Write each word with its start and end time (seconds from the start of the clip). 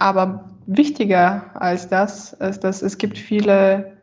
Aber 0.00 0.44
wichtiger 0.66 1.50
als 1.54 1.88
das 1.88 2.32
ist, 2.32 2.60
dass 2.60 2.82
es 2.82 2.98
gibt 2.98 3.18
viele 3.18 3.96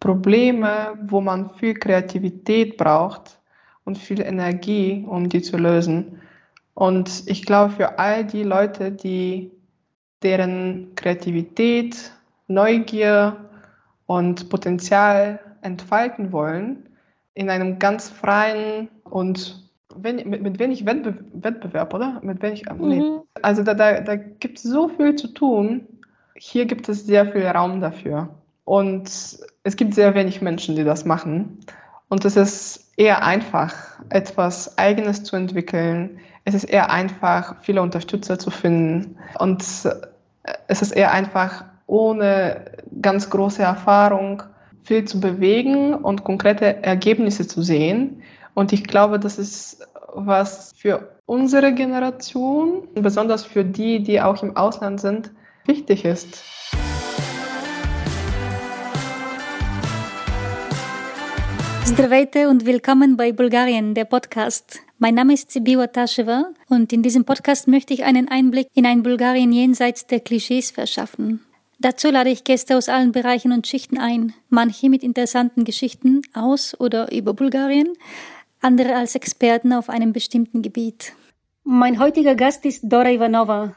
Probleme, 0.00 0.98
wo 1.06 1.20
man 1.20 1.50
viel 1.50 1.74
Kreativität 1.74 2.76
braucht 2.76 3.38
und 3.84 3.96
viel 3.96 4.20
Energie, 4.20 5.04
um 5.08 5.28
die 5.28 5.42
zu 5.42 5.56
lösen. 5.56 6.20
Und 6.74 7.22
ich 7.26 7.46
glaube, 7.46 7.74
für 7.74 8.00
all 8.00 8.24
die 8.24 8.42
Leute, 8.42 8.90
die 8.90 9.52
deren 10.24 10.96
Kreativität, 10.96 12.10
Neugier 12.48 13.36
und 14.06 14.48
Potenzial 14.48 15.38
entfalten 15.62 16.32
wollen, 16.32 16.88
in 17.34 17.50
einem 17.50 17.78
ganz 17.78 18.10
freien 18.10 18.88
und 19.04 19.65
wenn, 19.98 20.16
mit, 20.28 20.42
mit 20.42 20.58
wenig 20.58 20.86
Wettbe 20.86 21.14
Wettbewerb, 21.32 21.94
oder? 21.94 22.20
Mit 22.22 22.42
wenig, 22.42 22.64
mhm. 22.66 22.88
nee. 22.88 23.02
Also 23.42 23.62
da, 23.62 23.74
da, 23.74 24.00
da 24.00 24.16
gibt 24.16 24.58
es 24.58 24.64
so 24.64 24.88
viel 24.88 25.16
zu 25.16 25.28
tun. 25.28 25.86
Hier 26.36 26.66
gibt 26.66 26.88
es 26.88 27.06
sehr 27.06 27.26
viel 27.26 27.46
Raum 27.46 27.80
dafür. 27.80 28.28
Und 28.64 29.08
es 29.62 29.76
gibt 29.76 29.94
sehr 29.94 30.14
wenig 30.14 30.42
Menschen, 30.42 30.74
die 30.76 30.84
das 30.84 31.04
machen. 31.04 31.60
Und 32.08 32.24
es 32.24 32.36
ist 32.36 32.92
eher 32.96 33.24
einfach, 33.24 33.74
etwas 34.10 34.78
Eigenes 34.78 35.22
zu 35.22 35.36
entwickeln. 35.36 36.18
Es 36.44 36.54
ist 36.54 36.64
eher 36.64 36.90
einfach, 36.90 37.56
viele 37.62 37.82
Unterstützer 37.82 38.38
zu 38.38 38.50
finden. 38.50 39.16
Und 39.38 39.62
es 39.62 40.82
ist 40.82 40.92
eher 40.92 41.12
einfach, 41.12 41.64
ohne 41.86 42.64
ganz 43.00 43.30
große 43.30 43.62
Erfahrung 43.62 44.42
viel 44.82 45.04
zu 45.04 45.20
bewegen 45.20 45.94
und 45.94 46.24
konkrete 46.24 46.82
Ergebnisse 46.82 47.46
zu 47.46 47.62
sehen. 47.62 48.22
Und 48.55 48.73
ich 48.73 48.83
glaube, 48.83 49.19
das 49.19 49.37
ist 49.37 49.87
was 50.13 50.73
für 50.75 51.15
unsere 51.25 51.73
Generation, 51.73 52.87
besonders 52.95 53.43
für 53.43 53.63
die, 53.63 54.03
die 54.03 54.21
auch 54.21 54.43
im 54.43 54.57
Ausland 54.57 54.99
sind, 54.99 55.31
wichtig 55.65 56.05
ist. 56.05 56.43
Здравейте 61.85 62.47
und 62.47 62.65
willkommen 62.65 63.17
bei 63.17 63.31
Bulgarien, 63.31 63.93
der 63.93 64.05
Podcast. 64.05 64.79
Mein 64.97 65.15
Name 65.15 65.33
ist 65.33 65.51
Sibiwa 65.51 65.87
Tasheva 65.87 66.45
und 66.69 66.93
in 66.93 67.03
diesem 67.03 67.25
Podcast 67.25 67.67
möchte 67.67 67.93
ich 67.93 68.05
einen 68.05 68.29
Einblick 68.29 68.67
in 68.73 68.85
ein 68.85 69.03
Bulgarien 69.03 69.51
jenseits 69.51 70.07
der 70.07 70.21
Klischees 70.21 70.71
verschaffen. 70.71 71.41
Dazu 71.79 72.11
lade 72.11 72.29
ich 72.29 72.43
Gäste 72.43 72.77
aus 72.77 72.89
allen 72.89 73.11
Bereichen 73.11 73.51
und 73.51 73.65
Schichten 73.65 73.97
ein, 73.97 74.33
manche 74.49 74.89
mit 74.89 75.03
interessanten 75.03 75.65
Geschichten 75.65 76.21
aus 76.33 76.79
oder 76.79 77.11
über 77.11 77.33
Bulgarien, 77.33 77.89
andere 78.66 78.96
als 78.96 79.14
Experten 79.14 79.72
auf 79.72 79.88
einem 79.88 80.12
bestimmten 80.12 80.60
Gebiet. 80.60 81.12
Mein 81.62 82.00
heutiger 82.00 82.34
Gast 82.34 82.66
ist 82.66 82.82
Dora 82.82 83.12
Ivanova, 83.12 83.76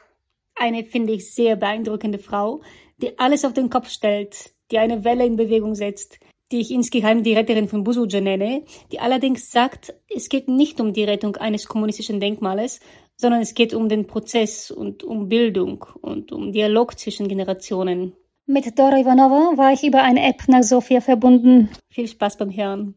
eine, 0.56 0.84
finde 0.84 1.14
ich, 1.14 1.32
sehr 1.32 1.56
beeindruckende 1.56 2.18
Frau, 2.18 2.62
die 2.98 3.20
alles 3.20 3.46
auf 3.46 3.54
den 3.54 3.70
Kopf 3.70 3.90
stellt, 3.90 4.52
die 4.72 4.80
eine 4.80 5.04
Welle 5.04 5.28
in 5.28 5.36
Bewegung 5.36 5.76
setzt, 5.76 6.18
die 6.52 6.60
ich 6.60 6.72
insgeheim 6.72 7.22
die 7.22 7.36
Retterin 7.36 7.68
von 7.68 7.84
Busuja 7.84 8.20
nenne, 8.20 8.64
die 8.92 9.00
allerdings 9.00 9.52
sagt, 9.52 9.94
es 10.14 10.28
geht 10.28 10.48
nicht 10.48 10.82
um 10.82 10.92
die 10.92 11.04
Rettung 11.04 11.36
eines 11.36 11.68
kommunistischen 11.68 12.20
Denkmales, 12.20 12.80
sondern 13.16 13.42
es 13.42 13.54
geht 13.54 13.76
um 13.76 13.90
den 13.90 14.08
Prozess 14.08 14.72
und 14.72 15.04
um 15.04 15.30
Bildung 15.30 15.86
und 16.02 16.32
um 16.32 16.52
Dialog 16.52 16.98
zwischen 16.98 17.28
Generationen. 17.28 18.14
Mit 18.48 18.80
Dora 18.80 18.98
Ivanova 18.98 19.56
war 19.56 19.72
ich 19.72 19.84
über 19.84 20.02
eine 20.02 20.28
App 20.28 20.48
nach 20.48 20.64
Sofia 20.64 21.00
verbunden. 21.00 21.70
Viel 21.92 22.08
Spaß 22.08 22.38
beim 22.38 22.50
Hören. 22.50 22.96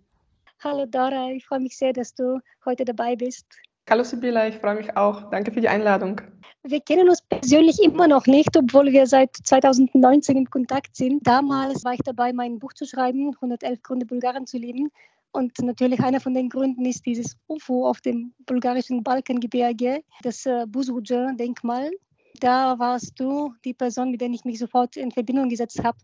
Hallo 0.64 0.86
Dora, 0.86 1.32
ich 1.32 1.44
freue 1.44 1.58
mich 1.58 1.76
sehr, 1.76 1.92
dass 1.92 2.14
du 2.14 2.38
heute 2.64 2.84
dabei 2.84 3.16
bist. 3.16 3.46
Hallo 3.90 4.04
Sibylla, 4.04 4.46
ich 4.46 4.54
freue 4.54 4.76
mich 4.76 4.96
auch. 4.96 5.28
Danke 5.30 5.50
für 5.50 5.60
die 5.60 5.66
Einladung. 5.68 6.20
Wir 6.62 6.80
kennen 6.80 7.08
uns 7.08 7.20
persönlich 7.20 7.82
immer 7.82 8.06
noch 8.06 8.26
nicht, 8.26 8.56
obwohl 8.56 8.92
wir 8.92 9.08
seit 9.08 9.34
2019 9.42 10.36
in 10.36 10.48
Kontakt 10.48 10.94
sind. 10.94 11.26
Damals 11.26 11.84
war 11.84 11.94
ich 11.94 12.00
dabei, 12.04 12.32
mein 12.32 12.60
Buch 12.60 12.74
zu 12.74 12.86
schreiben, 12.86 13.34
111 13.34 13.82
Gründe 13.82 14.06
Bulgarien 14.06 14.46
zu 14.46 14.56
lieben. 14.56 14.92
Und 15.32 15.58
natürlich 15.60 15.98
einer 15.98 16.20
von 16.20 16.32
den 16.32 16.48
Gründen 16.48 16.86
ist 16.86 17.04
dieses 17.06 17.36
UFO 17.48 17.88
auf 17.88 18.00
dem 18.00 18.32
bulgarischen 18.46 19.02
Balkangebirge, 19.02 20.04
das 20.22 20.46
äh, 20.46 20.64
Buzuja-Denkmal. 20.68 21.90
Da 22.38 22.78
warst 22.78 23.18
du 23.18 23.52
die 23.64 23.74
Person, 23.74 24.12
mit 24.12 24.20
der 24.20 24.30
ich 24.30 24.44
mich 24.44 24.60
sofort 24.60 24.96
in 24.96 25.10
Verbindung 25.10 25.48
gesetzt 25.48 25.82
habe, 25.82 25.98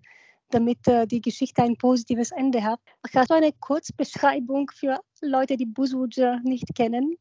damit 0.51 0.87
äh, 0.89 1.07
die 1.07 1.21
Geschichte 1.21 1.63
ein 1.63 1.77
positives 1.77 2.31
Ende 2.33 2.63
hat. 2.63 2.81
Hast 3.15 3.31
du 3.31 3.35
eine 3.35 3.53
Kurzbeschreibung 3.53 4.71
für 4.75 5.01
Leute, 5.21 5.57
die 5.57 5.67
Buzuja 5.67 6.41
nicht 6.45 6.75
kennen? 6.75 7.17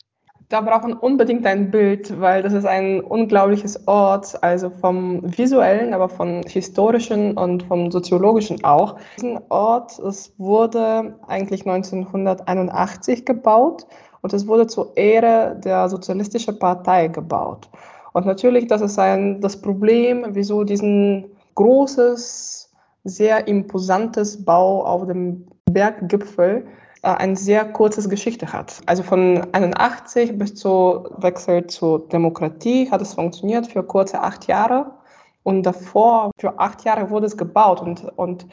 da 0.49 0.61
brauchen 0.61 0.93
unbedingt 0.93 1.45
ein 1.45 1.71
Bild, 1.71 2.21
weil 2.21 2.41
das 2.41 2.53
ist 2.53 2.65
ein 2.65 3.01
unglaubliches 3.01 3.87
Ort, 3.87 4.41
also 4.41 4.69
vom 4.69 5.21
visuellen, 5.37 5.93
aber 5.93 6.07
vom 6.07 6.41
historischen 6.43 7.37
und 7.37 7.63
vom 7.63 7.91
soziologischen 7.91 8.63
auch. 8.63 8.97
Diesen 9.17 9.39
Ort, 9.49 9.99
es 9.99 10.33
wurde 10.37 11.19
eigentlich 11.27 11.67
1981 11.67 13.25
gebaut 13.25 13.87
und 14.21 14.33
es 14.33 14.47
wurde 14.47 14.67
zur 14.67 14.95
Ehre 14.95 15.59
der 15.63 15.89
Sozialistischen 15.89 16.57
Partei 16.59 17.07
gebaut. 17.07 17.69
Und 18.13 18.25
natürlich, 18.25 18.67
das 18.67 18.81
ist 18.81 18.97
ein, 18.97 19.41
das 19.41 19.61
Problem, 19.61 20.25
wieso 20.29 20.63
diesen 20.63 21.25
großes, 21.55 22.66
sehr 23.07 23.47
imposantes 23.47 24.43
Bau 24.43 24.83
auf 24.83 25.07
dem 25.07 25.47
Berggipfel 25.65 26.67
äh, 27.01 27.09
ein 27.09 27.35
sehr 27.35 27.65
kurzes 27.65 28.09
Geschichte 28.09 28.51
hat. 28.51 28.81
Also 28.85 29.03
von 29.03 29.47
81 29.53 30.37
bis 30.37 30.55
zu 30.55 31.07
Wechsel 31.17 31.67
zur 31.67 32.07
Demokratie 32.09 32.89
hat 32.89 33.01
es 33.01 33.13
funktioniert 33.13 33.67
für 33.67 33.83
kurze 33.83 34.21
acht 34.21 34.47
Jahre. 34.47 34.91
Und 35.43 35.63
davor, 35.63 36.31
für 36.39 36.59
acht 36.59 36.83
Jahre 36.83 37.09
wurde 37.09 37.25
es 37.25 37.37
gebaut 37.37 37.81
und, 37.81 38.03
und 38.17 38.45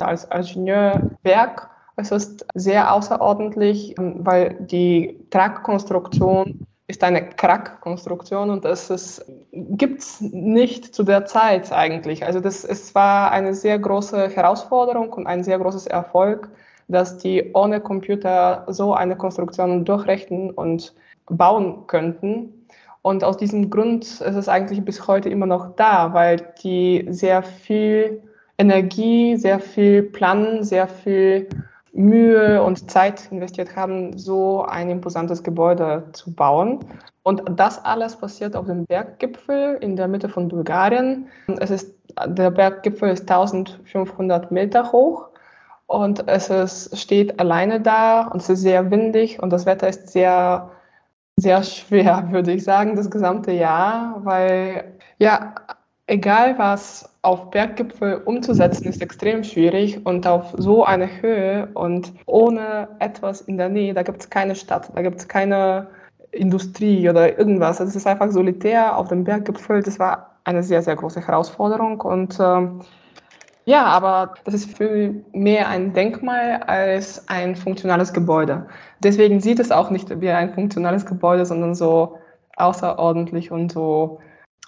als 0.00 0.24
Ingenieurwerk 0.24 1.70
es 2.00 2.10
ist 2.10 2.46
sehr 2.54 2.92
außerordentlich, 2.94 3.94
weil 3.98 4.54
die 4.60 5.18
Tragkonstruktion 5.30 6.66
ist 6.90 7.02
eine 7.04 7.30
Krackkonstruktion 7.30 8.50
und 8.50 8.64
das 8.64 9.24
gibt 9.52 10.00
es 10.00 10.20
nicht 10.20 10.94
zu 10.94 11.02
der 11.02 11.24
Zeit 11.24 11.72
eigentlich. 11.72 12.26
Also 12.26 12.40
das, 12.40 12.64
es 12.64 12.94
war 12.94 13.30
eine 13.30 13.54
sehr 13.54 13.78
große 13.78 14.28
Herausforderung 14.28 15.12
und 15.12 15.26
ein 15.26 15.44
sehr 15.44 15.58
großes 15.58 15.86
Erfolg 15.86 16.50
dass 16.90 17.18
die 17.18 17.52
ohne 17.54 17.80
Computer 17.80 18.64
so 18.68 18.94
eine 18.94 19.16
Konstruktion 19.16 19.84
durchrechnen 19.84 20.50
und 20.50 20.94
bauen 21.26 21.86
könnten. 21.86 22.66
Und 23.02 23.24
aus 23.24 23.36
diesem 23.36 23.70
Grund 23.70 24.04
ist 24.04 24.20
es 24.20 24.48
eigentlich 24.48 24.84
bis 24.84 25.06
heute 25.06 25.28
immer 25.30 25.46
noch 25.46 25.74
da, 25.76 26.12
weil 26.12 26.52
die 26.62 27.06
sehr 27.08 27.42
viel 27.42 28.22
Energie, 28.58 29.36
sehr 29.36 29.60
viel 29.60 30.02
Planen, 30.02 30.64
sehr 30.64 30.86
viel 30.86 31.48
Mühe 31.92 32.62
und 32.62 32.90
Zeit 32.90 33.30
investiert 33.30 33.74
haben, 33.76 34.16
so 34.16 34.62
ein 34.62 34.90
imposantes 34.90 35.42
Gebäude 35.42 36.04
zu 36.12 36.32
bauen. 36.32 36.80
Und 37.22 37.42
das 37.56 37.84
alles 37.84 38.16
passiert 38.16 38.56
auf 38.56 38.66
dem 38.66 38.86
Berggipfel 38.86 39.76
in 39.80 39.96
der 39.96 40.08
Mitte 40.08 40.28
von 40.28 40.48
Bulgarien. 40.48 41.28
Es 41.58 41.70
ist, 41.70 41.94
der 42.26 42.50
Berggipfel 42.50 43.10
ist 43.10 43.30
1500 43.30 44.50
Meter 44.50 44.92
hoch 44.92 45.28
und 45.86 46.28
es 46.28 46.48
ist, 46.48 46.96
steht 46.96 47.40
alleine 47.40 47.80
da 47.80 48.28
und 48.28 48.40
es 48.40 48.48
ist 48.48 48.62
sehr 48.62 48.90
windig 48.90 49.42
und 49.42 49.50
das 49.50 49.66
Wetter 49.66 49.88
ist 49.88 50.08
sehr, 50.08 50.70
sehr 51.36 51.62
schwer, 51.64 52.28
würde 52.30 52.52
ich 52.52 52.64
sagen, 52.64 52.96
das 52.96 53.10
gesamte 53.10 53.52
Jahr, 53.52 54.24
weil 54.24 54.94
ja, 55.18 55.54
egal 56.06 56.58
was 56.58 57.09
auf 57.22 57.50
Berggipfel 57.50 58.22
umzusetzen, 58.24 58.88
ist 58.88 59.02
extrem 59.02 59.44
schwierig 59.44 60.04
und 60.06 60.26
auf 60.26 60.54
so 60.56 60.84
eine 60.84 61.20
Höhe 61.20 61.68
und 61.74 62.12
ohne 62.26 62.88
etwas 62.98 63.42
in 63.42 63.58
der 63.58 63.68
Nähe, 63.68 63.92
da 63.92 64.02
gibt 64.02 64.22
es 64.22 64.30
keine 64.30 64.54
Stadt, 64.54 64.90
da 64.94 65.02
gibt 65.02 65.18
es 65.18 65.28
keine 65.28 65.88
Industrie 66.32 67.08
oder 67.10 67.38
irgendwas. 67.38 67.80
Also 67.80 67.90
es 67.90 67.96
ist 67.96 68.06
einfach 68.06 68.30
solitär 68.30 68.96
auf 68.96 69.08
dem 69.08 69.24
Berggipfel. 69.24 69.82
Das 69.82 69.98
war 69.98 70.36
eine 70.44 70.62
sehr, 70.62 70.82
sehr 70.82 70.96
große 70.96 71.26
Herausforderung 71.26 72.00
und 72.00 72.40
äh, 72.40 72.68
ja, 73.66 73.84
aber 73.84 74.34
das 74.44 74.54
ist 74.54 74.76
viel 74.76 75.24
mehr 75.32 75.68
ein 75.68 75.92
Denkmal 75.92 76.62
als 76.66 77.28
ein 77.28 77.54
funktionales 77.54 78.12
Gebäude. 78.12 78.66
Deswegen 79.02 79.40
sieht 79.40 79.60
es 79.60 79.70
auch 79.70 79.90
nicht 79.90 80.20
wie 80.20 80.30
ein 80.30 80.54
funktionales 80.54 81.04
Gebäude, 81.04 81.44
sondern 81.44 81.74
so 81.74 82.18
außerordentlich 82.56 83.50
und 83.50 83.70
so. 83.70 84.20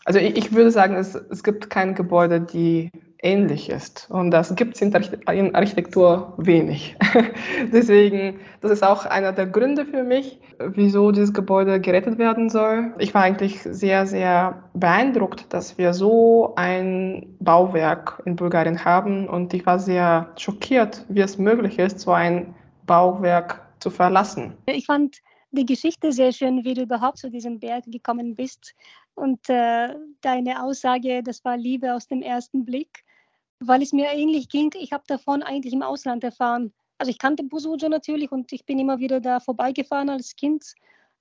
Also 0.04 0.18
ich, 0.18 0.36
ich 0.36 0.52
würde 0.52 0.70
sagen, 0.70 0.94
es, 0.94 1.14
es 1.14 1.42
gibt 1.42 1.70
kein 1.70 1.94
Gebäude, 1.94 2.40
die 2.40 2.90
ähnlich 3.22 3.70
ist. 3.70 4.08
Und 4.10 4.32
das 4.32 4.54
gibt 4.56 4.74
es 4.74 4.82
in, 4.82 4.92
in 4.92 5.54
Architektur 5.54 6.34
wenig. 6.38 6.96
Deswegen, 7.72 8.40
das 8.60 8.72
ist 8.72 8.82
auch 8.82 9.06
einer 9.06 9.32
der 9.32 9.46
Gründe 9.46 9.86
für 9.86 10.02
mich, 10.02 10.40
wieso 10.58 11.12
dieses 11.12 11.32
Gebäude 11.32 11.80
gerettet 11.80 12.18
werden 12.18 12.50
soll. 12.50 12.92
Ich 12.98 13.14
war 13.14 13.22
eigentlich 13.22 13.62
sehr, 13.62 14.06
sehr 14.06 14.64
beeindruckt, 14.74 15.52
dass 15.52 15.78
wir 15.78 15.94
so 15.94 16.52
ein 16.56 17.36
Bauwerk 17.38 18.20
in 18.26 18.34
Bulgarien 18.34 18.84
haben. 18.84 19.28
Und 19.28 19.54
ich 19.54 19.64
war 19.64 19.78
sehr 19.78 20.32
schockiert, 20.36 21.04
wie 21.08 21.20
es 21.20 21.38
möglich 21.38 21.78
ist, 21.78 22.00
so 22.00 22.10
ein 22.10 22.54
Bauwerk 22.86 23.60
zu 23.78 23.90
verlassen. 23.90 24.54
Ich 24.66 24.86
fand 24.86 25.18
die 25.52 25.66
Geschichte 25.66 26.12
sehr 26.12 26.32
schön, 26.32 26.64
wie 26.64 26.74
du 26.74 26.82
überhaupt 26.82 27.18
zu 27.18 27.30
diesem 27.30 27.60
Berg 27.60 27.84
gekommen 27.86 28.34
bist. 28.34 28.74
Und 29.14 29.48
äh, 29.48 29.94
deine 30.20 30.62
Aussage, 30.62 31.22
das 31.22 31.44
war 31.44 31.56
Liebe 31.56 31.94
aus 31.94 32.08
dem 32.08 32.22
ersten 32.22 32.64
Blick, 32.64 33.04
weil 33.60 33.82
es 33.82 33.92
mir 33.92 34.10
ähnlich 34.12 34.48
ging. 34.48 34.70
Ich 34.78 34.92
habe 34.92 35.04
davon 35.06 35.42
eigentlich 35.42 35.72
im 35.72 35.82
Ausland 35.82 36.24
erfahren. 36.24 36.72
Also 36.98 37.10
ich 37.10 37.18
kannte 37.18 37.42
Busuja 37.44 37.88
natürlich 37.88 38.32
und 38.32 38.52
ich 38.52 38.64
bin 38.64 38.78
immer 38.78 38.98
wieder 38.98 39.20
da 39.20 39.40
vorbeigefahren 39.40 40.08
als 40.08 40.36
Kind. 40.36 40.74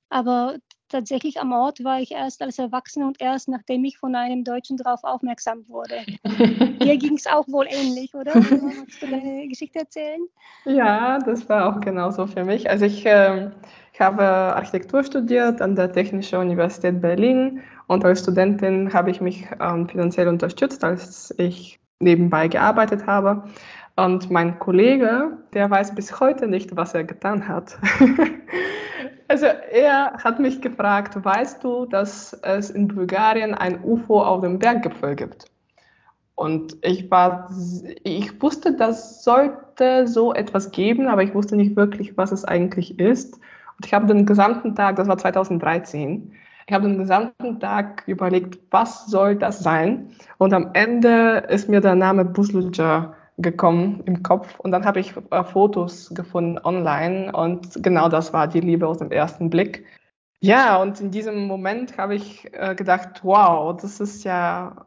Aber 0.10 0.58
tatsächlich 0.90 1.40
am 1.40 1.54
Ort 1.54 1.84
war 1.84 2.02
ich 2.02 2.12
erst 2.12 2.42
als 2.42 2.60
Erwachsene 2.60 3.08
und 3.08 3.22
erst 3.22 3.48
nachdem 3.48 3.84
ich 3.86 3.98
von 3.98 4.14
einem 4.14 4.44
Deutschen 4.44 4.78
darauf 4.78 5.04
aufmerksam 5.04 5.68
wurde. 5.68 6.02
Dir 6.84 6.98
ging 6.98 7.16
es 7.16 7.26
auch 7.28 7.48
wohl 7.48 7.66
ähnlich, 7.70 8.14
oder? 8.14 8.36
Magst 8.36 9.02
du 9.02 9.08
deine 9.08 9.48
Geschichte 9.48 9.80
erzählen? 9.80 10.22
Ja, 10.66 11.18
das 11.20 11.48
war 11.48 11.66
auch 11.68 11.80
genauso 11.80 12.28
für 12.28 12.44
mich. 12.44 12.70
Also 12.70 12.86
ich, 12.86 13.06
äh, 13.06 13.50
ich 13.94 14.02
habe 14.02 14.24
Architektur 14.24 15.04
studiert 15.04 15.62
an 15.62 15.76
der 15.76 15.92
Technischen 15.92 16.40
Universität 16.40 17.02
Berlin 17.02 17.62
und 17.92 18.06
als 18.06 18.22
Studentin 18.22 18.94
habe 18.94 19.12
ich 19.12 19.20
mich 19.20 19.48
ähm, 19.60 19.90
finanziell 19.90 20.30
unterstützt, 20.30 20.82
als 20.86 21.36
ich 21.38 21.78
nebenbei 22.00 22.48
gearbeitet 22.48 23.06
habe. 23.06 23.44
Und 23.98 24.32
mein 24.32 24.60
Kollege, 24.60 25.38
der 25.54 25.70
weiß 25.70 25.94
bis 25.94 26.22
heute 26.22 26.48
nicht, 26.48 26.74
was 26.78 26.94
er 26.94 27.04
getan 27.04 27.50
hat. 27.50 27.78
also 29.28 29.46
er 29.46 30.14
hat 30.24 30.40
mich 30.40 30.62
gefragt, 30.62 31.22
weißt 31.22 31.62
du, 31.66 31.86
dass 31.86 32.32
es 32.44 32.70
in 32.70 32.88
Bulgarien 32.88 33.54
ein 33.54 33.84
UFO 33.84 34.24
auf 34.24 34.40
dem 34.40 34.58
Berggipfel 34.58 35.18
gibt? 35.18 35.48
Und 36.36 36.78
ich 36.84 37.12
war, 37.12 37.52
ich 38.04 38.42
wusste, 38.42 38.74
das 38.74 39.22
sollte 39.26 40.08
so 40.08 40.34
etwas 40.34 40.72
geben, 40.72 41.10
aber 41.10 41.24
ich 41.24 41.36
wusste 41.36 41.58
nicht 41.58 41.76
wirklich, 41.76 42.16
was 42.16 42.32
es 42.32 42.46
eigentlich 42.46 43.00
ist. 43.00 43.36
Und 43.36 43.86
ich 43.86 43.94
habe 43.94 44.08
den 44.08 44.26
gesamten 44.26 44.76
Tag, 44.76 44.96
das 44.96 45.10
war 45.10 45.18
2013, 45.18 46.32
ich 46.72 46.76
habe 46.76 46.88
den 46.88 47.00
gesamten 47.00 47.60
Tag 47.60 48.04
überlegt, 48.06 48.58
was 48.72 49.08
soll 49.08 49.36
das 49.36 49.60
sein? 49.60 50.16
Und 50.38 50.54
am 50.54 50.70
Ende 50.72 51.46
ist 51.50 51.68
mir 51.68 51.82
der 51.82 51.96
Name 51.96 52.24
Busluja 52.24 53.14
gekommen 53.38 54.04
im 54.06 54.24
Kopf 54.24 54.58
und 54.58 54.72
dann 54.72 54.86
habe 54.86 55.02
ich 55.02 55.14
äh, 55.32 55.44
Fotos 55.44 56.14
gefunden 56.16 56.58
online 56.64 57.30
und 57.34 57.84
genau 57.84 58.08
das 58.08 58.32
war 58.32 58.48
die 58.48 58.62
Liebe 58.62 58.88
aus 58.88 59.00
dem 59.00 59.12
ersten 59.12 59.50
Blick. 59.50 59.84
Ja, 60.40 60.82
und 60.82 61.02
in 61.02 61.12
diesem 61.12 61.46
Moment 61.46 61.98
habe 61.98 62.16
ich 62.16 62.48
äh, 62.54 62.74
gedacht, 62.74 63.20
wow, 63.26 63.76
das 63.76 64.00
ist 64.00 64.24
ja 64.24 64.86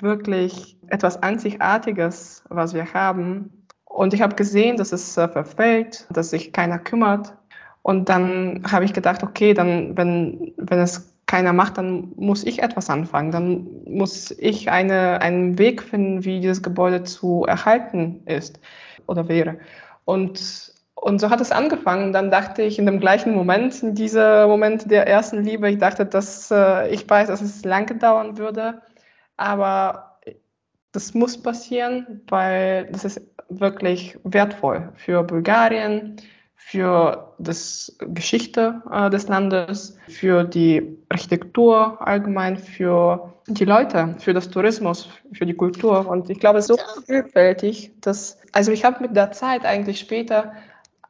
wirklich 0.00 0.78
etwas 0.86 1.22
Einzigartiges, 1.22 2.42
was 2.48 2.72
wir 2.72 2.94
haben. 2.94 3.66
Und 3.84 4.14
ich 4.14 4.22
habe 4.22 4.34
gesehen, 4.34 4.78
dass 4.78 4.92
es 4.92 5.14
äh, 5.18 5.28
verfällt, 5.28 6.06
dass 6.10 6.30
sich 6.30 6.54
keiner 6.54 6.78
kümmert. 6.78 7.36
Und 7.82 8.08
dann 8.08 8.62
habe 8.70 8.84
ich 8.84 8.92
gedacht, 8.92 9.22
okay, 9.22 9.54
dann, 9.54 9.96
wenn, 9.96 10.54
wenn 10.56 10.78
es 10.78 11.12
keiner 11.26 11.52
macht, 11.52 11.78
dann 11.78 12.12
muss 12.16 12.44
ich 12.44 12.62
etwas 12.62 12.90
anfangen. 12.90 13.30
Dann 13.32 13.66
muss 13.86 14.30
ich 14.30 14.70
eine, 14.70 15.20
einen 15.20 15.58
Weg 15.58 15.82
finden, 15.82 16.24
wie 16.24 16.40
dieses 16.40 16.62
Gebäude 16.62 17.02
zu 17.02 17.44
erhalten 17.44 18.22
ist 18.26 18.60
oder 19.06 19.28
wäre. 19.28 19.58
Und, 20.04 20.72
und 20.94 21.20
so 21.20 21.30
hat 21.30 21.40
es 21.40 21.50
angefangen. 21.50 22.12
Dann 22.12 22.30
dachte 22.30 22.62
ich 22.62 22.78
in 22.78 22.86
dem 22.86 23.00
gleichen 23.00 23.34
Moment, 23.34 23.82
in 23.82 23.94
diesem 23.94 24.46
Moment 24.48 24.90
der 24.90 25.08
ersten 25.08 25.42
Liebe, 25.42 25.70
ich 25.70 25.78
dachte, 25.78 26.06
dass 26.06 26.50
äh, 26.50 26.88
ich 26.90 27.08
weiß, 27.08 27.28
dass 27.28 27.40
es 27.40 27.64
lange 27.64 27.96
dauern 27.96 28.38
würde, 28.38 28.82
aber 29.36 30.18
das 30.92 31.14
muss 31.14 31.42
passieren, 31.42 32.20
weil 32.28 32.86
das 32.92 33.04
ist 33.04 33.22
wirklich 33.48 34.18
wertvoll 34.24 34.92
für 34.96 35.22
Bulgarien, 35.24 36.16
für 36.64 37.34
das 37.38 37.96
Geschichte 37.98 38.82
äh, 38.90 39.10
des 39.10 39.28
Landes, 39.28 39.98
für 40.08 40.44
die 40.44 40.96
Architektur 41.08 41.98
allgemein, 42.00 42.56
für 42.56 43.34
die 43.46 43.64
Leute, 43.64 44.14
für 44.18 44.32
das 44.32 44.48
Tourismus, 44.48 45.08
für 45.32 45.44
die 45.44 45.54
Kultur. 45.54 46.08
Und 46.08 46.30
ich 46.30 46.38
glaube, 46.38 46.60
es 46.60 46.70
ist 46.70 46.80
so 46.80 47.02
vielfältig, 47.02 47.92
dass, 48.00 48.38
also 48.52 48.72
ich 48.72 48.84
habe 48.84 49.02
mit 49.02 49.16
der 49.16 49.32
Zeit 49.32 49.64
eigentlich 49.64 49.98
später 49.98 50.52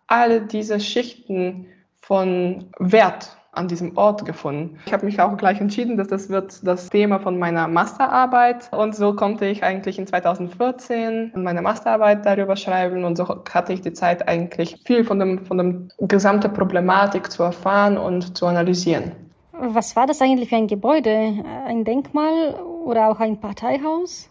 alle 0.07 0.41
diese 0.43 0.81
Schichten 0.81 1.67
von 2.01 2.71
Wert 2.79 3.37
an 3.53 3.69
diesem 3.69 3.97
Ort 3.99 4.25
gefunden. 4.25 4.79
Ich 4.87 4.93
habe 4.93 5.05
mich 5.05 5.21
auch 5.21 5.37
gleich 5.37 5.61
entschieden, 5.61 5.99
dass 5.99 6.09
das 6.09 6.31
wird 6.31 6.67
das 6.67 6.89
Thema 6.89 7.21
von 7.21 7.39
meiner 7.39 7.69
Masterarbeit 7.69 8.73
und 8.73 8.97
so 8.97 9.15
konnte 9.15 9.45
ich 9.47 9.63
eigentlich 9.63 9.99
in 9.99 10.07
2014 10.07 11.33
meine 11.37 11.61
Masterarbeit 11.61 12.25
darüber 12.25 12.57
schreiben 12.57 13.05
und 13.05 13.17
so 13.17 13.29
hatte 13.53 13.75
ich 13.75 13.83
die 13.83 13.93
Zeit 13.93 14.27
eigentlich 14.27 14.81
viel 14.87 15.05
von 15.05 15.19
dem 15.19 15.45
von 15.45 15.59
dem 15.59 15.89
gesamten 16.01 16.53
Problematik 16.53 17.31
zu 17.31 17.43
erfahren 17.43 17.99
und 17.99 18.37
zu 18.37 18.47
analysieren. 18.47 19.13
Was 19.53 19.95
war 19.97 20.07
das 20.07 20.23
eigentlich 20.23 20.49
für 20.49 20.57
ein 20.57 20.67
Gebäude? 20.67 21.45
Ein 21.67 21.85
Denkmal 21.85 22.55
oder 22.55 23.09
auch 23.09 23.21
ein 23.21 23.39
Parteihaus? 23.39 24.31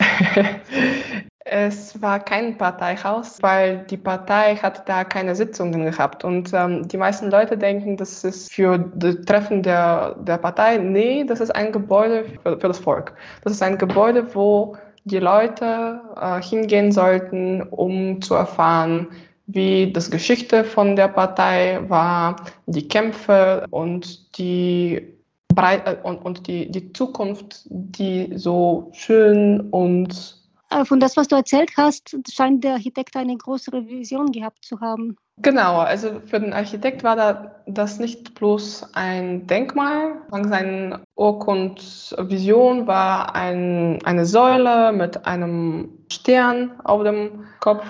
Es 1.46 2.00
war 2.00 2.20
kein 2.20 2.56
Parteihaus, 2.56 3.42
weil 3.42 3.84
die 3.90 3.98
Partei 3.98 4.56
hat 4.56 4.88
da 4.88 5.04
keine 5.04 5.34
Sitzungen 5.34 5.84
gehabt. 5.84 6.24
Und 6.24 6.52
ähm, 6.54 6.88
die 6.88 6.96
meisten 6.96 7.30
Leute 7.30 7.58
denken, 7.58 7.98
das 7.98 8.24
ist 8.24 8.50
für 8.50 8.78
das 8.78 9.16
Treffen 9.26 9.62
der, 9.62 10.14
der 10.14 10.38
Partei. 10.38 10.78
Nee, 10.78 11.24
das 11.24 11.40
ist 11.40 11.54
ein 11.54 11.70
Gebäude 11.70 12.24
für, 12.42 12.58
für 12.58 12.68
das 12.68 12.78
Volk. 12.78 13.12
Das 13.42 13.52
ist 13.52 13.62
ein 13.62 13.76
Gebäude, 13.76 14.34
wo 14.34 14.76
die 15.04 15.18
Leute 15.18 16.00
äh, 16.18 16.40
hingehen 16.40 16.92
sollten, 16.92 17.62
um 17.62 18.22
zu 18.22 18.34
erfahren, 18.34 19.08
wie 19.46 19.92
das 19.92 20.10
Geschichte 20.10 20.64
von 20.64 20.96
der 20.96 21.08
Partei 21.08 21.78
war, 21.88 22.36
die 22.64 22.88
Kämpfe 22.88 23.66
und 23.68 24.38
die 24.38 25.14
Breit 25.54 25.86
äh, 25.86 25.96
und, 26.02 26.24
und 26.24 26.46
die, 26.46 26.70
die 26.70 26.94
Zukunft, 26.94 27.66
die 27.66 28.32
so 28.34 28.88
schön 28.94 29.68
und 29.70 30.43
von 30.84 30.98
das, 30.98 31.16
was 31.16 31.28
du 31.28 31.36
erzählt 31.36 31.70
hast, 31.76 32.16
scheint 32.30 32.64
der 32.64 32.74
Architekt 32.74 33.16
eine 33.16 33.36
größere 33.36 33.86
Vision 33.86 34.32
gehabt 34.32 34.64
zu 34.64 34.80
haben. 34.80 35.16
Genau, 35.38 35.78
also 35.78 36.20
für 36.26 36.38
den 36.38 36.52
Architekt 36.52 37.02
war 37.02 37.16
da 37.16 37.56
das 37.66 37.98
nicht 37.98 38.34
bloß 38.34 38.94
ein 38.94 39.46
Denkmal. 39.46 40.16
Seine 40.30 41.00
Urkundvision 41.16 42.86
war 42.86 43.34
ein, 43.34 43.98
eine 44.04 44.26
Säule 44.26 44.92
mit 44.92 45.26
einem 45.26 45.90
Stern 46.10 46.72
auf 46.84 47.02
dem 47.02 47.46
Kopf. 47.58 47.84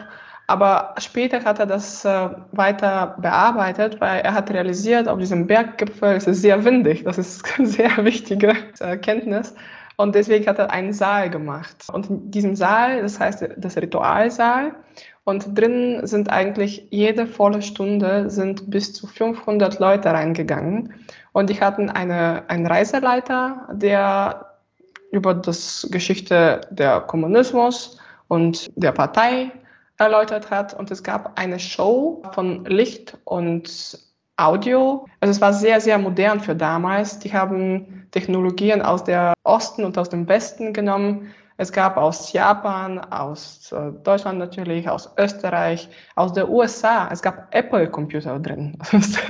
Aber 0.47 0.95
später 0.99 1.45
hat 1.45 1.59
er 1.59 1.67
das 1.67 2.05
äh, 2.05 2.29
weiter 2.53 3.17
bearbeitet, 3.19 4.01
weil 4.01 4.21
er 4.21 4.35
hat 4.35 4.51
realisiert, 4.51 5.09
auf 5.09 5.19
diesem 5.19 5.47
Berggipfel 5.47 6.17
ist 6.17 6.29
es 6.29 6.43
sehr 6.43 6.65
windig. 6.65 7.05
Das 7.05 7.19
ist 7.19 7.45
eine 7.59 7.67
sehr 7.67 8.05
wichtige 8.05 8.55
Erkenntnis. 8.79 9.55
Und 9.97 10.15
deswegen 10.15 10.47
hat 10.47 10.59
er 10.59 10.71
einen 10.71 10.93
Saal 10.93 11.31
gemacht. 11.31 11.85
Und 11.93 12.11
in 12.11 12.31
diesem 12.31 12.57
Saal, 12.57 13.03
das 13.03 13.21
heißt 13.21 13.49
das 13.57 13.77
Ritualsaal, 13.77 14.75
und 15.25 15.59
drin 15.59 16.07
sind 16.07 16.31
eigentlich 16.31 16.87
jede 16.91 17.27
volle 17.27 17.63
Stunde 17.63 18.29
sind 18.29 18.71
bis 18.71 18.93
zu 18.93 19.07
500 19.07 19.79
Leute 19.79 20.11
reingegangen. 20.11 20.93
Und 21.33 21.49
die 21.49 21.61
hatten 21.61 21.89
eine, 21.89 22.45
einen 22.49 22.67
Reiseleiter, 22.67 23.69
der 23.73 24.59
über 25.11 25.33
das 25.33 25.89
Geschichte 25.91 26.61
der 26.71 27.01
Kommunismus 27.01 27.99
und 28.29 28.71
der 28.77 28.93
Partei 28.93 29.51
erläutert 29.97 30.51
hat. 30.51 30.75
Und 30.75 30.91
es 30.91 31.03
gab 31.03 31.39
eine 31.39 31.59
Show 31.59 32.23
von 32.35 32.67
Licht 32.67 33.17
und 33.25 33.99
Audio. 34.37 35.07
Also 35.21 35.31
es 35.31 35.41
war 35.41 35.53
sehr, 35.53 35.81
sehr 35.81 35.99
modern 35.99 36.41
für 36.41 36.57
damals. 36.57 37.19
Die 37.21 37.33
haben 37.33 38.04
Technologien 38.15 38.81
aus 38.81 39.03
der 39.03 39.35
Osten 39.43 39.85
und 39.85 39.99
aus 39.99 40.09
dem 40.09 40.29
Westen 40.29 40.73
genommen. 40.73 41.35
Es 41.57 41.73
gab 41.73 41.97
aus 41.97 42.33
Japan, 42.33 42.99
aus 42.99 43.73
äh, 43.73 43.93
Deutschland 44.03 44.39
natürlich, 44.39 44.89
aus 44.89 45.13
Österreich, 45.19 45.89
aus 46.15 46.33
der 46.33 46.49
USA. 46.49 47.09
Es 47.11 47.23
gab 47.23 47.53
Apple-Computer 47.53 48.39
drin. 48.39 48.79
Das 48.93 49.09
ist 49.09 49.21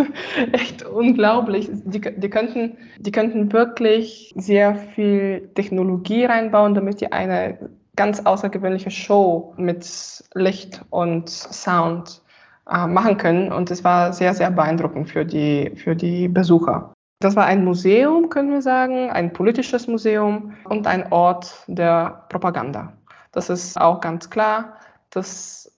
echt 0.53 0.85
unglaublich. 0.85 1.71
Die, 1.71 2.01
die, 2.01 2.31
könnten, 2.31 2.77
die 2.99 3.11
könnten 3.11 3.53
wirklich 3.53 4.33
sehr 4.37 4.75
viel 4.75 5.51
Technologie 5.55 6.27
reinbauen, 6.27 6.75
damit 6.75 7.01
die 7.01 7.11
eine 7.11 7.59
ganz 7.97 8.21
außergewöhnliche 8.21 8.91
Show 8.91 9.55
mit 9.57 9.87
Licht 10.35 10.83
und 10.91 11.31
Sound 11.31 12.23
äh, 12.71 12.87
machen 12.87 13.17
können. 13.17 13.53
Und 13.53 13.71
es 13.71 13.83
war 13.83 14.13
sehr, 14.13 14.35
sehr 14.35 14.51
beeindruckend 14.51 15.09
für 15.09 15.25
die, 15.25 15.73
für 15.77 15.97
die 15.97 16.29
Besucher. 16.29 16.94
Das 17.25 17.37
war 17.37 17.47
ein 17.47 17.65
Museum, 17.65 18.29
können 18.29 18.51
wir 18.51 18.61
sagen, 18.61 19.09
ein 19.11 19.33
politisches 19.33 19.87
Museum 19.89 20.53
und 20.69 20.87
ein 20.87 21.11
Ort 21.11 21.55
der 21.69 22.27
Propaganda. 22.29 22.93
Das 23.33 23.49
ist 23.49 23.81
auch 23.81 24.03
ganz 24.03 24.29
klar. 24.29 24.77
Das 25.09 25.73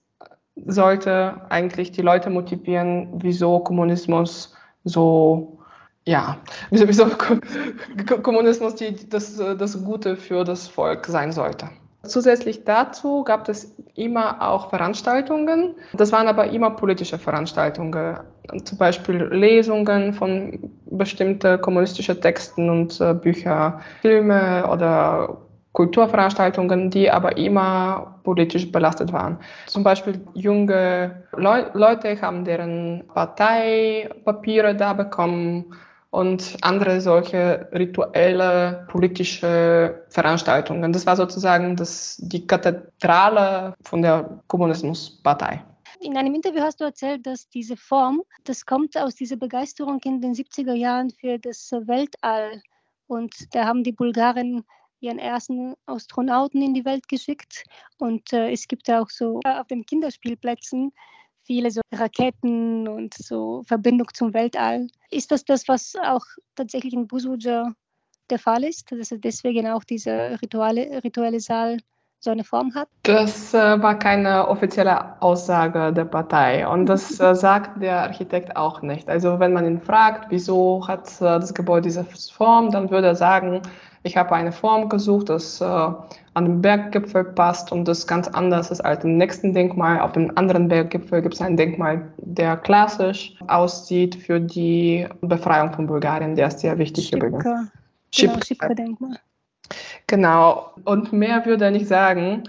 sollte 0.65 1.39
eigentlich 1.47 1.93
die 1.93 2.01
Leute 2.01 2.29
motivieren, 2.29 3.21
wieso 3.21 3.59
Kommunismus 3.59 4.57
so, 4.83 5.59
ja, 6.03 6.37
wieso, 6.69 6.85
wieso 6.89 7.05
Kommunismus 8.21 8.75
die, 8.75 9.07
das, 9.07 9.37
das 9.37 9.85
Gute 9.85 10.17
für 10.17 10.43
das 10.43 10.67
Volk 10.67 11.05
sein 11.05 11.31
sollte. 11.31 11.69
Zusätzlich 12.03 12.63
dazu 12.63 13.23
gab 13.23 13.49
es 13.49 13.75
immer 13.95 14.41
auch 14.41 14.69
Veranstaltungen. 14.69 15.75
Das 15.93 16.11
waren 16.11 16.27
aber 16.27 16.47
immer 16.51 16.69
politische 16.69 17.17
Veranstaltungen, 17.17 18.17
zum 18.63 18.77
Beispiel 18.77 19.23
Lesungen 19.31 20.13
von 20.13 20.71
bestimmten 20.85 21.59
kommunistischen 21.59 22.21
Texten 22.21 22.69
und 22.69 23.01
äh, 23.01 23.13
Bücher, 23.13 23.81
Filme 24.01 24.67
oder 24.71 25.37
Kulturveranstaltungen, 25.73 26.89
die 26.89 27.11
aber 27.11 27.37
immer 27.37 28.19
politisch 28.23 28.71
belastet 28.71 29.13
waren. 29.13 29.37
Zum 29.67 29.83
Beispiel 29.83 30.19
junge 30.33 31.23
Leu 31.35 31.65
Leute 31.73 32.19
haben 32.19 32.45
deren 32.45 33.03
Parteipapiere 33.13 34.75
da 34.75 34.93
bekommen 34.93 35.65
und 36.09 36.57
andere 36.61 37.01
solche 37.01 37.67
rituelle 37.73 38.87
politische 38.89 40.05
Veranstaltungen. 40.09 40.93
Das 40.93 41.05
war 41.05 41.15
sozusagen 41.15 41.75
das, 41.75 42.17
die 42.21 42.47
Kathedrale 42.47 43.75
von 43.81 44.01
der 44.01 44.41
Kommunismuspartei. 44.47 45.63
In 45.99 46.15
einem 46.15 46.35
Interview 46.35 46.61
hast 46.61 46.79
du 46.79 46.85
erzählt, 46.85 47.25
dass 47.25 47.49
diese 47.49 47.75
Form, 47.75 48.21
das 48.43 48.65
kommt 48.65 48.95
aus 48.97 49.15
dieser 49.15 49.35
Begeisterung 49.35 49.99
in 50.03 50.21
den 50.21 50.33
70er 50.33 50.73
Jahren 50.73 51.09
für 51.09 51.39
das 51.39 51.71
Weltall. 51.71 52.61
Und 53.07 53.33
da 53.55 53.65
haben 53.65 53.83
die 53.83 53.93
Bulgaren 53.93 54.63
ihren 54.99 55.19
ersten 55.19 55.75
Astronauten 55.85 56.61
in 56.61 56.73
die 56.73 56.85
Welt 56.85 57.07
geschickt. 57.07 57.63
Und 57.97 58.31
äh, 58.33 58.51
es 58.51 58.67
gibt 58.67 58.89
auch 58.89 59.09
so 59.09 59.39
auf 59.43 59.67
den 59.67 59.85
Kinderspielplätzen 59.85 60.91
viele 61.47 61.71
so 61.71 61.81
Raketen 61.93 62.87
und 62.87 63.13
so 63.15 63.63
Verbindung 63.65 64.07
zum 64.13 64.33
Weltall. 64.33 64.87
Ist 65.09 65.31
das 65.31 65.45
das, 65.45 65.67
was 65.67 65.93
auch 66.05 66.25
tatsächlich 66.55 66.93
in 66.93 67.07
Busuja 67.07 67.71
der 68.29 68.39
Fall 68.39 68.63
ist, 68.63 68.91
dass 68.91 69.09
deswegen 69.11 69.67
auch 69.67 69.83
dieser 69.83 70.39
rituelle, 70.41 71.01
rituelle 71.03 71.39
Saal 71.39 71.77
so 72.19 72.31
eine 72.31 72.43
Form 72.43 72.73
hat? 72.75 72.89
Das 73.03 73.53
äh, 73.53 73.81
war 73.81 73.97
keine 73.97 74.47
offizielle 74.47 75.21
Aussage 75.21 75.93
der 75.93 76.05
Partei 76.05 76.67
und 76.67 76.87
das 76.87 77.19
äh, 77.21 77.35
sagt 77.35 77.81
der 77.81 78.01
Architekt 78.01 78.57
auch 78.57 78.81
nicht. 78.81 79.07
Also 79.07 79.39
wenn 79.39 79.53
man 79.53 79.65
ihn 79.65 79.81
fragt, 79.81 80.29
wieso 80.29 80.85
hat 80.87 81.07
äh, 81.21 81.39
das 81.39 81.53
Gebäude 81.53 81.83
diese 81.83 82.03
Form, 82.03 82.71
dann 82.71 82.89
würde 82.89 83.07
er 83.07 83.15
sagen, 83.15 83.61
ich 84.03 84.17
habe 84.17 84.33
eine 84.35 84.51
Form 84.51 84.89
gesucht, 84.89 85.29
das 85.29 85.61
äh, 85.61 85.65
an 85.65 86.45
den 86.45 86.61
Berggipfel 86.61 87.23
passt 87.23 87.71
und 87.71 87.87
das 87.87 88.07
ganz 88.07 88.27
anders 88.27 88.71
ist 88.71 88.81
als 88.81 89.03
im 89.03 89.17
nächsten 89.17 89.53
Denkmal. 89.53 89.99
Auf 89.99 90.13
dem 90.13 90.37
anderen 90.37 90.67
Berggipfel 90.67 91.21
gibt 91.21 91.35
es 91.35 91.41
ein 91.41 91.57
Denkmal, 91.57 92.11
der 92.17 92.57
klassisch 92.57 93.35
aussieht 93.47 94.15
für 94.15 94.39
die 94.39 95.07
Befreiung 95.21 95.73
von 95.73 95.87
Bulgarien. 95.87 96.35
Der 96.35 96.47
ist 96.47 96.59
sehr 96.59 96.77
wichtig 96.77 97.07
Schipka. 97.07 97.27
übrigens. 97.27 97.43
Genau, 98.15 98.39
Schipka-Denkmal. 98.43 99.19
Genau, 100.07 100.71
und 100.85 101.11
mehr 101.11 101.45
würde 101.45 101.65
er 101.65 101.71
nicht 101.71 101.87
sagen. 101.87 102.43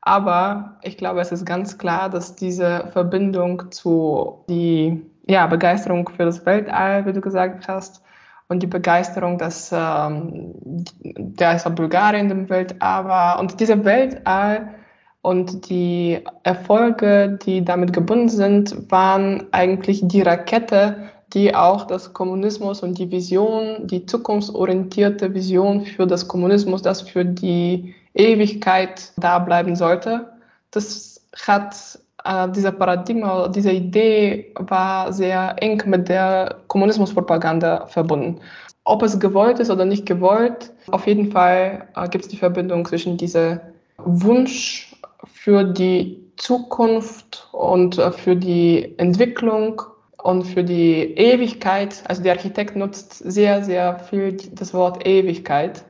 Aber 0.00 0.78
ich 0.82 0.96
glaube, 0.96 1.20
es 1.20 1.32
ist 1.32 1.44
ganz 1.44 1.78
klar, 1.78 2.08
dass 2.08 2.36
diese 2.36 2.88
Verbindung 2.92 3.70
zu 3.70 4.44
die 4.48 5.02
ja, 5.26 5.46
Begeisterung 5.46 6.08
für 6.08 6.24
das 6.24 6.44
Weltall, 6.46 7.04
wie 7.06 7.12
du 7.12 7.20
gesagt 7.20 7.68
hast, 7.68 8.02
und 8.48 8.62
die 8.62 8.66
Begeisterung, 8.66 9.38
dass 9.38 9.70
ähm, 9.72 10.54
der 10.62 11.56
ist 11.56 11.74
Bulgarien 11.74 12.30
im 12.30 12.48
Weltall 12.48 13.04
war. 13.04 13.38
Und 13.38 13.60
diese 13.60 13.84
Weltall 13.84 14.74
und 15.20 15.68
die 15.68 16.24
Erfolge, 16.44 17.38
die 17.44 17.64
damit 17.64 17.92
gebunden 17.92 18.30
sind, 18.30 18.90
waren 18.90 19.46
eigentlich 19.52 20.00
die 20.04 20.22
Rakete, 20.22 21.10
die 21.34 21.54
auch 21.54 21.86
das 21.86 22.14
Kommunismus 22.14 22.82
und 22.82 22.98
die 22.98 23.10
Vision, 23.10 23.86
die 23.86 24.06
zukunftsorientierte 24.06 25.34
Vision 25.34 25.84
für 25.84 26.06
das 26.06 26.26
Kommunismus, 26.26 26.80
das 26.80 27.02
für 27.02 27.26
die 27.26 27.94
Ewigkeit 28.14 29.12
da 29.18 29.38
bleiben 29.38 29.76
sollte, 29.76 30.32
das 30.70 31.28
hat 31.46 31.98
äh, 32.24 32.48
dieser 32.50 32.72
Paradigma, 32.72 33.48
diese 33.48 33.72
Idee 33.72 34.52
war 34.54 35.12
sehr 35.12 35.56
eng 35.60 35.82
mit 35.86 36.08
der 36.08 36.56
Kommunismuspropaganda 36.68 37.86
verbunden. 37.86 38.40
Ob 38.84 39.02
es 39.02 39.20
gewollt 39.20 39.58
ist 39.58 39.70
oder 39.70 39.84
nicht 39.84 40.06
gewollt, 40.06 40.72
auf 40.90 41.06
jeden 41.06 41.30
Fall 41.30 41.88
äh, 41.94 42.08
gibt 42.08 42.24
es 42.24 42.30
die 42.30 42.36
Verbindung 42.36 42.86
zwischen 42.86 43.16
diesem 43.16 43.60
Wunsch 43.98 44.96
für 45.26 45.64
die 45.64 46.32
Zukunft 46.36 47.48
und 47.52 47.98
äh, 47.98 48.12
für 48.12 48.36
die 48.36 48.94
Entwicklung 48.98 49.82
und 50.22 50.44
für 50.44 50.64
die 50.64 51.14
Ewigkeit. 51.16 52.02
Also 52.08 52.22
der 52.22 52.32
Architekt 52.32 52.76
nutzt 52.76 53.14
sehr, 53.14 53.62
sehr 53.62 53.98
viel 53.98 54.36
das 54.52 54.72
Wort 54.74 55.06
Ewigkeit 55.06 55.84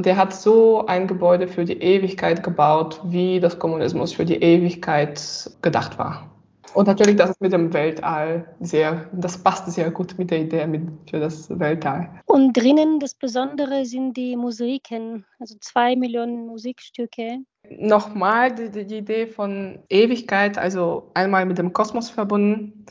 und 0.00 0.06
er 0.06 0.16
hat 0.16 0.32
so 0.32 0.86
ein 0.86 1.06
Gebäude 1.06 1.46
für 1.46 1.66
die 1.66 1.78
Ewigkeit 1.78 2.42
gebaut, 2.42 3.02
wie 3.04 3.38
das 3.38 3.58
Kommunismus 3.58 4.14
für 4.14 4.24
die 4.24 4.36
Ewigkeit 4.36 5.20
gedacht 5.60 5.98
war. 5.98 6.26
Und 6.72 6.86
natürlich, 6.86 7.16
das 7.16 7.28
ist 7.28 7.42
mit 7.42 7.52
dem 7.52 7.70
Weltall 7.74 8.48
sehr, 8.60 9.10
das 9.12 9.36
passt 9.36 9.70
sehr 9.70 9.90
gut 9.90 10.16
mit 10.16 10.30
der 10.30 10.40
Idee 10.40 10.66
mit, 10.66 10.88
für 11.10 11.20
das 11.20 11.50
Weltall. 11.50 12.08
Und 12.24 12.54
drinnen 12.54 12.98
das 12.98 13.14
Besondere 13.14 13.84
sind 13.84 14.16
die 14.16 14.36
Musiken, 14.36 15.26
also 15.38 15.56
zwei 15.60 15.96
Millionen 15.96 16.46
Musikstücke. 16.46 17.40
Nochmal 17.68 18.54
die, 18.54 18.86
die 18.86 18.96
Idee 18.96 19.26
von 19.26 19.80
Ewigkeit, 19.90 20.56
also 20.56 21.10
einmal 21.12 21.44
mit 21.44 21.58
dem 21.58 21.74
Kosmos 21.74 22.08
verbunden 22.08 22.86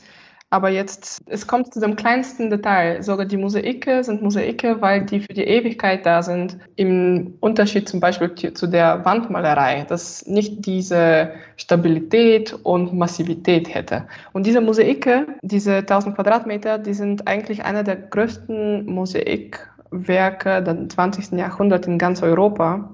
aber 0.52 0.68
jetzt, 0.68 1.22
es 1.26 1.46
kommt 1.46 1.72
zu 1.72 1.78
dem 1.78 1.94
kleinsten 1.94 2.50
Detail. 2.50 3.04
Sogar 3.04 3.24
die 3.24 3.36
Mosaike 3.36 4.02
sind 4.02 4.20
Mosaike, 4.20 4.80
weil 4.80 5.06
die 5.06 5.20
für 5.20 5.32
die 5.32 5.44
Ewigkeit 5.44 6.04
da 6.04 6.22
sind. 6.22 6.58
Im 6.74 7.34
Unterschied 7.38 7.88
zum 7.88 8.00
Beispiel 8.00 8.34
zu 8.34 8.66
der 8.66 9.04
Wandmalerei, 9.04 9.86
das 9.88 10.26
nicht 10.26 10.66
diese 10.66 11.30
Stabilität 11.56 12.52
und 12.64 12.92
Massivität 12.92 13.72
hätte. 13.72 14.08
Und 14.32 14.44
diese 14.44 14.60
Mosaike, 14.60 15.28
diese 15.42 15.76
1000 15.76 16.16
Quadratmeter, 16.16 16.78
die 16.78 16.94
sind 16.94 17.28
eigentlich 17.28 17.64
einer 17.64 17.84
der 17.84 17.96
größten 17.96 18.86
Mosaikwerke 18.86 20.64
des 20.64 20.88
20. 20.88 21.38
Jahrhunderts 21.38 21.86
in 21.86 21.96
ganz 21.96 22.24
Europa. 22.24 22.90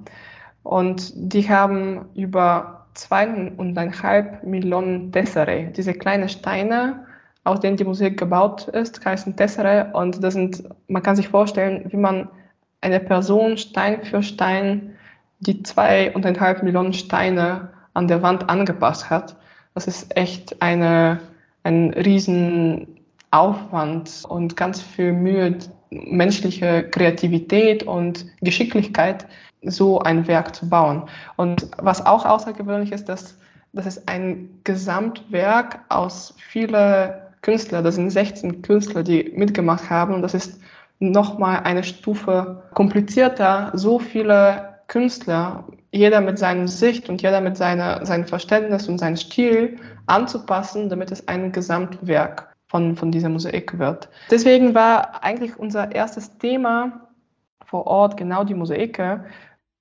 Und 0.63 1.11
die 1.15 1.49
haben 1.49 2.05
über 2.15 2.87
zweieinhalb 2.93 4.45
Millionen 4.45 5.11
Tessere, 5.11 5.73
diese 5.75 5.95
kleinen 5.95 6.29
Steine, 6.29 7.07
aus 7.47 7.61
denen 7.61 7.76
die 7.76 7.85
Musik 7.85 8.19
gebaut 8.19 8.69
ist, 8.69 9.05
heißen 9.05 9.37
Tessere. 9.37 9.91
Und 9.93 10.23
das 10.23 10.35
sind, 10.35 10.65
man 10.88 11.03
kann 11.03 11.17
sich 11.17 11.29
vorstellen, 11.29 11.85
wie 11.88 11.97
man 11.97 12.29
eine 12.81 13.00
Person 13.00 13.57
Stein 13.57 14.05
für 14.05 14.23
Stein 14.23 14.93
die 15.41 15.62
zwei 15.62 16.15
und 16.15 16.26
eineinhalb 16.26 16.62
Millionen 16.62 16.93
Steine 16.93 17.71
an 17.95 18.09
der 18.09 18.23
Wand 18.23 18.49
angepasst 18.49 19.11
hat. 19.11 19.37
Das 19.75 19.87
ist 19.87 20.17
echt 20.17 20.62
eine, 20.62 21.21
ein 21.62 21.93
Riesenaufwand 21.93 24.25
und 24.29 24.57
ganz 24.57 24.83
viel 24.83 25.12
Mühe, 25.12 25.59
menschliche 25.91 26.88
Kreativität 26.91 27.83
und 27.83 28.26
Geschicklichkeit, 28.41 29.26
so 29.62 30.00
ein 30.00 30.26
Werk 30.26 30.55
zu 30.55 30.69
bauen. 30.69 31.05
Und 31.37 31.69
was 31.79 32.05
auch 32.05 32.25
außergewöhnlich 32.25 32.93
ist, 32.93 33.09
dass 33.09 33.38
das 33.73 33.87
ist 33.87 34.09
ein 34.09 34.49
Gesamtwerk 34.65 35.81
aus 35.91 36.35
vielen 36.38 37.12
Künstler, 37.47 37.81
das 37.81 37.95
sind 37.95 38.11
16 38.11 38.62
Künstler, 38.62 39.05
die 39.05 39.33
mitgemacht 39.37 39.88
haben 39.88 40.15
und 40.15 40.23
das 40.23 40.35
ist 40.35 40.61
nochmal 40.99 41.61
eine 41.62 41.85
Stufe 41.85 42.65
komplizierter. 42.75 43.71
So 43.73 44.00
viele 44.00 44.81
Künstler, 44.88 45.62
jeder 45.93 46.21
mit 46.21 46.41
seiner 46.41 46.67
Sicht 46.67 47.09
und 47.09 47.23
jeder 47.23 47.41
mit 47.41 47.57
seiner, 47.57 48.05
seinem 48.05 48.26
Verständnis 48.26 48.88
und 48.88 48.99
seinem 48.99 49.17
Stil 49.17 49.76
anzupassen, 50.07 50.88
damit 50.88 51.12
es 51.12 51.29
ein 51.29 51.53
Gesamtwerk 51.53 52.53
von, 52.67 52.97
von 52.97 53.12
dieser 53.12 53.29
Mosaik 53.29 53.79
wird. 53.79 54.09
Deswegen 54.29 54.75
war 54.75 55.23
eigentlich 55.23 55.57
unser 55.57 55.95
erstes 55.95 56.37
Thema 56.38 57.09
vor 57.65 57.87
Ort 57.87 58.17
genau 58.17 58.43
die 58.43 58.55
Mosaike. 58.55 59.25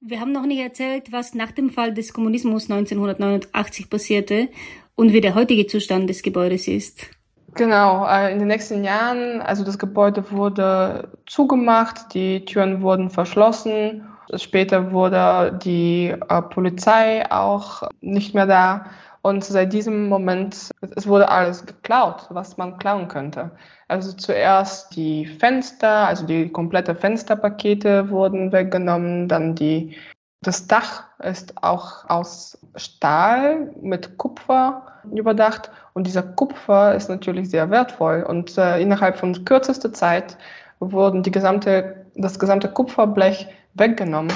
Wir 0.02 0.20
haben 0.20 0.34
noch 0.34 0.46
nicht 0.46 0.60
erzählt, 0.62 1.12
was 1.12 1.34
nach 1.34 1.52
dem 1.52 1.72
Fall 1.72 1.96
des 1.96 2.14
Kommunismus 2.14 2.70
1989 2.70 3.90
passierte 3.90 4.50
und 4.94 5.14
wie 5.14 5.22
der 5.22 5.34
heutige 5.34 5.66
Zustand 5.66 6.12
des 6.12 6.22
Gebäudes 6.22 6.68
ist. 6.68 7.10
Genau, 7.56 8.06
äh, 8.06 8.34
in 8.34 8.40
den 8.40 8.50
nächsten 8.50 8.84
Jahren, 8.84 9.42
also 9.42 9.64
das 9.64 9.80
Gebäude 9.80 10.30
wurde 10.30 11.08
zugemacht, 11.26 12.14
die 12.14 12.44
Türen 12.44 12.82
wurden 12.82 13.10
verschlossen. 13.10 14.06
Später 14.36 14.92
wurde 14.92 15.58
die 15.64 16.10
äh, 16.10 16.42
Polizei 16.42 17.24
auch 17.32 17.84
nicht 18.02 18.36
mehr 18.36 18.46
da. 18.46 18.88
Und 19.22 19.46
seit 19.46 19.72
diesem 19.72 20.10
Moment, 20.10 20.70
es 20.98 21.08
wurde 21.08 21.30
alles 21.30 21.66
geklaut, 21.66 22.28
was 22.30 22.58
man 22.58 22.78
klauen 22.78 23.08
könnte. 23.08 23.52
Also 23.88 24.12
zuerst 24.12 24.94
die 24.96 25.26
Fenster, 25.26 26.08
also 26.08 26.26
die 26.26 26.52
komplette 26.52 26.94
Fensterpakete 26.94 28.10
wurden 28.10 28.52
weggenommen, 28.52 29.30
dann 29.30 29.56
die, 29.56 29.96
das 30.42 30.68
Dach 30.68 31.06
ist 31.20 31.64
auch 31.64 32.10
aus 32.10 32.60
Stahl 32.76 33.74
mit 33.82 34.18
Kupfer 34.18 34.86
überdacht 35.12 35.72
und 35.96 36.08
dieser 36.08 36.24
Kupfer 36.24 36.94
ist 36.94 37.10
natürlich 37.10 37.50
sehr 37.50 37.70
wertvoll. 37.72 38.24
Und 38.28 38.58
äh, 38.58 38.80
innerhalb 38.82 39.18
von 39.18 39.46
kürzester 39.46 39.94
Zeit 39.94 40.38
wurden 40.80 41.24
die 41.24 41.32
gesamte, 41.32 42.06
das 42.16 42.38
gesamte 42.38 42.68
Kupferblech 42.68 43.48
weggenommen. 43.76 44.34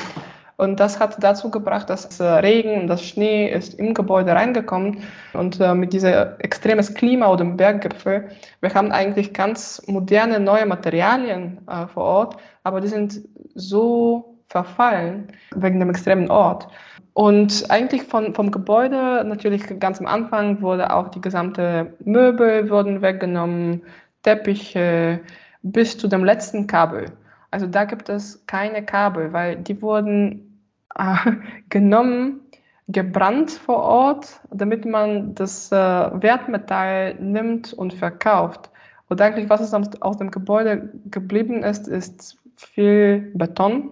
Und 0.56 0.80
das 0.80 1.02
hat 1.02 1.22
dazu 1.22 1.52
gebracht, 1.52 1.90
dass 1.90 2.20
Regen 2.20 2.82
und 2.82 2.88
das 2.88 3.04
Schnee 3.04 3.50
ist 3.50 3.74
im 3.74 3.94
Gebäude 3.94 4.32
reingekommen. 4.32 5.04
Und 5.34 5.60
äh, 5.60 5.74
mit 5.74 5.92
diesem 5.92 6.14
extremes 6.40 6.94
Klima 6.94 7.28
oder 7.28 7.44
dem 7.44 7.58
Berggipfel, 7.58 8.30
wir 8.62 8.74
haben 8.74 8.94
eigentlich 8.94 9.34
ganz 9.34 9.82
moderne 9.86 10.40
neue 10.40 10.66
Materialien 10.66 11.60
äh, 11.68 11.88
vor 11.88 12.04
Ort, 12.04 12.38
aber 12.64 12.80
die 12.80 12.88
sind 12.88 13.22
so 13.54 14.29
verfallen 14.50 15.28
wegen 15.56 15.80
dem 15.80 15.90
extremen 15.90 16.30
Ort. 16.30 16.68
Und 17.14 17.70
eigentlich 17.70 18.04
von, 18.04 18.34
vom 18.34 18.52
Gebäude, 18.52 19.24
natürlich 19.26 19.80
ganz 19.80 20.00
am 20.00 20.08
Anfang, 20.08 20.62
wurde 20.62 20.94
auch 20.94 21.10
die 21.10 21.22
gesamte 21.22 21.94
Möbel 22.04 22.70
wurden 22.70 23.02
weggenommen, 23.02 23.84
Teppiche, 24.24 25.22
bis 25.62 25.98
zu 25.98 26.08
dem 26.08 26.24
letzten 26.24 26.68
Kabel. 26.68 27.12
Also 27.52 27.68
da 27.68 27.86
gibt 27.86 28.10
es 28.10 28.46
keine 28.46 28.86
Kabel, 28.86 29.34
weil 29.34 29.58
die 29.58 29.82
wurden 29.82 30.62
äh, 30.96 31.16
genommen, 31.70 32.42
gebrannt 32.88 33.52
vor 33.52 33.84
Ort, 33.84 34.40
damit 34.52 34.86
man 34.86 35.36
das 35.36 35.72
äh, 35.72 35.76
Wertmetall 35.76 37.16
nimmt 37.16 37.74
und 37.74 37.94
verkauft. 37.94 38.72
Und 39.10 39.22
eigentlich, 39.22 39.50
was 39.50 39.74
aus, 39.74 40.02
aus 40.02 40.18
dem 40.18 40.32
Gebäude 40.32 40.90
geblieben 41.06 41.64
ist, 41.64 41.88
ist 41.88 42.38
viel 42.56 43.32
Beton, 43.36 43.92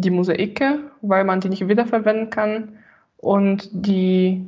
die 0.00 0.10
Mosaike, 0.10 0.78
weil 1.02 1.24
man 1.24 1.40
die 1.40 1.48
nicht 1.48 1.66
wiederverwenden 1.68 2.30
kann. 2.30 2.78
Und 3.18 3.68
die, 3.72 4.44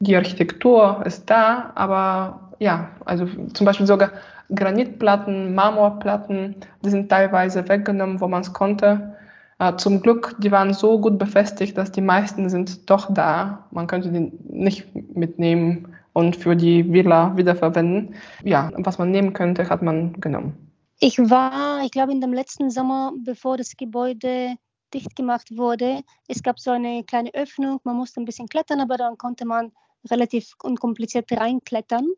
die 0.00 0.16
Architektur 0.16 1.02
ist 1.06 1.28
da, 1.30 1.72
aber 1.74 2.52
ja, 2.58 2.90
also 3.04 3.26
zum 3.54 3.64
Beispiel 3.64 3.86
sogar 3.86 4.12
Granitplatten, 4.54 5.54
Marmorplatten, 5.54 6.56
die 6.84 6.90
sind 6.90 7.08
teilweise 7.08 7.68
weggenommen, 7.68 8.20
wo 8.20 8.28
man 8.28 8.42
es 8.42 8.52
konnte. 8.52 9.16
Äh, 9.58 9.76
zum 9.76 10.02
Glück, 10.02 10.36
die 10.38 10.50
waren 10.50 10.74
so 10.74 11.00
gut 11.00 11.18
befestigt, 11.18 11.78
dass 11.78 11.92
die 11.92 12.00
meisten 12.00 12.50
sind 12.50 12.90
doch 12.90 13.12
da. 13.12 13.66
Man 13.70 13.86
könnte 13.86 14.10
die 14.10 14.32
nicht 14.48 14.86
mitnehmen 15.16 15.94
und 16.12 16.36
für 16.36 16.56
die 16.56 16.92
Villa 16.92 17.36
wiederverwenden. 17.36 18.14
Ja, 18.44 18.70
was 18.76 18.98
man 18.98 19.10
nehmen 19.10 19.32
könnte, 19.32 19.68
hat 19.68 19.82
man 19.82 20.12
genommen. 20.20 20.54
Ich 21.00 21.18
war, 21.18 21.82
ich 21.84 21.90
glaube, 21.90 22.12
in 22.12 22.20
dem 22.20 22.32
letzten 22.32 22.70
Sommer, 22.70 23.12
bevor 23.24 23.56
das 23.56 23.76
Gebäude 23.76 24.54
dicht 24.94 25.16
gemacht 25.16 25.56
wurde, 25.56 26.02
es 26.28 26.42
gab 26.42 26.58
so 26.60 26.70
eine 26.70 27.04
kleine 27.04 27.32
Öffnung, 27.34 27.80
man 27.84 27.96
musste 27.96 28.20
ein 28.20 28.24
bisschen 28.24 28.48
klettern, 28.48 28.80
aber 28.80 28.96
dann 28.96 29.18
konnte 29.18 29.44
man 29.44 29.72
relativ 30.10 30.54
unkompliziert 30.62 31.30
reinklettern 31.32 32.08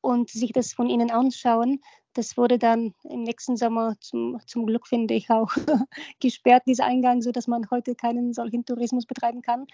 und 0.00 0.30
sich 0.30 0.52
das 0.52 0.72
von 0.72 0.88
innen 0.88 1.10
anschauen. 1.10 1.80
Das 2.14 2.36
wurde 2.36 2.58
dann 2.58 2.92
im 3.04 3.22
nächsten 3.22 3.56
Sommer 3.56 3.94
zum, 4.00 4.40
zum 4.44 4.66
Glück, 4.66 4.88
finde 4.88 5.14
ich, 5.14 5.30
auch 5.30 5.52
gesperrt, 6.20 6.64
dieser 6.66 6.84
Eingang, 6.84 7.22
sodass 7.22 7.46
man 7.46 7.70
heute 7.70 7.94
keinen 7.94 8.32
solchen 8.32 8.64
Tourismus 8.64 9.06
betreiben 9.06 9.42
kann. 9.42 9.66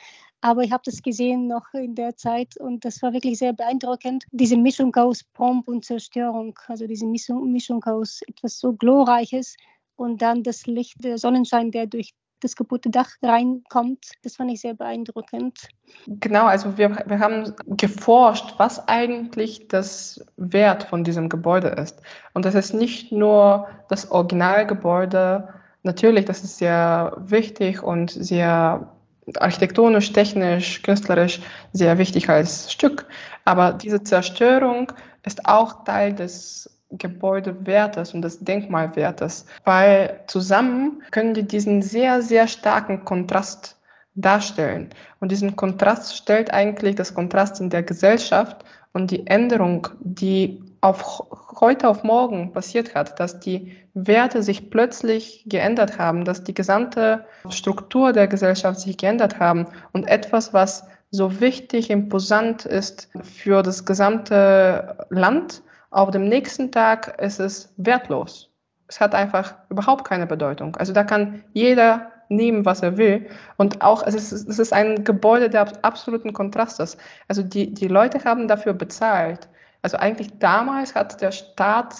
Aber 0.42 0.62
ich 0.62 0.70
habe 0.70 0.82
das 0.84 1.00
gesehen 1.02 1.46
noch 1.46 1.72
in 1.72 1.94
der 1.94 2.16
Zeit 2.16 2.58
und 2.58 2.84
das 2.84 3.00
war 3.00 3.14
wirklich 3.14 3.38
sehr 3.38 3.54
beeindruckend. 3.54 4.25
Diese 4.32 4.58
Mischung 4.58 4.94
aus 4.96 5.25
Pomp 5.25 5.66
und 5.66 5.86
Zerstörung, 5.86 6.58
also 6.66 6.86
diese 6.86 7.06
Mischung, 7.06 7.50
Mischung 7.50 7.82
aus 7.84 8.20
etwas 8.26 8.58
so 8.58 8.75
Glorreiches 8.75 9.56
und 9.94 10.20
dann 10.20 10.42
das 10.42 10.66
Licht, 10.66 11.02
der 11.02 11.16
Sonnenschein, 11.16 11.70
der 11.70 11.86
durch 11.86 12.12
das 12.40 12.57
kaputte 12.57 12.90
Dach 12.90 13.11
reinkommt. 13.23 14.12
Das 14.23 14.37
fand 14.37 14.50
ich 14.50 14.61
sehr 14.61 14.75
beeindruckend. 14.75 15.69
Genau, 16.07 16.47
also 16.47 16.76
wir, 16.78 16.90
wir 17.07 17.19
haben 17.19 17.55
geforscht, 17.66 18.55
was 18.59 18.88
eigentlich 18.88 19.69
das 19.69 20.25
Wert 20.37 20.85
von 20.85 21.05
diesem 21.05 21.28
Gebäude 21.28 21.69
ist. 21.69 22.00
Und 22.35 22.45
das 22.45 22.55
ist 22.55 22.75
nicht 22.75 23.12
nur 23.12 23.69
das 23.88 24.11
Originalgebäude. 24.11 25.49
Natürlich, 25.83 26.25
das 26.25 26.43
ist 26.43 26.59
sehr 26.59 27.16
wichtig 27.19 27.83
und 27.83 28.11
sehr 28.11 28.93
architektonisch, 29.35 30.12
technisch, 30.12 30.83
künstlerisch 30.83 31.40
sehr 31.73 31.99
wichtig 31.99 32.28
als 32.28 32.73
Stück. 32.73 33.07
Aber 33.45 33.73
diese 33.73 34.02
Zerstörung 34.02 34.93
ist 35.25 35.47
auch 35.47 35.85
Teil 35.85 36.14
des 36.14 36.75
Gebäudewertes 36.90 38.14
und 38.14 38.23
des 38.23 38.40
Denkmalwertes, 38.40 39.47
weil 39.64 40.21
zusammen 40.26 41.02
können 41.11 41.35
die 41.35 41.43
diesen 41.43 41.83
sehr, 41.83 42.23
sehr 42.23 42.47
starken 42.49 43.05
Kontrast 43.05 43.76
darstellen. 44.14 44.90
Und 45.21 45.31
diesen 45.31 45.57
Kontrast 45.57 46.16
stellt 46.16 46.52
eigentlich 46.52 46.95
das 46.95 47.14
Kontrast 47.14 47.61
in 47.61 47.71
der 47.71 47.83
Gesellschaft 47.83 48.65
und 48.93 49.10
die 49.10 49.26
Änderung, 49.26 49.89
die 50.00 50.63
auf 50.80 51.23
heute 51.60 51.89
auf 51.89 52.02
morgen 52.02 52.52
passiert 52.52 52.95
hat, 52.95 53.19
dass 53.19 53.41
die 53.41 53.76
Werte 53.95 54.43
sich 54.43 54.71
plötzlich 54.71 55.45
geändert 55.47 55.99
haben, 55.99 56.25
dass 56.25 56.45
die 56.45 56.54
gesamte 56.54 57.25
Struktur 57.49 58.13
der 58.13 58.28
Gesellschaft 58.28 58.80
sich 58.80 58.97
geändert 58.97 59.41
haben 59.41 59.67
und 59.93 60.06
etwas, 60.06 60.52
was 60.52 60.87
so 61.10 61.41
wichtig, 61.41 61.91
imposant 61.91 62.65
ist 62.65 63.08
für 63.23 63.63
das 63.63 63.84
gesamte 63.84 65.06
Land, 65.08 65.63
auf 65.97 66.11
dem 66.11 66.28
nächsten 66.28 66.71
Tag 66.71 67.19
ist 67.21 67.41
es 67.41 67.73
wertlos. 67.78 68.50
Es 68.87 69.00
hat 69.00 69.15
einfach 69.15 69.54
überhaupt 69.71 70.06
keine 70.06 70.26
Bedeutung. 70.26 70.76
Also 70.76 70.93
da 70.93 71.04
kann 71.04 71.43
jeder 71.54 72.13
nehmen, 72.28 72.67
was 72.67 72.82
er 72.82 72.99
will. 72.99 73.26
Und 73.56 73.80
auch, 73.80 74.06
es 74.06 74.15
ist, 74.15 74.32
es 74.32 74.59
ist 74.59 74.73
ein 74.75 75.04
Gebäude 75.04 75.49
der 75.49 75.73
absoluten 75.82 76.35
Kontrastes. 76.35 76.99
Also 77.28 77.43
die, 77.43 77.73
die 77.73 77.89
Leute 77.89 78.23
haben 78.25 78.47
dafür 78.47 78.75
bezahlt. 78.75 79.49
Also 79.80 79.97
eigentlich 79.97 80.39
damals 80.39 80.95
hat 80.95 81.23
der 81.23 81.32
Staat 81.32 81.95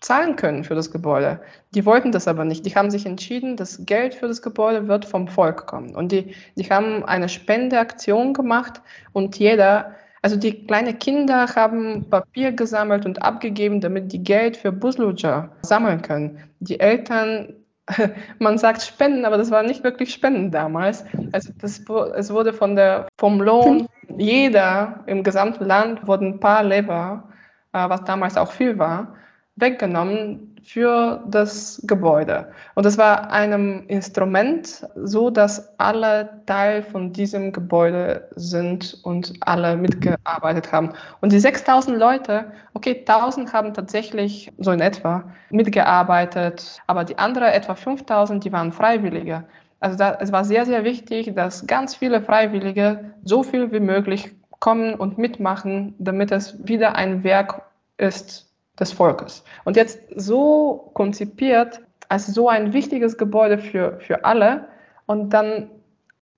zahlen 0.00 0.36
können 0.36 0.64
für 0.64 0.74
das 0.74 0.90
Gebäude. 0.90 1.40
Die 1.74 1.84
wollten 1.84 2.10
das 2.10 2.26
aber 2.26 2.46
nicht. 2.46 2.64
Die 2.64 2.74
haben 2.74 2.90
sich 2.90 3.04
entschieden, 3.04 3.56
das 3.56 3.84
Geld 3.84 4.14
für 4.14 4.28
das 4.28 4.40
Gebäude 4.40 4.88
wird 4.88 5.04
vom 5.04 5.28
Volk 5.28 5.66
kommen. 5.66 5.94
Und 5.94 6.10
die, 6.10 6.34
die 6.56 6.70
haben 6.70 7.04
eine 7.04 7.28
Spendeaktion 7.28 8.32
gemacht 8.32 8.80
und 9.12 9.38
jeder 9.38 9.94
also 10.22 10.36
die 10.36 10.66
kleinen 10.66 10.98
Kinder 11.00 11.46
haben 11.56 12.08
Papier 12.08 12.52
gesammelt 12.52 13.04
und 13.04 13.22
abgegeben, 13.22 13.80
damit 13.80 14.12
die 14.12 14.22
Geld 14.22 14.56
für 14.56 14.70
Busluja 14.70 15.50
sammeln 15.62 16.00
können. 16.00 16.38
Die 16.60 16.78
Eltern, 16.78 17.54
man 18.38 18.56
sagt 18.56 18.82
Spenden, 18.82 19.24
aber 19.24 19.36
das 19.36 19.50
war 19.50 19.64
nicht 19.64 19.82
wirklich 19.82 20.12
Spenden 20.14 20.52
damals. 20.52 21.04
Also 21.32 21.52
das, 21.58 21.82
es 22.16 22.32
wurde 22.32 22.52
von 22.52 22.76
der, 22.76 23.08
vom 23.18 23.40
Lohn, 23.40 23.88
jeder 24.16 25.02
im 25.06 25.24
gesamten 25.24 25.64
Land 25.64 26.06
wurden 26.06 26.34
ein 26.34 26.40
paar 26.40 26.62
Lever, 26.62 27.28
äh, 27.72 27.88
was 27.88 28.04
damals 28.04 28.36
auch 28.36 28.52
viel 28.52 28.78
war, 28.78 29.16
weggenommen 29.56 30.51
für 30.62 31.22
das 31.26 31.82
Gebäude. 31.84 32.52
Und 32.74 32.86
es 32.86 32.96
war 32.98 33.30
ein 33.30 33.86
Instrument, 33.88 34.86
so 34.94 35.30
dass 35.30 35.78
alle 35.78 36.42
Teil 36.46 36.82
von 36.82 37.12
diesem 37.12 37.52
Gebäude 37.52 38.28
sind 38.36 38.98
und 39.02 39.34
alle 39.40 39.76
mitgearbeitet 39.76 40.72
haben. 40.72 40.92
Und 41.20 41.32
die 41.32 41.40
6000 41.40 41.98
Leute, 41.98 42.52
okay, 42.74 43.04
1000 43.06 43.52
haben 43.52 43.74
tatsächlich 43.74 44.52
so 44.58 44.70
in 44.70 44.80
etwa 44.80 45.24
mitgearbeitet, 45.50 46.80
aber 46.86 47.04
die 47.04 47.18
anderen 47.18 47.48
etwa 47.48 47.74
5000, 47.74 48.44
die 48.44 48.52
waren 48.52 48.72
Freiwillige. 48.72 49.44
Also 49.80 49.98
da, 49.98 50.16
es 50.20 50.30
war 50.30 50.44
sehr, 50.44 50.64
sehr 50.64 50.84
wichtig, 50.84 51.34
dass 51.34 51.66
ganz 51.66 51.96
viele 51.96 52.22
Freiwillige 52.22 53.12
so 53.24 53.42
viel 53.42 53.72
wie 53.72 53.80
möglich 53.80 54.30
kommen 54.60 54.94
und 54.94 55.18
mitmachen, 55.18 55.94
damit 55.98 56.30
es 56.30 56.64
wieder 56.64 56.94
ein 56.94 57.24
Werk 57.24 57.62
ist, 57.96 58.51
des 58.78 58.92
Volkes. 58.92 59.44
Und 59.64 59.76
jetzt 59.76 60.00
so 60.16 60.90
konzipiert 60.94 61.80
als 62.08 62.26
so 62.26 62.48
ein 62.48 62.72
wichtiges 62.72 63.16
Gebäude 63.16 63.58
für, 63.58 63.98
für 64.00 64.24
alle 64.24 64.68
und 65.06 65.30
dann 65.30 65.70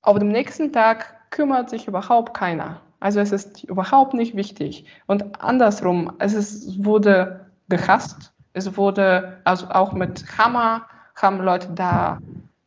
auf 0.02 0.18
dem 0.18 0.28
nächsten 0.28 0.72
Tag 0.72 1.30
kümmert 1.30 1.70
sich 1.70 1.88
überhaupt 1.88 2.34
keiner. 2.34 2.80
Also 3.00 3.20
es 3.20 3.32
ist 3.32 3.64
überhaupt 3.64 4.14
nicht 4.14 4.36
wichtig. 4.36 4.86
Und 5.06 5.42
andersrum, 5.42 6.12
es 6.18 6.34
ist, 6.34 6.84
wurde 6.84 7.50
gehasst. 7.68 8.32
Es 8.52 8.76
wurde 8.76 9.40
also 9.44 9.68
auch 9.68 9.92
mit 9.92 10.24
Hammer 10.38 10.86
haben 11.16 11.38
Leute 11.38 11.68
da 11.74 12.18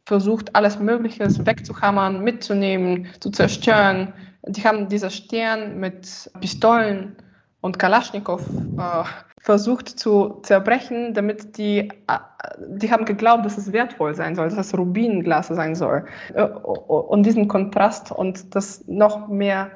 versucht, 0.05 0.55
alles 0.55 0.79
Mögliche 0.79 1.27
wegzuhammern, 1.45 2.23
mitzunehmen, 2.23 3.07
zu 3.19 3.29
zerstören. 3.29 4.13
Die 4.47 4.63
haben 4.63 4.87
diesen 4.87 5.11
Stern 5.11 5.79
mit 5.79 6.31
Pistolen 6.39 7.15
und 7.61 7.79
Kalaschnikow 7.79 8.41
äh, 8.41 9.03
versucht 9.39 9.87
zu 9.87 10.39
zerbrechen, 10.43 11.13
damit 11.13 11.57
die, 11.57 11.79
äh, 11.79 12.19
die 12.59 12.91
haben 12.91 13.05
geglaubt, 13.05 13.45
dass 13.45 13.57
es 13.57 13.71
wertvoll 13.71 14.15
sein 14.15 14.35
soll, 14.35 14.49
dass 14.49 14.57
es 14.57 14.77
Rubinglas 14.77 15.47
sein 15.47 15.75
soll. 15.75 16.05
Äh, 16.33 16.43
und 16.43 17.25
diesen 17.25 17.47
Kontrast 17.47 18.11
und 18.11 18.55
das 18.55 18.85
noch 18.87 19.27
mehr 19.27 19.71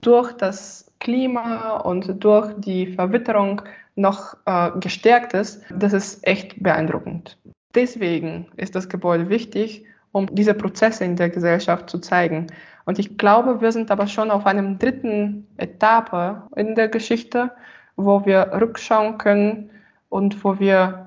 durch 0.00 0.32
das 0.32 0.90
Klima 0.98 1.78
und 1.78 2.24
durch 2.24 2.54
die 2.58 2.86
Verwitterung 2.86 3.62
noch 3.94 4.36
äh, 4.46 4.70
gestärkt 4.80 5.34
ist, 5.34 5.62
das 5.70 5.92
ist 5.92 6.26
echt 6.26 6.62
beeindruckend. 6.62 7.38
Deswegen 7.74 8.48
ist 8.56 8.74
das 8.74 8.88
Gebäude 8.88 9.28
wichtig, 9.28 9.84
um 10.12 10.26
diese 10.34 10.54
Prozesse 10.54 11.04
in 11.04 11.16
der 11.16 11.30
Gesellschaft 11.30 11.88
zu 11.88 11.98
zeigen. 11.98 12.46
Und 12.84 12.98
ich 12.98 13.18
glaube, 13.18 13.60
wir 13.60 13.72
sind 13.72 13.90
aber 13.90 14.06
schon 14.06 14.30
auf 14.30 14.46
einem 14.46 14.78
dritten 14.78 15.46
Etappe 15.56 16.42
in 16.56 16.74
der 16.74 16.88
Geschichte, 16.88 17.50
wo 17.96 18.24
wir 18.26 18.52
rückschauen 18.52 19.18
können 19.18 19.70
und 20.08 20.44
wo 20.44 20.58
wir 20.58 21.06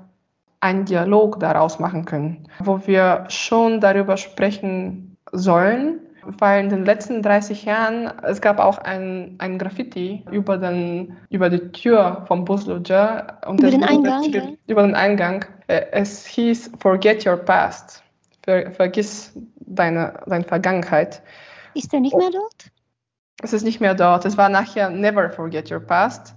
einen 0.61 0.85
Dialog 0.85 1.39
daraus 1.39 1.79
machen 1.79 2.05
können, 2.05 2.47
wo 2.59 2.87
wir 2.87 3.25
schon 3.29 3.81
darüber 3.81 4.17
sprechen 4.17 5.17
sollen, 5.31 5.99
weil 6.25 6.63
in 6.63 6.69
den 6.69 6.85
letzten 6.85 7.21
30 7.21 7.65
Jahren, 7.65 8.11
es 8.23 8.41
gab 8.41 8.59
auch 8.59 8.79
ein, 8.79 9.35
ein 9.37 9.59
Graffiti 9.59 10.23
über, 10.31 10.57
den, 10.57 11.17
über 11.29 11.49
die 11.49 11.71
Tür 11.71 12.23
vom 12.27 12.45
Busluja. 12.45 13.37
Über 13.47 13.69
den 13.69 13.83
Eingang? 13.83 14.23
Ja? 14.31 14.43
Über 14.65 14.81
den 14.81 14.95
Eingang. 14.95 15.45
Äh, 15.67 15.85
es 15.91 16.25
hieß 16.25 16.71
Forget 16.79 17.27
Your 17.27 17.37
Past. 17.37 18.03
Ver, 18.43 18.71
vergiss 18.71 19.33
deine, 19.59 20.13
deine 20.25 20.45
Vergangenheit. 20.45 21.21
Ist 21.75 21.93
er 21.93 21.99
nicht 21.99 22.17
mehr 22.17 22.31
dort? 22.31 22.71
Es 23.43 23.53
ist 23.53 23.63
nicht 23.63 23.81
mehr 23.81 23.93
dort. 23.93 24.25
Es 24.25 24.37
war 24.37 24.49
nachher 24.49 24.89
Never 24.89 25.29
Forget 25.29 25.71
Your 25.71 25.81
Past. 25.81 26.35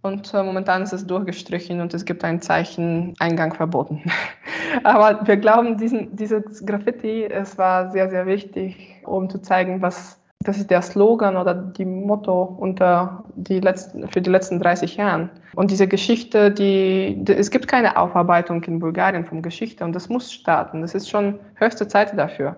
Und 0.00 0.32
äh, 0.32 0.42
momentan 0.42 0.82
ist 0.82 0.92
es 0.92 1.06
durchgestrichen 1.06 1.80
und 1.80 1.92
es 1.92 2.04
gibt 2.04 2.22
ein 2.22 2.40
Zeichen 2.40 3.14
Eingang 3.18 3.52
verboten. 3.52 4.04
Aber 4.84 5.26
wir 5.26 5.36
glauben, 5.36 5.76
diesen, 5.76 6.14
dieses 6.14 6.64
Graffiti, 6.64 7.24
es 7.24 7.58
war 7.58 7.90
sehr, 7.90 8.08
sehr 8.08 8.26
wichtig, 8.26 9.02
um 9.04 9.28
zu 9.28 9.38
zeigen, 9.40 9.82
was 9.82 10.20
das 10.46 10.58
ist 10.58 10.70
der 10.70 10.80
Slogan 10.80 11.36
oder 11.36 11.54
die 11.54 11.84
Motto 11.84 12.42
unter 12.44 13.24
die 13.34 13.58
letzten, 13.58 14.06
für 14.08 14.20
die 14.20 14.30
letzten 14.30 14.60
30 14.60 14.96
Jahre. 14.96 15.28
Und 15.56 15.72
diese 15.72 15.88
Geschichte, 15.88 16.52
die, 16.52 17.16
die, 17.18 17.32
es 17.32 17.50
gibt 17.50 17.66
keine 17.66 17.96
Aufarbeitung 17.96 18.62
in 18.62 18.78
Bulgarien 18.78 19.24
von 19.24 19.42
Geschichte 19.42 19.84
und 19.84 19.92
das 19.92 20.08
muss 20.08 20.32
starten. 20.32 20.82
Das 20.82 20.94
ist 20.94 21.10
schon 21.10 21.40
höchste 21.54 21.88
Zeit 21.88 22.16
dafür. 22.16 22.56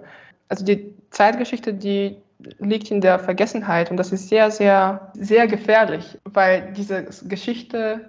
Also 0.51 0.67
die 0.67 0.98
Zeitgeschichte, 1.11 1.75
die 1.75 2.17
liegt 2.59 2.91
in 2.91 3.01
der 3.01 3.19
Vergessenheit 3.19 3.91
und 3.91 3.97
das 3.97 4.13
ist 4.13 4.29
sehr, 4.29 4.51
sehr, 4.51 5.11
sehr 5.15 5.47
gefährlich, 5.47 6.19
weil 6.25 6.73
diese 6.77 7.05
Geschichte 7.27 8.09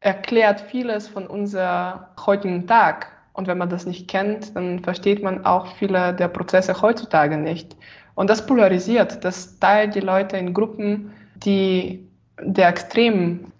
erklärt 0.00 0.60
vieles 0.60 1.08
von 1.08 1.26
unserem 1.26 2.00
heutigen 2.24 2.66
Tag. 2.66 3.08
Und 3.32 3.46
wenn 3.46 3.58
man 3.58 3.68
das 3.68 3.86
nicht 3.86 4.08
kennt, 4.08 4.54
dann 4.56 4.80
versteht 4.80 5.22
man 5.22 5.44
auch 5.44 5.66
viele 5.76 6.14
der 6.14 6.28
Prozesse 6.28 6.80
heutzutage 6.82 7.36
nicht. 7.36 7.76
Und 8.14 8.30
das 8.30 8.44
polarisiert, 8.44 9.24
das 9.24 9.58
teilt 9.60 9.94
die 9.94 10.00
Leute 10.00 10.36
in 10.36 10.54
Gruppen, 10.54 11.12
die 11.36 12.08
der 12.40 12.68
Extremen, 12.68 13.52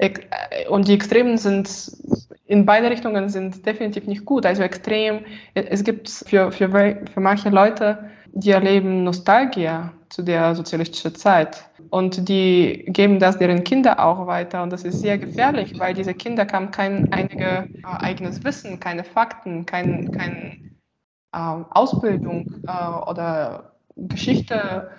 und 0.69 0.89
die 0.89 0.95
Extremen 0.95 1.37
sind 1.37 1.69
in 2.49 2.65
beide 2.65 2.91
Richtungen 2.91 3.29
sind 3.29 3.67
definitiv 3.67 4.07
nicht 4.07 4.25
gut. 4.25 4.47
Also 4.47 4.63
extrem, 4.63 5.21
es 5.53 5.85
gibt 5.85 6.09
für, 6.09 6.51
für, 6.51 6.71
für 6.71 7.21
manche 7.21 7.51
Leute 7.51 8.11
die 8.33 8.51
erleben 8.51 9.05
Nostalgie 9.05 9.71
zu 10.09 10.23
der 10.23 10.55
sozialistischen 10.55 11.15
Zeit. 11.15 11.69
Und 11.91 12.29
die 12.29 12.85
geben 12.89 13.19
das 13.19 13.39
deren 13.39 13.65
Kinder 13.65 14.05
auch 14.05 14.27
weiter. 14.27 14.63
Und 14.63 14.73
das 14.73 14.85
ist 14.85 15.01
sehr 15.01 15.19
gefährlich, 15.19 15.79
weil 15.79 15.95
diese 15.95 16.15
Kinder 16.15 16.47
haben 16.53 16.71
kein 16.71 17.13
einige, 17.13 17.69
äh, 17.83 17.85
eigenes 17.85 18.43
Wissen, 18.45 18.81
keine 18.81 19.05
Fakten, 19.05 19.67
keine 19.67 20.11
kein, 20.11 20.79
äh, 21.33 21.65
Ausbildung 21.71 22.63
äh, 22.67 23.11
oder 23.11 23.73
Geschichte 23.97 24.91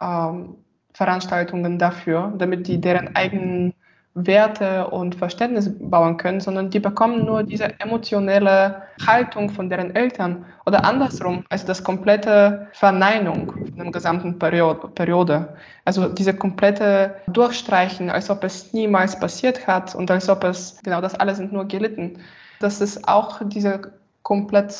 ähm, 0.00 0.56
Veranstaltungen 0.92 1.78
dafür, 1.78 2.32
damit 2.38 2.68
die 2.68 2.80
deren 2.80 3.16
eigenen 3.16 3.74
Werte 4.14 4.86
und 4.88 5.16
Verständnis 5.16 5.70
bauen 5.78 6.16
können, 6.16 6.40
sondern 6.40 6.70
die 6.70 6.78
bekommen 6.78 7.24
nur 7.26 7.42
diese 7.42 7.68
emotionelle 7.80 8.82
Haltung 9.04 9.50
von 9.50 9.68
deren 9.68 9.94
Eltern 9.94 10.46
oder 10.66 10.84
andersrum, 10.84 11.44
also 11.48 11.66
das 11.66 11.82
komplette 11.82 12.68
Verneinung 12.72 13.52
in 13.66 13.76
der 13.76 13.90
gesamten 13.90 14.38
Periode. 14.38 15.56
Also 15.84 16.08
diese 16.08 16.32
komplette 16.32 17.16
Durchstreichen, 17.26 18.08
als 18.08 18.30
ob 18.30 18.44
es 18.44 18.72
niemals 18.72 19.18
passiert 19.18 19.66
hat 19.66 19.96
und 19.96 20.10
als 20.12 20.28
ob 20.28 20.44
es, 20.44 20.78
genau 20.84 21.00
das 21.00 21.16
alles 21.16 21.38
sind 21.38 21.52
nur 21.52 21.66
gelitten. 21.66 22.20
Das 22.60 22.80
ist 22.80 23.08
auch 23.08 23.40
diese 23.44 23.92
komplett 24.22 24.72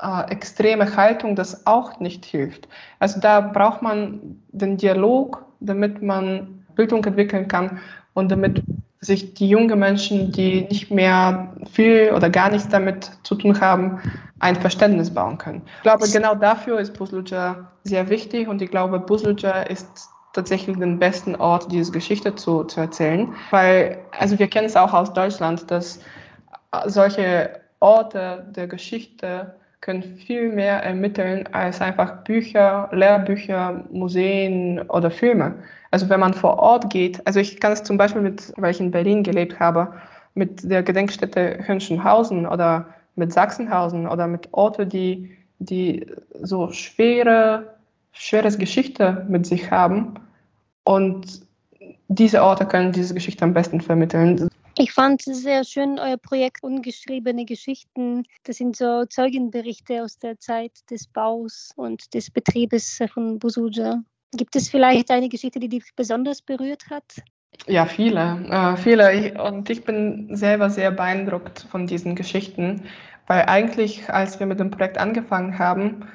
äh, 0.00 0.30
extreme 0.30 0.96
Haltung, 0.96 1.36
das 1.36 1.66
auch 1.66 2.00
nicht 2.00 2.24
hilft. 2.24 2.68
Also 2.98 3.20
da 3.20 3.42
braucht 3.42 3.82
man 3.82 4.42
den 4.48 4.78
Dialog, 4.78 5.44
damit 5.60 6.00
man 6.00 6.64
Bildung 6.74 7.04
entwickeln 7.04 7.48
kann 7.48 7.78
und 8.14 8.30
damit 8.30 8.62
sich 9.00 9.34
die 9.34 9.48
jungen 9.48 9.78
Menschen, 9.78 10.30
die 10.32 10.62
nicht 10.62 10.90
mehr 10.90 11.54
viel 11.72 12.12
oder 12.14 12.30
gar 12.30 12.50
nichts 12.50 12.68
damit 12.68 13.10
zu 13.24 13.34
tun 13.34 13.60
haben, 13.60 14.00
ein 14.38 14.56
Verständnis 14.56 15.12
bauen 15.12 15.38
können. 15.38 15.62
Ich 15.76 15.82
glaube, 15.82 16.08
genau 16.08 16.34
dafür 16.34 16.78
ist 16.80 16.94
Buzluja 16.94 17.70
sehr 17.84 18.08
wichtig 18.08 18.48
und 18.48 18.62
ich 18.62 18.70
glaube, 18.70 18.98
Buzluja 19.00 19.62
ist 19.62 20.08
tatsächlich 20.32 20.78
den 20.78 20.98
besten 20.98 21.36
Ort, 21.36 21.70
diese 21.70 21.92
Geschichte 21.92 22.34
zu, 22.34 22.64
zu 22.64 22.80
erzählen, 22.80 23.34
weil, 23.50 23.98
also 24.18 24.38
wir 24.38 24.48
kennen 24.48 24.66
es 24.66 24.76
auch 24.76 24.92
aus 24.94 25.12
Deutschland, 25.12 25.70
dass 25.70 26.00
solche 26.86 27.60
Orte 27.80 28.46
der 28.50 28.66
Geschichte 28.66 29.54
können 29.82 30.04
viel 30.04 30.48
mehr 30.48 30.82
ermitteln 30.82 31.46
als 31.52 31.80
einfach 31.80 32.22
Bücher, 32.22 32.88
Lehrbücher, 32.92 33.84
Museen 33.90 34.80
oder 34.88 35.10
Filme. 35.10 35.56
Also 35.90 36.08
wenn 36.08 36.20
man 36.20 36.32
vor 36.32 36.58
Ort 36.58 36.88
geht, 36.88 37.24
also 37.26 37.40
ich 37.40 37.60
kann 37.60 37.72
es 37.72 37.82
zum 37.82 37.98
Beispiel 37.98 38.22
mit, 38.22 38.54
weil 38.56 38.70
ich 38.70 38.80
in 38.80 38.92
Berlin 38.92 39.24
gelebt 39.24 39.58
habe, 39.60 39.92
mit 40.34 40.70
der 40.70 40.84
Gedenkstätte 40.84 41.58
Hönschenhausen 41.66 42.46
oder 42.46 42.86
mit 43.16 43.32
Sachsenhausen 43.32 44.06
oder 44.06 44.28
mit 44.28 44.48
Orten, 44.52 44.88
die, 44.88 45.36
die 45.58 46.06
so 46.40 46.70
schwere, 46.70 47.74
schweres 48.12 48.56
Geschichte 48.58 49.26
mit 49.28 49.46
sich 49.46 49.70
haben. 49.70 50.14
Und 50.84 51.42
diese 52.06 52.42
Orte 52.42 52.66
können 52.66 52.92
diese 52.92 53.14
Geschichte 53.14 53.44
am 53.44 53.52
besten 53.52 53.80
vermitteln. 53.80 54.48
Ich 54.78 54.92
fand 54.92 55.20
sehr 55.20 55.64
schön, 55.64 55.98
euer 55.98 56.16
Projekt 56.16 56.62
Ungeschriebene 56.62 57.44
Geschichten. 57.44 58.24
Das 58.44 58.56
sind 58.56 58.74
so 58.74 59.04
Zeugenberichte 59.04 60.02
aus 60.02 60.18
der 60.18 60.38
Zeit 60.38 60.72
des 60.90 61.06
Baus 61.06 61.72
und 61.76 62.14
des 62.14 62.30
Betriebes 62.30 62.98
von 63.12 63.38
Busuja. 63.38 64.02
Gibt 64.32 64.56
es 64.56 64.70
vielleicht 64.70 65.10
eine 65.10 65.28
Geschichte, 65.28 65.60
die 65.60 65.68
dich 65.68 65.84
besonders 65.94 66.40
berührt 66.40 66.88
hat? 66.88 67.04
Ja, 67.66 67.84
viele, 67.84 68.46
äh, 68.48 68.76
viele. 68.78 69.42
Und 69.44 69.68
ich 69.68 69.84
bin 69.84 70.34
selber 70.34 70.70
sehr 70.70 70.90
beeindruckt 70.90 71.66
von 71.70 71.86
diesen 71.86 72.16
Geschichten, 72.16 72.84
weil 73.26 73.44
eigentlich, 73.46 74.08
als 74.08 74.40
wir 74.40 74.46
mit 74.46 74.58
dem 74.58 74.70
Projekt 74.70 74.96
angefangen 74.96 75.58
haben, 75.58 76.06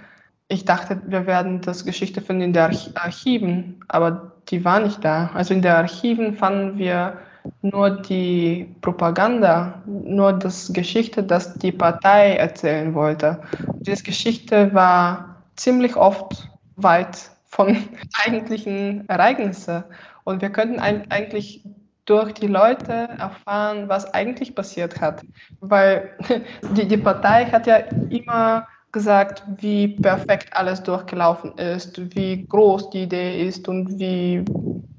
ich 0.48 0.66
dachte, 0.66 1.00
wir 1.06 1.28
werden 1.28 1.62
das 1.62 1.86
Geschichte 1.86 2.22
finden 2.22 2.42
in 2.42 2.54
den 2.54 2.76
Archiven, 2.96 3.84
aber 3.88 4.32
die 4.50 4.66
war 4.66 4.80
nicht 4.80 5.04
da. 5.04 5.30
Also 5.36 5.54
in 5.54 5.62
den 5.62 5.74
Archiven 5.74 6.34
fanden 6.34 6.80
wir 6.80 7.20
nur 7.62 7.90
die 7.90 8.76
Propaganda, 8.82 9.82
nur 9.86 10.34
das 10.34 10.72
Geschichte, 10.74 11.24
das 11.24 11.56
die 11.56 11.72
Partei 11.72 12.36
erzählen 12.36 12.94
wollte. 12.94 13.42
Diese 13.80 14.04
Geschichte 14.04 14.74
war 14.74 15.38
ziemlich 15.56 15.96
oft 15.96 16.50
weit 16.76 17.18
von 17.46 17.76
eigentlichen 18.26 19.08
Ereignissen. 19.10 19.84
Und 20.24 20.42
wir 20.42 20.50
könnten 20.50 20.80
eigentlich 20.80 21.64
durch 22.06 22.34
die 22.34 22.48
Leute 22.48 23.10
erfahren, 23.18 23.90
was 23.90 24.14
eigentlich 24.14 24.56
passiert 24.56 25.02
hat. 25.02 25.22
Weil 25.60 26.12
die, 26.76 26.88
die 26.88 26.98
Partei 26.98 27.46
hat 27.46 27.68
ja 27.68 27.78
immer 28.10 28.68
gesagt, 28.92 29.44
wie 29.58 29.90
perfekt 29.90 30.50
alles 30.54 30.82
durchgelaufen 30.82 31.58
ist, 31.58 32.00
wie 32.16 32.46
groß 32.46 32.90
die 32.92 33.04
Idee 33.04 33.46
ist 33.48 33.68
und 33.68 34.00
wie 34.00 34.44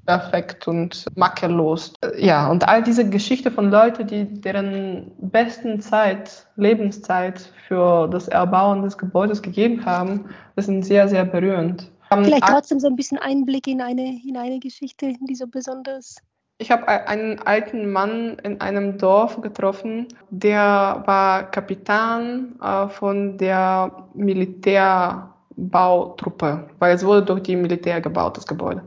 perfekt 0.09 0.67
und 0.67 1.05
makellos. 1.15 1.93
Ja, 2.17 2.49
und 2.49 2.67
all 2.67 2.81
diese 2.81 3.07
Geschichte 3.07 3.51
von 3.51 3.69
Leuten, 3.69 4.07
die 4.07 4.25
deren 4.41 5.11
besten 5.19 5.81
Zeit, 5.81 6.47
Lebenszeit 6.55 7.53
für 7.67 8.07
das 8.07 8.27
Erbauen 8.27 8.81
des 8.81 8.97
Gebäudes 8.97 9.43
gegeben 9.43 9.85
haben, 9.85 10.25
das 10.55 10.65
sind 10.65 10.83
sehr, 10.83 11.07
sehr 11.07 11.25
berührend. 11.25 11.91
Vielleicht 12.09 12.47
trotzdem 12.47 12.79
so 12.79 12.87
ein 12.87 12.95
bisschen 12.95 13.19
Einblick 13.19 13.67
in 13.67 13.81
eine, 13.81 14.19
in 14.27 14.35
eine 14.35 14.59
Geschichte, 14.59 15.13
die 15.21 15.35
so 15.35 15.45
besonders 15.45 16.15
ich 16.61 16.71
habe 16.71 16.89
einen 16.89 17.39
alten 17.39 17.89
Mann 17.89 18.37
in 18.43 18.59
einem 18.59 18.97
Dorf 18.97 19.39
getroffen, 19.39 20.09
der 20.29 21.03
war 21.05 21.49
Kapitän 21.51 22.59
äh, 22.61 22.89
von 22.89 23.37
der 23.37 24.09
Militärbautruppe, 24.13 26.67
weil 26.79 26.93
es 26.93 27.05
wurde 27.05 27.23
durch 27.23 27.43
die 27.43 27.55
Militär 27.55 28.01
gebaut, 28.01 28.35
das 28.35 28.45
Gebäude 28.45 28.83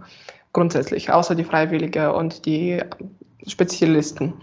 grundsätzlich, 0.52 1.12
außer 1.12 1.34
die 1.34 1.44
Freiwillige 1.44 2.12
und 2.12 2.46
die 2.46 2.82
Spezialisten. 3.46 4.34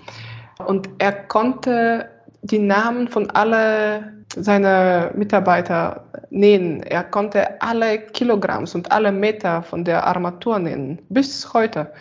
Und 0.66 0.90
er 0.98 1.12
konnte 1.12 2.10
die 2.42 2.60
Namen 2.60 3.08
von 3.08 3.30
alle 3.32 4.14
seine 4.36 5.12
Mitarbeiter 5.16 6.06
nennen. 6.30 6.84
Er 6.84 7.04
konnte 7.04 7.62
alle 7.62 8.00
Kilogramms 8.00 8.76
und 8.76 8.92
alle 8.92 9.12
Meter 9.12 9.64
von 9.64 9.84
der 9.84 10.06
Armatur 10.06 10.60
nennen, 10.60 11.00
bis 11.10 11.54
heute. 11.54 11.92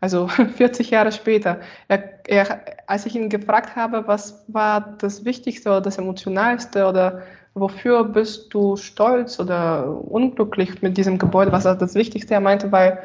Also 0.00 0.28
40 0.56 0.90
Jahre 0.90 1.12
später. 1.12 1.60
Er, 1.88 2.02
er, 2.26 2.60
als 2.86 3.06
ich 3.06 3.16
ihn 3.16 3.28
gefragt 3.28 3.76
habe, 3.76 4.06
was 4.06 4.44
war 4.48 4.96
das 4.98 5.24
Wichtigste 5.24 5.70
oder 5.70 5.80
das 5.80 5.98
Emotionalste 5.98 6.86
oder 6.86 7.22
wofür 7.54 8.04
bist 8.04 8.54
du 8.54 8.76
stolz 8.76 9.40
oder 9.40 9.88
unglücklich 9.88 10.80
mit 10.82 10.96
diesem 10.96 11.18
Gebäude, 11.18 11.50
was 11.50 11.64
war 11.64 11.74
das 11.74 11.94
Wichtigste? 11.94 12.34
Er 12.34 12.40
meinte, 12.40 12.70
weil 12.70 13.02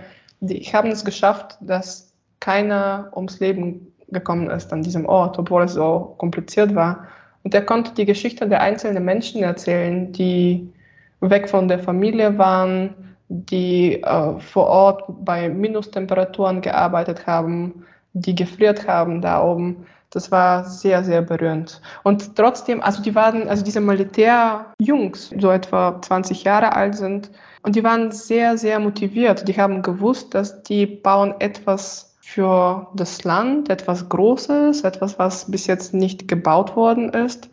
ich 0.50 0.74
habe 0.74 0.90
es 0.90 1.06
geschafft, 1.06 1.58
dass 1.62 2.14
keiner 2.40 3.12
ums 3.16 3.40
Leben 3.40 3.94
gekommen 4.10 4.50
ist 4.50 4.72
an 4.74 4.84
diesem 4.84 5.06
Ort, 5.06 5.40
obwohl 5.40 5.64
es 5.64 5.74
so 5.74 6.16
kompliziert 6.18 6.76
war. 6.76 7.08
Und 7.44 7.54
er 7.54 7.66
konnte 7.66 7.94
die 7.94 8.06
Geschichte 8.06 8.48
der 8.48 8.62
einzelnen 8.62 9.04
Menschen 9.04 9.44
erzählen, 9.44 10.12
die 10.12 10.72
weg 11.20 11.50
von 11.50 11.68
der 11.68 11.80
Familie 11.80 12.38
waren, 12.38 13.16
die 13.30 14.02
äh, 14.04 14.40
vor 14.40 14.68
Ort 14.68 15.04
bei 15.08 15.50
Minustemperaturen 15.50 16.62
gearbeitet 16.62 17.26
haben, 17.26 17.86
die 18.14 18.36
gefriert 18.36 18.88
haben 18.88 19.22
da 19.22 19.44
oben. 19.44 19.86
Das 20.12 20.32
war 20.32 20.66
sehr, 20.66 21.04
sehr 21.04 21.24
berührend. 21.24 21.82
Und 22.04 22.36
trotzdem, 22.36 22.82
also 22.82 23.02
die 23.02 23.16
waren, 23.16 23.48
also 23.48 23.64
diese 23.64 23.82
Militärjungs, 23.82 25.34
so 25.40 25.50
etwa 25.50 26.00
20 26.02 26.44
Jahre 26.44 26.76
alt 26.76 26.96
sind, 26.96 27.32
und 27.64 27.76
die 27.76 27.84
waren 27.84 28.12
sehr, 28.12 28.58
sehr 28.58 28.80
motiviert. 28.80 29.48
Die 29.48 29.58
haben 29.58 29.82
gewusst, 29.82 30.34
dass 30.34 30.64
die 30.64 30.86
bauen 30.86 31.34
etwas 31.40 32.16
für 32.22 32.88
das 32.94 33.24
Land, 33.24 33.70
etwas 33.70 34.10
Großes, 34.10 34.82
etwas, 34.82 35.18
was 35.18 35.50
bis 35.50 35.68
jetzt 35.68 35.94
nicht 35.94 36.28
gebaut 36.28 36.76
worden 36.76 37.10
ist. 37.10 37.50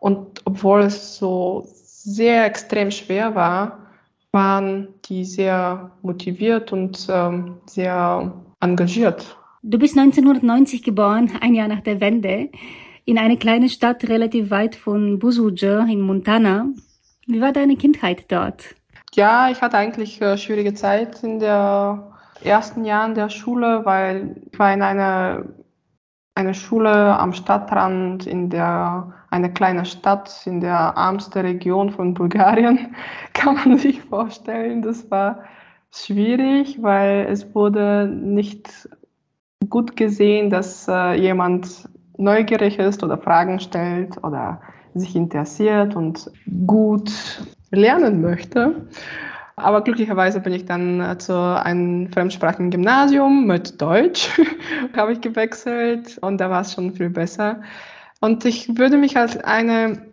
Und 0.00 0.40
obwohl 0.46 0.80
es 0.80 1.16
so 1.16 1.66
sehr 1.66 2.46
extrem 2.46 2.90
schwer 2.90 3.34
war, 3.34 3.78
waren 4.32 4.88
die 5.04 5.24
sehr 5.24 5.92
motiviert 6.02 6.72
und 6.72 7.06
ähm, 7.10 7.58
sehr 7.66 8.32
engagiert. 8.60 9.36
Du 9.62 9.78
bist 9.78 9.96
1990 9.96 10.82
geboren, 10.82 11.30
ein 11.40 11.54
Jahr 11.54 11.68
nach 11.68 11.82
der 11.82 12.00
Wende, 12.00 12.48
in 13.04 13.18
eine 13.18 13.36
kleine 13.36 13.68
Stadt 13.68 14.08
relativ 14.08 14.50
weit 14.50 14.76
von 14.76 15.18
Busuja 15.18 15.84
in 15.84 16.00
Montana. 16.00 16.68
Wie 17.26 17.40
war 17.40 17.52
deine 17.52 17.76
Kindheit 17.76 18.24
dort? 18.28 18.74
Ja, 19.14 19.50
ich 19.50 19.60
hatte 19.60 19.76
eigentlich 19.76 20.20
äh, 20.22 20.38
schwierige 20.38 20.72
Zeit 20.74 21.22
in 21.22 21.38
der 21.38 22.12
ersten 22.42 22.84
Jahren 22.84 23.14
der 23.14 23.28
Schule, 23.28 23.84
weil 23.84 24.42
ich 24.50 24.58
war 24.58 24.72
in 24.72 24.82
einer 24.82 25.44
eine 26.34 26.54
Schule 26.54 27.18
am 27.18 27.34
Stadtrand 27.34 28.26
in 28.26 28.48
der 28.48 29.12
eine 29.30 29.52
kleine 29.52 29.84
Stadt 29.84 30.46
in 30.46 30.60
der 30.60 30.94
ärmsten 30.96 31.42
Region 31.42 31.90
von 31.90 32.14
Bulgarien, 32.14 32.94
kann 33.34 33.56
man 33.56 33.78
sich 33.78 34.02
vorstellen. 34.02 34.82
Das 34.82 35.10
war 35.10 35.40
schwierig, 35.90 36.82
weil 36.82 37.26
es 37.28 37.54
wurde 37.54 38.08
nicht 38.08 38.88
gut 39.68 39.96
gesehen, 39.96 40.48
dass 40.48 40.88
äh, 40.88 41.14
jemand 41.20 41.88
neugierig 42.16 42.78
ist 42.78 43.02
oder 43.02 43.18
Fragen 43.18 43.60
stellt 43.60 44.22
oder 44.24 44.60
sich 44.94 45.16
interessiert 45.16 45.96
und 45.96 46.30
gut 46.66 47.10
lernen 47.72 48.20
möchte. 48.20 48.86
Aber 49.56 49.82
glücklicherweise 49.82 50.40
bin 50.40 50.52
ich 50.52 50.64
dann 50.64 51.00
äh, 51.00 51.18
zu 51.18 51.34
einem 51.34 52.10
fremdsprachigen 52.10 52.70
Gymnasium 52.70 53.46
mit 53.46 53.80
Deutsch, 53.82 54.30
habe 54.96 55.12
ich 55.12 55.20
gewechselt 55.20 56.18
und 56.20 56.38
da 56.38 56.50
war 56.50 56.62
es 56.62 56.72
schon 56.72 56.94
viel 56.94 57.10
besser. 57.10 57.62
Und 58.20 58.44
ich 58.44 58.78
würde 58.78 58.96
mich 58.96 59.16
als 59.16 59.36
eine 59.36 60.06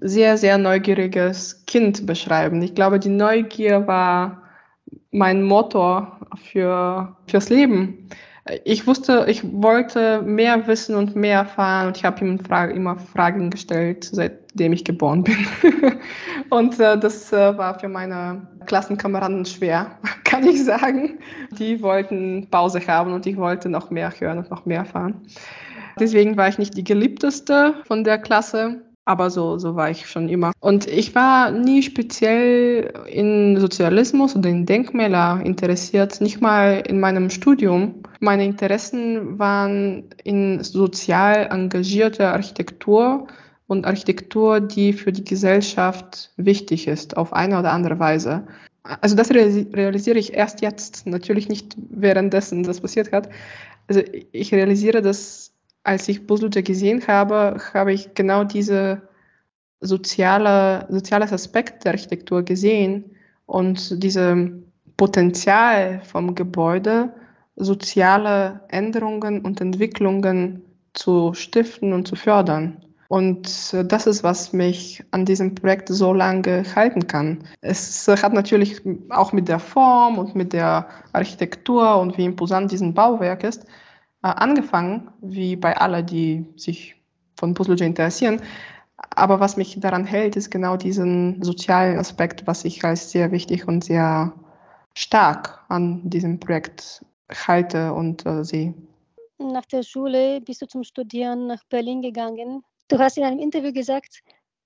sehr, 0.00 0.36
sehr 0.38 0.56
neugieriges 0.56 1.64
Kind 1.66 2.06
beschreiben. 2.06 2.62
Ich 2.62 2.74
glaube, 2.74 2.98
die 3.00 3.08
Neugier 3.08 3.86
war 3.86 4.42
mein 5.10 5.42
Motor 5.42 6.20
für, 6.52 7.16
fürs 7.26 7.50
Leben 7.50 8.08
ich 8.64 8.86
wusste, 8.86 9.26
ich 9.28 9.42
wollte 9.44 10.22
mehr 10.22 10.66
wissen 10.66 10.96
und 10.96 11.14
mehr 11.14 11.38
erfahren 11.40 11.88
und 11.88 11.96
ich 11.96 12.04
habe 12.04 12.24
ihm 12.24 12.38
Frage, 12.38 12.72
immer 12.72 12.96
Fragen 12.96 13.50
gestellt, 13.50 14.04
seitdem 14.50 14.72
ich 14.72 14.84
geboren 14.84 15.24
bin. 15.24 15.36
und 16.50 16.78
äh, 16.78 16.98
das 16.98 17.32
äh, 17.32 17.56
war 17.56 17.78
für 17.78 17.88
meine 17.88 18.46
Klassenkameraden 18.66 19.44
schwer, 19.44 19.98
kann 20.24 20.46
ich 20.46 20.64
sagen. 20.64 21.18
Die 21.58 21.82
wollten 21.82 22.48
Pause 22.50 22.80
haben 22.86 23.12
und 23.12 23.26
ich 23.26 23.36
wollte 23.36 23.68
noch 23.68 23.90
mehr 23.90 24.12
hören 24.18 24.38
und 24.38 24.50
noch 24.50 24.66
mehr 24.66 24.78
erfahren. 24.78 25.22
Deswegen 25.98 26.36
war 26.36 26.48
ich 26.48 26.58
nicht 26.58 26.76
die 26.76 26.84
geliebteste 26.84 27.74
von 27.86 28.04
der 28.04 28.18
Klasse 28.18 28.82
aber 29.10 29.28
so, 29.28 29.58
so 29.58 29.74
war 29.74 29.90
ich 29.90 30.06
schon 30.06 30.28
immer. 30.28 30.52
Und 30.60 30.86
ich 30.86 31.16
war 31.16 31.50
nie 31.50 31.82
speziell 31.82 32.92
in 33.08 33.58
Sozialismus 33.58 34.36
oder 34.36 34.48
in 34.48 34.66
Denkmäler 34.66 35.40
interessiert, 35.44 36.20
nicht 36.20 36.40
mal 36.40 36.84
in 36.86 37.00
meinem 37.00 37.28
Studium. 37.28 38.04
Meine 38.20 38.44
Interessen 38.44 39.36
waren 39.38 40.04
in 40.22 40.62
sozial 40.62 41.48
engagierter 41.50 42.32
Architektur 42.34 43.26
und 43.70 43.86
Architektur, 43.86 44.60
die 44.60 44.92
für 44.92 45.12
die 45.12 45.22
Gesellschaft 45.22 46.32
wichtig 46.36 46.88
ist, 46.88 47.16
auf 47.16 47.32
eine 47.32 47.56
oder 47.56 47.70
andere 47.70 48.00
Weise. 48.00 48.48
Also 48.82 49.14
das 49.14 49.30
realisiere 49.30 50.18
ich 50.18 50.34
erst 50.34 50.60
jetzt, 50.60 51.06
natürlich 51.06 51.48
nicht 51.48 51.76
währenddessen 51.88 52.64
das 52.64 52.80
passiert 52.80 53.12
hat. 53.12 53.28
Also 53.86 54.02
ich 54.32 54.52
realisiere 54.52 55.02
das 55.02 55.52
als 55.82 56.08
ich 56.08 56.26
Busluja 56.26 56.62
gesehen 56.62 57.06
habe, 57.06 57.58
habe 57.72 57.92
ich 57.92 58.14
genau 58.14 58.44
diese 58.44 59.02
soziale, 59.80 60.86
soziales 60.90 61.32
Aspekt 61.32 61.84
der 61.84 61.92
Architektur 61.92 62.42
gesehen 62.42 63.16
und 63.46 64.02
diese 64.02 64.62
Potenzial 64.96 66.02
vom 66.04 66.34
Gebäude, 66.34 67.14
soziale 67.56 68.60
Änderungen 68.68 69.42
und 69.42 69.60
Entwicklungen 69.60 70.62
zu 70.92 71.34
stiften 71.34 71.92
und 71.92 72.06
zu 72.06 72.16
fördern. 72.16 72.84
Und 73.10 73.74
das 73.90 74.06
ist, 74.06 74.22
was 74.22 74.52
mich 74.52 75.02
an 75.10 75.24
diesem 75.24 75.56
Projekt 75.56 75.88
so 75.88 76.12
lange 76.12 76.62
halten 76.76 77.08
kann. 77.08 77.42
Es 77.60 78.06
hat 78.06 78.32
natürlich 78.32 78.82
auch 79.08 79.32
mit 79.32 79.48
der 79.48 79.58
Form 79.58 80.16
und 80.16 80.36
mit 80.36 80.52
der 80.52 80.86
Architektur 81.12 81.98
und 81.98 82.16
wie 82.18 82.24
imposant 82.24 82.70
diesen 82.70 82.94
Bauwerk 82.94 83.42
ist, 83.42 83.64
äh, 84.22 84.28
angefangen, 84.28 85.10
wie 85.22 85.56
bei 85.56 85.76
allen, 85.76 86.06
die 86.06 86.46
sich 86.54 87.02
von 87.34 87.52
Puzzleja 87.52 87.84
interessieren. 87.84 88.42
Aber 88.96 89.40
was 89.40 89.56
mich 89.56 89.80
daran 89.80 90.04
hält, 90.04 90.36
ist 90.36 90.52
genau 90.52 90.76
diesen 90.76 91.42
sozialen 91.42 91.98
Aspekt, 91.98 92.46
was 92.46 92.64
ich 92.64 92.84
als 92.84 93.10
sehr 93.10 93.32
wichtig 93.32 93.66
und 93.66 93.82
sehr 93.82 94.32
stark 94.94 95.64
an 95.68 96.08
diesem 96.08 96.38
Projekt 96.38 97.04
halte 97.28 97.92
und 97.92 98.24
äh, 98.24 98.44
sehe. 98.44 98.72
Nach 99.38 99.66
der 99.66 99.82
Schule 99.82 100.40
bist 100.42 100.62
du 100.62 100.68
zum 100.68 100.84
Studieren 100.84 101.48
nach 101.48 101.64
Berlin 101.64 102.02
gegangen. 102.02 102.62
Du 102.90 102.98
hast 102.98 103.16
in 103.16 103.24
einem 103.24 103.38
Interview 103.38 103.72
gesagt, 103.72 104.20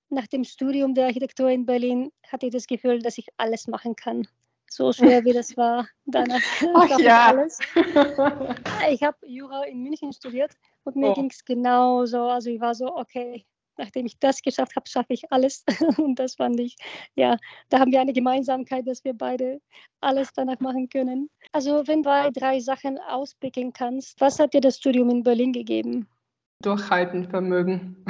nach 0.09 0.27
dem 0.27 0.43
Studium 0.43 0.95
der 0.95 1.05
Architektur 1.05 1.49
in 1.49 1.65
Berlin 1.65 2.11
hatte 2.27 2.47
ich 2.47 2.51
das 2.51 2.65
Gefühl, 2.65 2.99
dass 2.99 3.17
ich 3.17 3.27
alles 3.37 3.67
machen 3.67 3.95
kann 3.95 4.27
so 4.67 4.91
schwer 4.91 5.23
wie 5.23 5.33
das 5.33 5.55
war. 5.57 5.87
Danach 6.05 6.41
Ach, 6.73 6.99
ja. 6.99 7.27
alles. 7.27 7.59
Ich 8.89 9.03
habe 9.03 9.17
Jura 9.25 9.63
in 9.65 9.83
München 9.83 10.11
studiert 10.11 10.51
und 10.83 10.95
mir 10.95 11.11
oh. 11.11 11.13
ging 11.13 11.29
es 11.29 11.45
genauso. 11.45 12.23
Also 12.23 12.49
ich 12.49 12.59
war 12.59 12.75
so, 12.75 12.95
okay, 12.95 13.45
nachdem 13.77 14.05
ich 14.05 14.17
das 14.19 14.41
geschafft 14.41 14.75
habe, 14.75 14.89
schaffe 14.89 15.13
ich 15.13 15.31
alles. 15.31 15.63
Und 15.97 16.19
das 16.19 16.35
fand 16.35 16.59
ich, 16.59 16.75
ja, 17.15 17.37
da 17.69 17.79
haben 17.79 17.91
wir 17.91 18.01
eine 18.01 18.13
Gemeinsamkeit, 18.13 18.87
dass 18.87 19.03
wir 19.03 19.13
beide 19.13 19.61
alles 20.01 20.31
danach 20.33 20.59
machen 20.59 20.89
können. 20.89 21.29
Also 21.51 21.87
wenn 21.87 22.03
du 22.03 22.31
drei 22.31 22.59
Sachen 22.59 22.97
auspicken 22.97 23.71
kannst, 23.71 24.19
was 24.19 24.39
hat 24.39 24.53
dir 24.53 24.61
das 24.61 24.77
Studium 24.77 25.09
in 25.09 25.23
Berlin 25.23 25.53
gegeben? 25.53 26.07
Durchhaltenvermögen. 26.61 28.05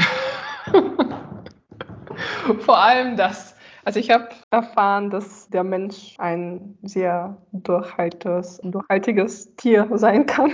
Vor 2.59 2.77
allem 2.77 3.17
das. 3.17 3.55
Also 3.85 3.99
ich 3.99 4.09
habe 4.09 4.29
erfahren, 4.49 5.11
dass 5.11 5.47
der 5.49 5.63
Mensch 5.63 6.15
ein 6.17 6.75
sehr 6.81 7.37
durchhaltiges, 7.51 8.59
durchhaltiges 8.63 9.55
Tier 9.57 9.87
sein 9.93 10.25
kann 10.25 10.53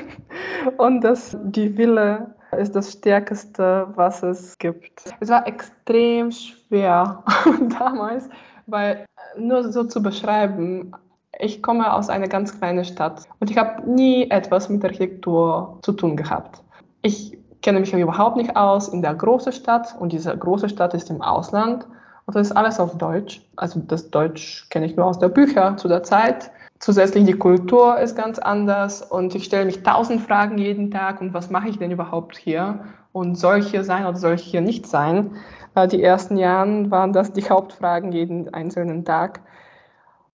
und 0.77 1.01
dass 1.01 1.37
die 1.41 1.77
Wille 1.77 2.35
ist 2.57 2.75
das 2.75 2.91
Stärkste, 2.91 3.87
was 3.95 4.21
es 4.21 4.57
gibt. 4.57 5.03
Es 5.21 5.29
war 5.29 5.47
extrem 5.47 6.31
schwer 6.31 7.23
damals, 7.79 8.29
weil 8.67 9.05
nur 9.37 9.71
so 9.71 9.85
zu 9.85 10.03
beschreiben, 10.03 10.91
ich 11.39 11.63
komme 11.63 11.93
aus 11.93 12.09
einer 12.09 12.27
ganz 12.27 12.57
kleinen 12.57 12.83
Stadt 12.83 13.27
und 13.39 13.49
ich 13.49 13.57
habe 13.57 13.89
nie 13.89 14.29
etwas 14.29 14.67
mit 14.67 14.83
Architektur 14.83 15.79
zu 15.81 15.93
tun 15.93 16.17
gehabt. 16.17 16.61
Ich 17.01 17.37
kenne 17.61 17.79
mich 17.79 17.93
überhaupt 17.93 18.37
nicht 18.37 18.55
aus 18.55 18.89
in 18.89 19.01
der 19.01 19.13
großen 19.13 19.51
Stadt 19.51 19.95
und 19.99 20.11
diese 20.11 20.35
große 20.35 20.69
Stadt 20.69 20.93
ist 20.93 21.09
im 21.09 21.21
Ausland 21.21 21.85
und 22.25 22.35
das 22.35 22.47
ist 22.47 22.57
alles 22.57 22.79
auf 22.79 22.97
Deutsch. 22.97 23.41
Also 23.55 23.79
das 23.79 24.09
Deutsch 24.09 24.67
kenne 24.69 24.85
ich 24.85 24.95
nur 24.95 25.05
aus 25.05 25.19
der 25.19 25.29
Bücher 25.29 25.77
zu 25.77 25.87
der 25.87 26.03
Zeit. 26.03 26.51
Zusätzlich 26.79 27.25
die 27.25 27.33
Kultur 27.33 27.99
ist 27.99 28.15
ganz 28.15 28.39
anders 28.39 29.03
und 29.03 29.35
ich 29.35 29.45
stelle 29.45 29.65
mich 29.65 29.83
tausend 29.83 30.21
Fragen 30.21 30.57
jeden 30.57 30.89
Tag 30.89 31.21
und 31.21 31.33
was 31.33 31.49
mache 31.49 31.69
ich 31.69 31.77
denn 31.77 31.91
überhaupt 31.91 32.37
hier 32.37 32.79
und 33.11 33.37
soll 33.37 33.59
ich 33.59 33.67
hier 33.67 33.83
sein 33.83 34.05
oder 34.05 34.17
soll 34.17 34.33
ich 34.33 34.43
hier 34.43 34.61
nicht 34.61 34.87
sein? 34.87 35.35
Äh, 35.75 35.87
die 35.87 36.01
ersten 36.01 36.37
Jahre 36.37 36.89
waren 36.89 37.13
das 37.13 37.33
die 37.33 37.47
Hauptfragen 37.47 38.11
jeden 38.11 38.53
einzelnen 38.53 39.05
Tag. 39.05 39.41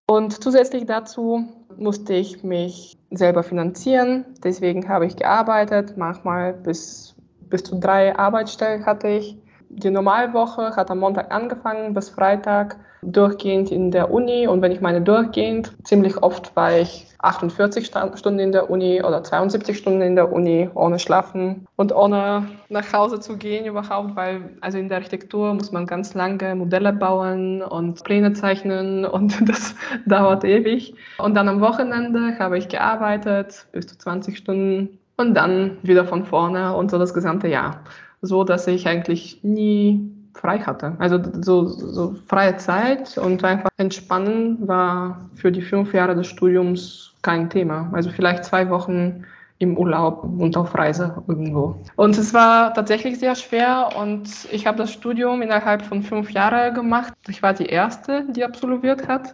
Und 0.06 0.42
zusätzlich 0.42 0.86
dazu 0.86 1.46
musste 1.76 2.14
ich 2.14 2.44
mich 2.44 2.98
selber 3.12 3.44
finanzieren. 3.44 4.26
Deswegen 4.44 4.88
habe 4.88 5.06
ich 5.06 5.18
gearbeitet, 5.18 5.98
manchmal 5.98 6.54
bis, 6.54 7.16
bis 7.50 7.64
zu 7.64 7.80
drei 7.80 8.18
Arbeitsstellen 8.18 8.86
hatte 8.86 9.08
ich 9.08 9.38
die 9.70 9.90
Normalwoche 9.90 10.76
hat 10.76 10.90
am 10.92 11.00
Montag 11.00 11.32
angefangen 11.32 11.94
bis 11.94 12.10
Freitag, 12.10 12.78
durchgehend 13.02 13.72
in 13.72 13.92
der 13.92 14.12
Uni. 14.12 14.48
Und 14.48 14.62
wenn 14.62 14.72
ich 14.72 14.82
meine 14.82 15.02
durchgehend, 15.02 15.74
ziemlich 15.84 16.18
oft 16.24 16.56
war 16.56 16.78
ich 16.78 17.06
48 17.20 17.86
Stunden 18.16 18.40
in 18.40 18.52
der 18.52 18.70
Uni 18.70 19.04
oder 19.04 19.24
72 19.24 19.78
Stunden 19.78 20.02
in 20.02 20.16
der 20.16 20.32
Uni, 20.32 20.70
ohne 20.74 21.00
Schlafen 21.00 21.68
und 21.76 21.94
ohne 21.94 22.48
nach 22.70 22.94
Hause 22.94 23.20
zu 23.20 23.38
gehen 23.38 23.66
überhaupt, 23.66 24.16
weil 24.16 24.58
also 24.62 24.78
in 24.78 24.88
der 24.88 24.98
Architektur 24.98 25.54
muss 25.54 25.72
man 25.72 25.86
ganz 25.86 26.14
lange 26.14 26.56
Modelle 26.56 26.94
bauen 26.94 27.62
und 27.62 28.04
Pläne 28.04 28.34
zeichnen 28.34 29.06
und 29.06 29.50
das 29.50 29.76
dauert 30.06 30.44
ewig. 30.44 30.96
Und 31.18 31.36
dann 31.36 31.50
am 31.50 31.62
Wochenende 31.62 32.40
habe 32.40 32.58
ich 32.58 32.70
gearbeitet 32.70 33.68
bis 33.72 33.88
zu 33.88 33.98
20 33.98 34.38
Stunden 34.38 35.00
und 35.18 35.34
dann 35.34 35.78
wieder 35.82 36.06
von 36.06 36.26
vorne 36.26 36.76
und 36.76 36.92
so 36.92 36.98
das 36.98 37.14
gesamte 37.14 37.48
Jahr. 37.48 37.82
So 38.22 38.44
dass 38.44 38.68
ich 38.68 38.88
eigentlich 38.88 39.44
nie 39.44 40.12
frei 40.34 40.60
hatte. 40.60 40.96
Also 41.00 41.20
so, 41.42 41.66
so 41.66 42.16
freie 42.28 42.58
Zeit 42.58 43.18
und 43.18 43.44
einfach 43.44 43.70
entspannen 43.78 44.68
war 44.68 45.30
für 45.36 45.52
die 45.52 45.62
fünf 45.62 45.94
Jahre 45.94 46.16
des 46.16 46.28
Studiums 46.28 47.14
kein 47.22 47.50
Thema. 47.50 47.90
Also 47.94 48.10
vielleicht 48.10 48.46
zwei 48.46 48.70
Wochen 48.70 49.26
im 49.60 49.76
Urlaub 49.76 50.24
und 50.24 50.56
auf 50.56 50.76
Reise 50.76 51.24
irgendwo. 51.28 51.76
Und 51.96 52.18
es 52.18 52.34
war 52.34 52.74
tatsächlich 52.76 53.20
sehr 53.20 53.36
schwer 53.36 53.90
und 54.00 54.30
ich 54.52 54.68
habe 54.68 54.78
das 54.78 54.92
Studium 54.92 55.42
innerhalb 55.42 55.82
von 55.82 56.04
fünf 56.04 56.30
Jahren 56.32 56.76
gemacht. 56.76 57.14
Ich 57.28 57.42
war 57.42 57.54
die 57.54 57.66
Erste, 57.66 58.26
die 58.30 58.46
absolviert 58.46 59.08
hat. 59.08 59.34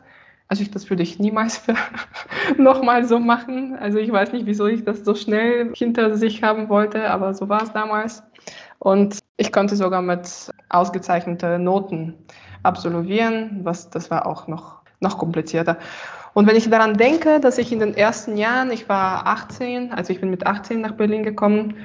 Also 0.53 0.61
ich, 0.61 0.69
das 0.69 0.87
würde 0.91 1.01
ich 1.01 1.17
niemals 1.17 1.63
nochmal 2.59 3.05
so 3.05 3.17
machen. 3.17 3.75
Also 3.75 3.97
ich 3.97 4.11
weiß 4.11 4.33
nicht, 4.33 4.45
wieso 4.45 4.67
ich 4.67 4.83
das 4.83 5.03
so 5.03 5.15
schnell 5.15 5.73
hinter 5.73 6.15
sich 6.15 6.43
haben 6.43 6.69
wollte, 6.69 7.09
aber 7.09 7.33
so 7.33 7.49
war 7.49 7.63
es 7.63 7.73
damals. 7.73 8.21
Und 8.77 9.17
ich 9.37 9.51
konnte 9.51 9.75
sogar 9.75 10.03
mit 10.03 10.51
ausgezeichneten 10.69 11.63
Noten 11.63 12.13
absolvieren, 12.61 13.61
was 13.63 13.89
das 13.89 14.11
war 14.11 14.27
auch 14.27 14.47
noch, 14.47 14.83
noch 14.99 15.17
komplizierter. 15.17 15.79
Und 16.35 16.45
wenn 16.45 16.55
ich 16.55 16.69
daran 16.69 16.97
denke, 16.97 17.39
dass 17.39 17.57
ich 17.57 17.71
in 17.71 17.79
den 17.79 17.97
ersten 17.97 18.37
Jahren, 18.37 18.69
ich 18.69 18.87
war 18.87 19.25
18, 19.25 19.91
also 19.91 20.13
ich 20.13 20.21
bin 20.21 20.29
mit 20.29 20.45
18 20.45 20.81
nach 20.81 20.91
Berlin 20.91 21.23
gekommen 21.23 21.77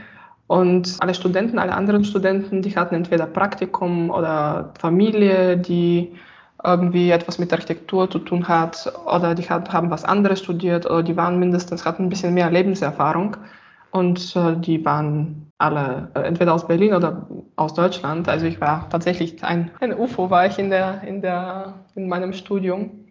und 0.46 0.94
alle 0.98 1.14
Studenten, 1.14 1.58
alle 1.58 1.72
anderen 1.72 2.04
Studenten, 2.04 2.60
die 2.60 2.76
hatten 2.76 2.96
entweder 2.96 3.24
Praktikum 3.24 4.10
oder 4.10 4.74
Familie, 4.78 5.56
die 5.56 6.12
irgendwie 6.64 7.10
etwas 7.10 7.38
mit 7.38 7.52
Architektur 7.52 8.10
zu 8.10 8.18
tun 8.18 8.48
hat 8.48 8.92
oder 9.06 9.34
die 9.34 9.48
haben 9.48 9.90
was 9.90 10.04
anderes 10.04 10.40
studiert 10.40 10.86
oder 10.86 11.02
die 11.02 11.16
waren 11.16 11.38
mindestens, 11.38 11.84
hatten 11.84 12.04
ein 12.04 12.08
bisschen 12.08 12.34
mehr 12.34 12.50
Lebenserfahrung 12.50 13.36
und 13.90 14.34
äh, 14.36 14.56
die 14.56 14.84
waren 14.84 15.50
alle 15.58 16.10
äh, 16.14 16.20
entweder 16.20 16.54
aus 16.54 16.66
Berlin 16.66 16.94
oder 16.94 17.26
aus 17.56 17.74
Deutschland. 17.74 18.28
Also 18.28 18.46
ich 18.46 18.60
war 18.60 18.88
tatsächlich 18.90 19.42
ein, 19.44 19.70
ein 19.80 19.96
UFO, 19.96 20.30
war 20.30 20.46
ich 20.46 20.58
in, 20.58 20.70
der, 20.70 21.02
in, 21.02 21.22
der, 21.22 21.74
in 21.94 22.08
meinem 22.08 22.32
Studium. 22.32 23.04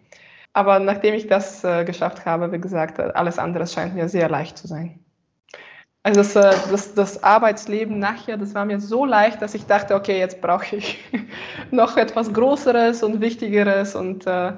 Aber 0.54 0.80
nachdem 0.80 1.14
ich 1.14 1.28
das 1.28 1.64
äh, 1.64 1.86
geschafft 1.86 2.26
habe, 2.26 2.52
wie 2.52 2.60
gesagt, 2.60 3.00
alles 3.00 3.38
andere 3.38 3.68
scheint 3.68 3.96
mir 3.96 4.10
sehr 4.10 4.30
leicht 4.30 4.58
zu 4.58 4.68
sein. 4.68 5.00
Also 6.08 6.22
das, 6.22 6.36
äh, 6.38 6.72
das, 6.72 6.94
das, 6.94 7.22
Arbeitsleben 7.22 8.00
nachher, 8.00 8.38
das 8.38 8.56
war 8.56 8.64
mir 8.64 8.80
so 8.80 9.04
leicht, 9.04 9.42
dass 9.42 9.54
ich 9.54 9.66
dachte, 9.66 9.94
okay, 9.94 10.18
jetzt 10.18 10.40
brauche 10.40 10.78
ich 10.78 11.00
noch 11.72 11.98
etwas 11.98 12.32
Größeres 12.32 13.04
und 13.04 13.20
Wichtigeres 13.20 13.94
und 13.94 14.26
äh, 14.26 14.54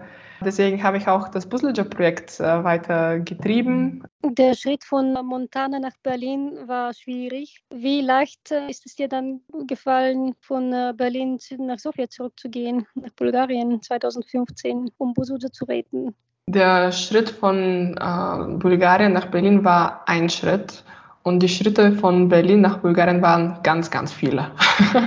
Deswegen 0.46 0.82
habe 0.84 0.96
ich 0.96 1.06
auch 1.10 1.28
das 1.28 1.50
Busleger-Projekt 1.50 2.40
äh, 2.40 2.64
weiter 2.64 3.20
getrieben. 3.20 4.04
Der 4.24 4.54
Schritt 4.54 4.86
von 4.86 5.12
Montana 5.12 5.80
nach 5.80 5.98
Berlin 6.02 6.58
war 6.66 6.94
schwierig. 6.94 7.60
Wie 7.70 8.00
leicht 8.00 8.50
äh, 8.50 8.70
ist 8.70 8.86
es 8.86 8.96
dir 8.96 9.10
dann 9.10 9.42
gefallen, 9.68 10.36
von 10.40 10.72
äh, 10.72 10.94
Berlin 10.96 11.40
nach 11.58 11.80
Sofia 11.80 12.08
zurückzugehen, 12.08 12.86
nach 12.96 13.12
Bulgarien 13.18 13.82
2015, 13.82 14.92
um 14.98 15.14
Busleger 15.14 15.52
zu 15.52 15.66
reden? 15.66 16.16
Der 16.48 16.94
Schritt 16.94 17.30
von 17.32 17.98
äh, 17.98 18.58
Bulgarien 18.60 19.12
nach 19.12 19.26
Berlin 19.26 19.66
war 19.66 20.08
ein 20.08 20.30
Schritt 20.30 20.86
und 21.30 21.44
die 21.44 21.48
Schritte 21.48 21.92
von 21.92 22.28
Berlin 22.28 22.62
nach 22.62 22.80
Bulgarien 22.80 23.22
waren 23.22 23.60
ganz, 23.63 23.89
ganz 23.92 24.12
viele. 24.12 24.48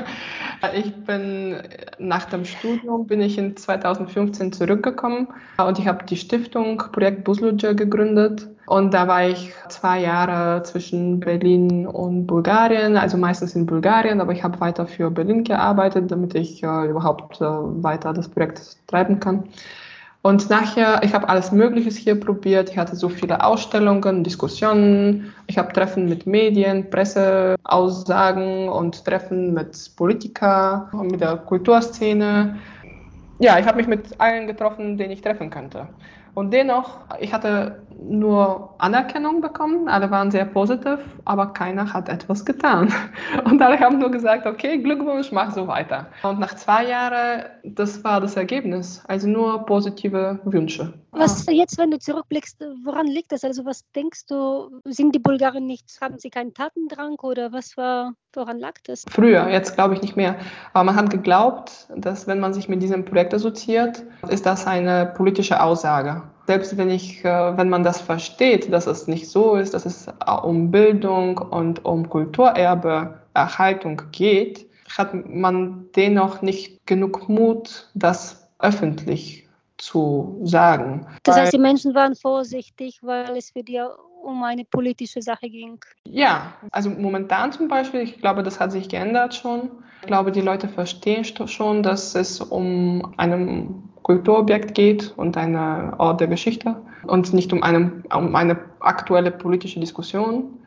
Ich 0.77 0.95
bin 0.95 1.57
nach 1.99 2.27
dem 2.27 2.45
Studium 2.45 3.09
bin 3.09 3.21
ich 3.21 3.37
in 3.37 3.57
2015 3.57 4.53
zurückgekommen 4.53 5.27
und 5.59 5.81
ich 5.81 5.89
habe 5.89 6.05
die 6.05 6.15
Stiftung 6.17 6.79
Projekt 6.93 7.25
Busluja 7.25 7.73
gegründet. 7.73 8.47
Und 8.67 8.95
da 8.95 9.09
war 9.09 9.27
ich 9.27 9.53
zwei 9.69 10.01
Jahre 10.03 10.63
zwischen 10.63 11.19
Berlin 11.19 11.85
und 11.85 12.29
Bulgarien, 12.29 12.97
also 12.97 13.19
meistens 13.19 13.57
in 13.57 13.67
Bulgarien, 13.67 14.21
aber 14.21 14.33
ich 14.35 14.45
habe 14.45 14.61
weiter 14.61 14.87
für 14.87 15.11
Berlin 15.11 15.43
gearbeitet, 15.43 16.13
damit 16.13 16.37
ich 16.37 16.63
äh, 16.63 16.89
überhaupt 16.89 17.41
äh, 17.41 17.45
weiter 17.45 18.13
das 18.13 18.29
Projekt 18.29 18.77
treiben 18.87 19.19
kann. 19.19 19.43
Und 20.23 20.49
nachher, 20.49 21.01
ich 21.03 21.13
habe 21.15 21.29
alles 21.29 21.51
Mögliche 21.51 21.91
hier 21.91 22.19
probiert. 22.19 22.71
Ich 22.71 22.79
hatte 22.79 22.95
so 22.95 23.09
viele 23.09 23.45
Ausstellungen, 23.45 24.23
Diskussionen. 24.23 25.33
Ich 25.49 25.59
habe 25.59 25.73
Treffen 25.73 26.09
mit 26.09 26.27
Medien, 26.27 26.89
Presseaussagen 26.89 28.69
und 28.69 29.05
Treffen 29.05 29.53
mit 29.53 29.77
Politikern, 29.97 30.89
mit 31.11 31.21
der 31.21 31.39
Kulturszene. 31.39 32.57
Ja, 33.41 33.59
ich 33.59 33.67
habe 33.67 33.79
mich 33.79 33.89
mit 33.89 34.21
allen 34.21 34.47
getroffen, 34.47 34.97
den 34.97 35.11
ich 35.11 35.23
treffen 35.23 35.51
könnte. 35.51 35.89
Und 36.35 36.53
dennoch, 36.53 36.99
ich 37.19 37.33
hatte 37.33 37.83
nur 38.09 38.75
Anerkennung 38.79 39.41
bekommen, 39.41 39.89
alle 39.89 40.11
waren 40.11 40.31
sehr 40.31 40.45
positiv, 40.45 40.99
aber 41.25 41.53
keiner 41.53 41.93
hat 41.93 42.09
etwas 42.09 42.45
getan. 42.45 42.93
Und 43.45 43.61
alle 43.63 43.79
haben 43.79 43.99
nur 43.99 44.11
gesagt, 44.11 44.47
okay, 44.47 44.79
Glückwunsch, 44.79 45.33
mach 45.33 45.55
so 45.55 45.67
weiter. 45.67 46.07
Und 46.23 46.41
nach 46.41 46.55
zwei 46.55 46.87
Jahren, 46.87 47.45
das 47.65 48.03
war 48.05 48.21
das 48.21 48.37
Ergebnis, 48.37 49.03
also 49.07 49.29
nur 49.29 49.65
positive 49.67 50.41
Wünsche. 50.45 50.93
Was 51.13 51.47
jetzt, 51.47 51.77
wenn 51.79 51.91
du 51.91 51.99
zurückblickst, 51.99 52.65
woran 52.85 53.07
liegt 53.07 53.33
das? 53.33 53.45
Also 53.45 53.65
was 53.67 53.85
denkst 53.93 54.27
du, 54.27 54.81
sind 54.87 55.15
die 55.15 55.19
Bulgaren 55.19 55.67
nicht, 55.67 55.99
haben 56.01 56.19
sie 56.19 56.31
keinen 56.31 56.55
Tatendrang 56.55 57.17
oder 57.23 57.53
was 57.53 57.77
war, 57.77 58.15
woran 58.33 58.59
lag 58.59 58.75
das? 58.85 59.05
Früher, 59.11 59.49
jetzt 59.51 59.75
glaube 59.75 59.95
ich 59.95 60.03
nicht 60.03 60.17
mehr. 60.17 60.37
Aber 60.73 60.85
man 60.85 60.97
hat 60.97 61.11
geglaubt, 61.11 61.89
dass 61.95 62.27
wenn 62.27 62.41
man 62.41 62.55
sich 62.55 62.69
mit 62.69 62.83
diesem 62.83 63.05
Projekt 63.05 63.35
assoziiert, 63.35 64.05
ist 64.29 64.47
das 64.47 64.67
eine 64.67 65.13
politische 65.15 65.63
Aussage. 65.63 66.23
Selbst 66.47 66.77
wenn 66.77 66.91
ich, 66.91 67.25
äh, 67.25 67.57
wenn 67.57 67.69
man 67.69 67.85
das 67.85 68.01
versteht, 68.01 68.73
dass 68.73 68.87
es 68.87 69.07
nicht 69.07 69.29
so 69.29 69.55
ist, 69.55 69.75
dass 69.75 69.87
es 69.87 70.07
um 70.43 70.71
Bildung 70.71 71.39
und 71.39 71.85
um 71.85 72.09
Kulturerbeerhaltung 72.09 74.03
geht, 74.13 74.67
hat 74.97 75.15
man 75.29 75.87
dennoch 75.97 76.43
nicht 76.43 76.87
genug 76.87 77.29
Mut, 77.29 77.89
das 77.95 78.49
öffentlich 78.59 79.49
zu 79.79 80.41
sagen. 80.45 81.07
Das 81.25 81.37
heißt, 81.37 81.53
die 81.53 81.59
Menschen 81.59 81.95
waren 81.95 82.15
vorsichtig, 82.15 83.01
weil 83.03 83.37
es 83.37 83.51
für 83.51 83.63
die 83.63 83.81
um 84.23 84.43
eine 84.45 84.65
politische 84.65 85.21
Sache 85.21 85.51
ging. 85.51 85.85
Ja, 86.05 86.55
also 86.71 86.91
momentan 86.91 87.53
zum 87.53 87.67
Beispiel, 87.69 88.01
ich 88.01 88.19
glaube, 88.19 88.43
das 88.43 88.61
hat 88.61 88.71
sich 88.71 88.89
geändert 88.89 89.35
schon. 89.35 89.71
Ich 90.01 90.07
glaube, 90.07 90.33
die 90.33 90.41
Leute 90.41 90.69
verstehen 90.69 91.25
schon, 91.25 91.83
dass 91.83 92.15
es 92.15 92.41
um 92.41 93.15
ein 93.17 93.83
Kulturobjekt 94.03 94.75
geht 94.75 95.13
und 95.17 95.37
eine 95.37 95.95
Ort 95.99 96.21
der 96.21 96.29
Geschichte 96.29 96.77
und 97.07 97.33
nicht 97.33 97.53
um, 97.53 97.63
einem, 97.63 98.05
um 98.15 98.35
eine 98.35 98.59
aktuelle 98.81 99.31
politische 99.31 99.81
Diskussion. 99.81 100.59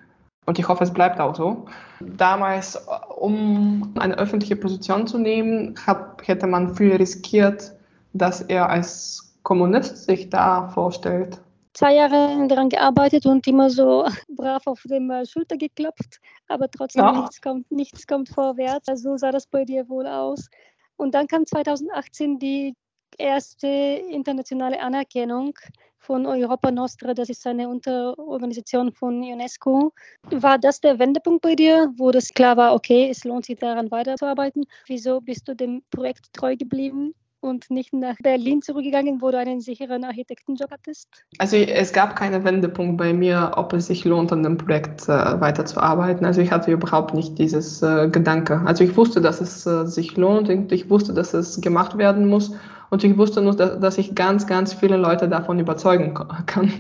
Und 0.46 0.60
ich 0.60 0.68
hoffe, 0.68 0.84
es 0.84 0.94
bleibt 0.94 1.20
auch 1.20 1.36
so. 1.36 1.66
Damals, 2.00 2.88
um 3.16 3.94
eine 3.98 4.18
öffentliche 4.18 4.56
Position 4.56 5.08
zu 5.08 5.18
nehmen, 5.18 5.76
hat, 5.86 6.22
hätte 6.28 6.46
man 6.48 6.76
viel 6.76 6.96
riskiert, 6.96 7.74
dass 8.14 8.42
er 8.42 8.70
als 8.70 9.36
Kommunist 9.44 10.06
sich 10.06 10.30
da 10.30 10.70
vorstellt. 10.70 11.40
Zwei 11.74 11.96
Jahre 11.96 12.48
daran 12.48 12.70
gearbeitet 12.70 13.26
und 13.26 13.46
immer 13.48 13.70
so 13.70 14.06
brav 14.30 14.66
auf 14.66 14.82
dem 14.84 15.10
äh, 15.10 15.26
Schulter 15.26 15.58
geklopft, 15.58 16.22
aber 16.48 16.70
trotzdem 16.70 17.04
ja. 17.04 17.12
nichts, 17.12 17.42
kommt, 17.42 17.70
nichts 17.70 18.08
kommt 18.08 18.30
vorwärts. 18.30 18.88
Also 18.88 19.12
so 19.12 19.18
sah 19.18 19.32
das 19.32 19.48
bei 19.48 19.66
dir 19.66 19.90
wohl 19.90 20.08
aus. 20.08 20.48
Und 20.96 21.14
dann 21.16 21.28
kam 21.28 21.46
2018 21.46 22.40
die 22.40 22.76
erste 23.18 23.68
internationale 23.68 24.80
Anerkennung 24.80 25.54
von 25.98 26.26
Europa 26.26 26.70
Nostra, 26.70 27.14
das 27.14 27.30
ist 27.30 27.46
eine 27.48 27.68
Unterorganisation 27.68 28.92
von 28.92 29.22
UNESCO. 29.22 29.92
War 30.30 30.60
das 30.60 30.80
der 30.80 31.00
Wendepunkt 31.00 31.42
bei 31.42 31.56
dir, 31.56 31.92
wo 31.98 32.12
das 32.12 32.30
klar 32.30 32.58
war, 32.58 32.76
okay, 32.76 33.10
es 33.10 33.24
lohnt 33.24 33.46
sich 33.46 33.58
daran 33.58 33.90
weiterzuarbeiten? 33.90 34.66
Wieso 34.86 35.20
bist 35.20 35.48
du 35.48 35.56
dem 35.56 35.84
Projekt 35.90 36.32
treu 36.34 36.56
geblieben? 36.56 37.16
und 37.46 37.70
nicht 37.70 37.94
nach 37.94 38.16
Berlin 38.22 38.62
zurückgegangen, 38.62 39.22
wo 39.22 39.32
du 39.32 39.38
einen 39.38 39.62
sicheren 39.62 40.04
Architektenjob 40.04 40.72
hattest? 40.72 41.08
Also 41.38 41.58
es 41.58 41.94
gab 41.94 42.16
keinen 42.16 42.44
Wendepunkt 42.44 42.98
bei 42.98 43.14
mir, 43.14 43.52
ob 43.56 43.72
es 43.74 43.88
sich 43.88 44.04
lohnt, 44.04 44.34
an 44.34 44.44
dem 44.44 44.58
Projekt 44.58 45.04
äh, 45.04 45.40
weiterzuarbeiten. 45.40 46.26
Also 46.26 46.42
ich 46.42 46.52
hatte 46.52 46.72
überhaupt 46.72 47.14
nicht 47.14 47.38
dieses 47.38 47.82
äh, 47.82 48.10
Gedanke. 48.10 48.62
Also 48.66 48.84
ich 48.84 48.98
wusste, 48.98 49.22
dass 49.22 49.42
es 49.42 49.66
äh, 49.66 49.86
sich 49.86 50.18
lohnt 50.18 50.50
und 50.50 50.72
ich 50.72 50.90
wusste, 50.90 51.14
dass 51.14 51.34
es 51.34 51.62
gemacht 51.62 51.98
werden 51.98 52.28
muss. 52.28 52.52
Und 52.90 53.04
ich 53.04 53.18
wusste 53.18 53.42
nur, 53.42 53.56
dass, 53.56 53.80
dass 53.80 53.98
ich 53.98 54.16
ganz, 54.16 54.48
ganz 54.48 54.74
viele 54.74 54.98
Leute 54.98 55.28
davon 55.28 55.60
überzeugen 55.60 56.14
kann. 56.46 56.72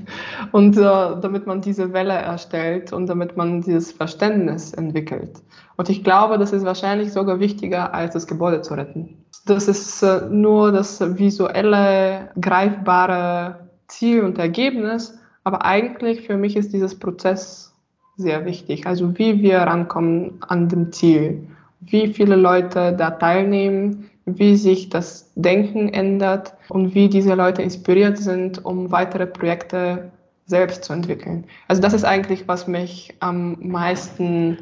Und 0.52 0.78
äh, 0.78 0.82
damit 0.82 1.48
man 1.48 1.62
diese 1.62 1.94
Welle 1.94 2.14
erstellt 2.14 2.94
und 2.94 3.08
damit 3.08 3.38
man 3.38 3.62
dieses 3.62 3.92
Verständnis 3.92 4.74
entwickelt. 4.74 5.42
Und 5.78 5.90
ich 5.90 6.04
glaube, 6.04 6.38
das 6.38 6.54
ist 6.54 6.66
wahrscheinlich 6.66 7.12
sogar 7.12 7.40
wichtiger, 7.40 7.94
als 7.94 8.14
das 8.14 8.28
Gebäude 8.28 8.62
zu 8.62 8.76
retten. 8.76 9.26
Das 9.46 9.68
ist 9.68 10.02
äh, 10.04 10.22
nur 10.30 10.72
das 10.72 11.18
visuelle, 11.18 12.30
greifbare 12.40 13.68
Ziel 13.88 14.24
und 14.24 14.38
Ergebnis. 14.38 15.18
Aber 15.44 15.66
eigentlich 15.66 16.26
für 16.26 16.38
mich 16.38 16.56
ist 16.56 16.74
dieses 16.74 16.98
Prozess 16.98 17.74
sehr 18.18 18.46
wichtig. 18.46 18.88
Also 18.88 19.18
wie 19.18 19.42
wir 19.42 19.60
rankommen 19.60 20.40
an 20.48 20.70
dem 20.70 20.92
Ziel, 20.92 21.48
wie 21.82 22.08
viele 22.08 22.36
Leute 22.36 22.94
da 22.98 23.12
teilnehmen, 23.12 24.10
wie 24.26 24.56
sich 24.58 24.90
das 24.90 25.32
Denken 25.36 25.90
ändert 25.90 26.54
und 26.70 26.96
wie 26.96 27.10
diese 27.10 27.36
Leute 27.36 27.62
inspiriert 27.62 28.18
sind, 28.18 28.64
um 28.66 28.92
weitere 28.92 29.28
Projekte 29.28 30.12
selbst 30.48 30.84
zu 30.84 30.94
entwickeln. 30.94 31.46
Also 31.68 31.82
das 31.82 31.94
ist 31.94 32.04
eigentlich, 32.04 32.48
was 32.48 32.68
mich 32.68 33.16
am 33.20 33.58
meisten 33.60 34.60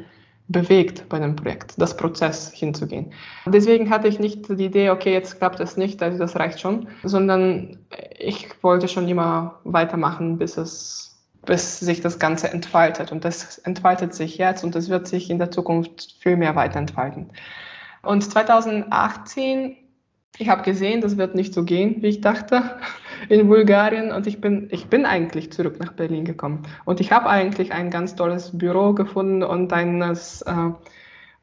bewegt 0.48 1.08
bei 1.08 1.18
dem 1.18 1.36
Projekt, 1.36 1.74
das 1.78 1.96
Prozess 1.96 2.52
hinzugehen. 2.52 3.12
Deswegen 3.46 3.88
hatte 3.88 4.08
ich 4.08 4.18
nicht 4.18 4.48
die 4.48 4.66
Idee, 4.66 4.90
okay, 4.90 5.12
jetzt 5.12 5.38
klappt 5.38 5.60
es 5.60 5.78
nicht, 5.78 6.02
also 6.02 6.18
das 6.18 6.36
reicht 6.36 6.60
schon, 6.60 6.88
sondern 7.02 7.78
ich 8.18 8.48
wollte 8.62 8.88
schon 8.88 9.08
immer 9.08 9.60
weitermachen, 9.64 10.36
bis 10.36 10.58
es 10.58 11.14
bis 11.46 11.78
sich 11.80 12.00
das 12.00 12.18
Ganze 12.18 12.50
entfaltet. 12.50 13.12
Und 13.12 13.24
das 13.24 13.58
entfaltet 13.58 14.14
sich 14.14 14.38
jetzt 14.38 14.64
und 14.64 14.74
es 14.76 14.88
wird 14.88 15.06
sich 15.06 15.30
in 15.30 15.38
der 15.38 15.50
Zukunft 15.50 16.16
viel 16.20 16.36
mehr 16.36 16.56
weiterentfalten. 16.56 17.30
Und 18.04 18.22
2018, 18.22 19.76
ich 20.38 20.48
habe 20.48 20.62
gesehen, 20.62 21.00
das 21.00 21.16
wird 21.16 21.34
nicht 21.34 21.54
so 21.54 21.64
gehen, 21.64 22.02
wie 22.02 22.08
ich 22.08 22.20
dachte, 22.20 22.62
in 23.28 23.48
Bulgarien. 23.48 24.12
Und 24.12 24.26
ich 24.26 24.40
bin, 24.40 24.68
ich 24.70 24.86
bin 24.86 25.06
eigentlich 25.06 25.52
zurück 25.52 25.78
nach 25.80 25.92
Berlin 25.92 26.24
gekommen. 26.24 26.62
Und 26.84 27.00
ich 27.00 27.12
habe 27.12 27.28
eigentlich 27.28 27.72
ein 27.72 27.90
ganz 27.90 28.14
tolles 28.16 28.56
Büro 28.56 28.92
gefunden 28.92 29.42
und 29.42 29.72
eine 29.72 30.12
äh, 30.12 30.70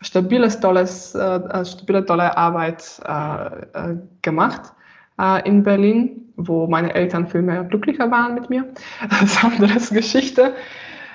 stabiles, 0.01 0.59
tolles, 0.59 1.15
äh, 1.15 1.65
stabile, 1.65 2.05
tolle 2.05 2.37
Arbeit 2.37 3.01
äh, 3.05 3.91
äh 3.91 3.97
gemacht 4.21 4.73
äh, 5.19 5.47
in 5.47 5.63
Berlin, 5.63 6.33
wo 6.35 6.67
meine 6.67 6.93
Eltern 6.93 7.27
viel 7.27 7.41
mehr 7.41 7.63
glücklicher 7.63 8.09
waren 8.11 8.33
mit 8.33 8.49
mir. 8.49 8.65
Das 9.09 9.21
ist 9.23 9.43
eine 9.43 9.53
andere 9.53 9.79
Geschichte. 9.93 10.53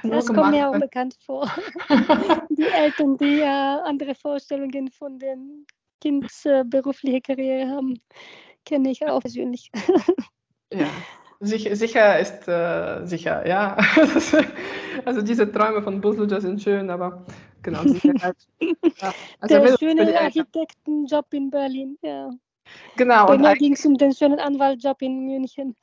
Das 0.03 0.27
kommt 0.27 0.51
mir 0.51 0.69
auch 0.69 0.79
bekannt 0.79 1.17
vor. 1.25 1.51
die 2.51 2.63
Eltern, 2.63 3.17
die 3.19 3.41
äh, 3.41 3.45
andere 3.45 4.15
Vorstellungen 4.15 4.91
von 4.91 5.19
den 5.19 5.67
Kinds 6.01 6.45
äh, 6.45 6.65
berufliche 6.65 7.21
Karriere 7.21 7.71
haben, 7.71 8.01
kenne 8.65 8.91
ich 8.91 9.07
auch 9.07 9.21
persönlich. 9.21 9.71
ja. 10.73 10.87
Sicher, 11.41 11.77
sicher 11.77 12.19
ist 12.19 12.49
äh, 12.49 13.05
sicher, 13.05 13.47
ja. 13.47 13.77
also 15.05 15.21
diese 15.21 15.51
Träume 15.53 15.83
von 15.83 16.01
Busluja 16.01 16.41
sind 16.41 16.63
schön, 16.63 16.89
aber 16.89 17.27
genau, 17.63 17.83
Sicherheit. 17.83 18.37
Ja. 19.03 19.13
Also 19.41 19.59
Der 19.59 19.77
schöne 19.77 20.19
Architektenjob 20.19 21.27
in 21.35 21.51
Berlin, 21.51 21.99
ja. 22.01 22.31
Genau. 22.97 23.27
Bei 23.27 23.37
mir 23.37 23.55
ging 23.55 23.75
es 23.75 23.85
um 23.85 23.99
den 23.99 24.15
schönen 24.15 24.39
Anwaltjob 24.39 25.03
in 25.03 25.27
München. 25.27 25.77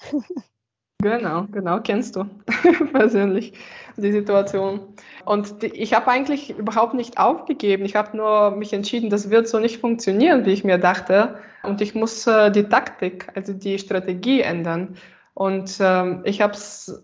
Genau, 1.04 1.46
genau, 1.52 1.80
kennst 1.82 2.16
du 2.16 2.26
persönlich 2.94 3.54
die 3.98 4.12
Situation. 4.12 4.80
Und 5.26 5.62
die, 5.62 5.68
ich 5.68 5.94
habe 5.94 6.08
eigentlich 6.08 6.58
überhaupt 6.58 6.94
nicht 6.94 7.18
aufgegeben. 7.20 7.86
Ich 7.86 7.96
habe 7.96 8.16
nur 8.16 8.52
mich 8.52 8.74
entschieden, 8.74 9.10
das 9.10 9.30
wird 9.30 9.48
so 9.48 9.60
nicht 9.60 9.80
funktionieren, 9.80 10.46
wie 10.46 10.54
ich 10.54 10.64
mir 10.64 10.78
dachte. 10.78 11.36
Und 11.64 11.82
ich 11.82 11.94
muss 11.94 12.26
äh, 12.26 12.52
die 12.52 12.64
Taktik, 12.64 13.28
also 13.36 13.54
die 13.54 13.80
Strategie 13.80 14.42
ändern. 14.42 14.96
Und 15.34 15.78
ähm, 15.80 16.22
ich 16.24 16.42
habe 16.42 16.58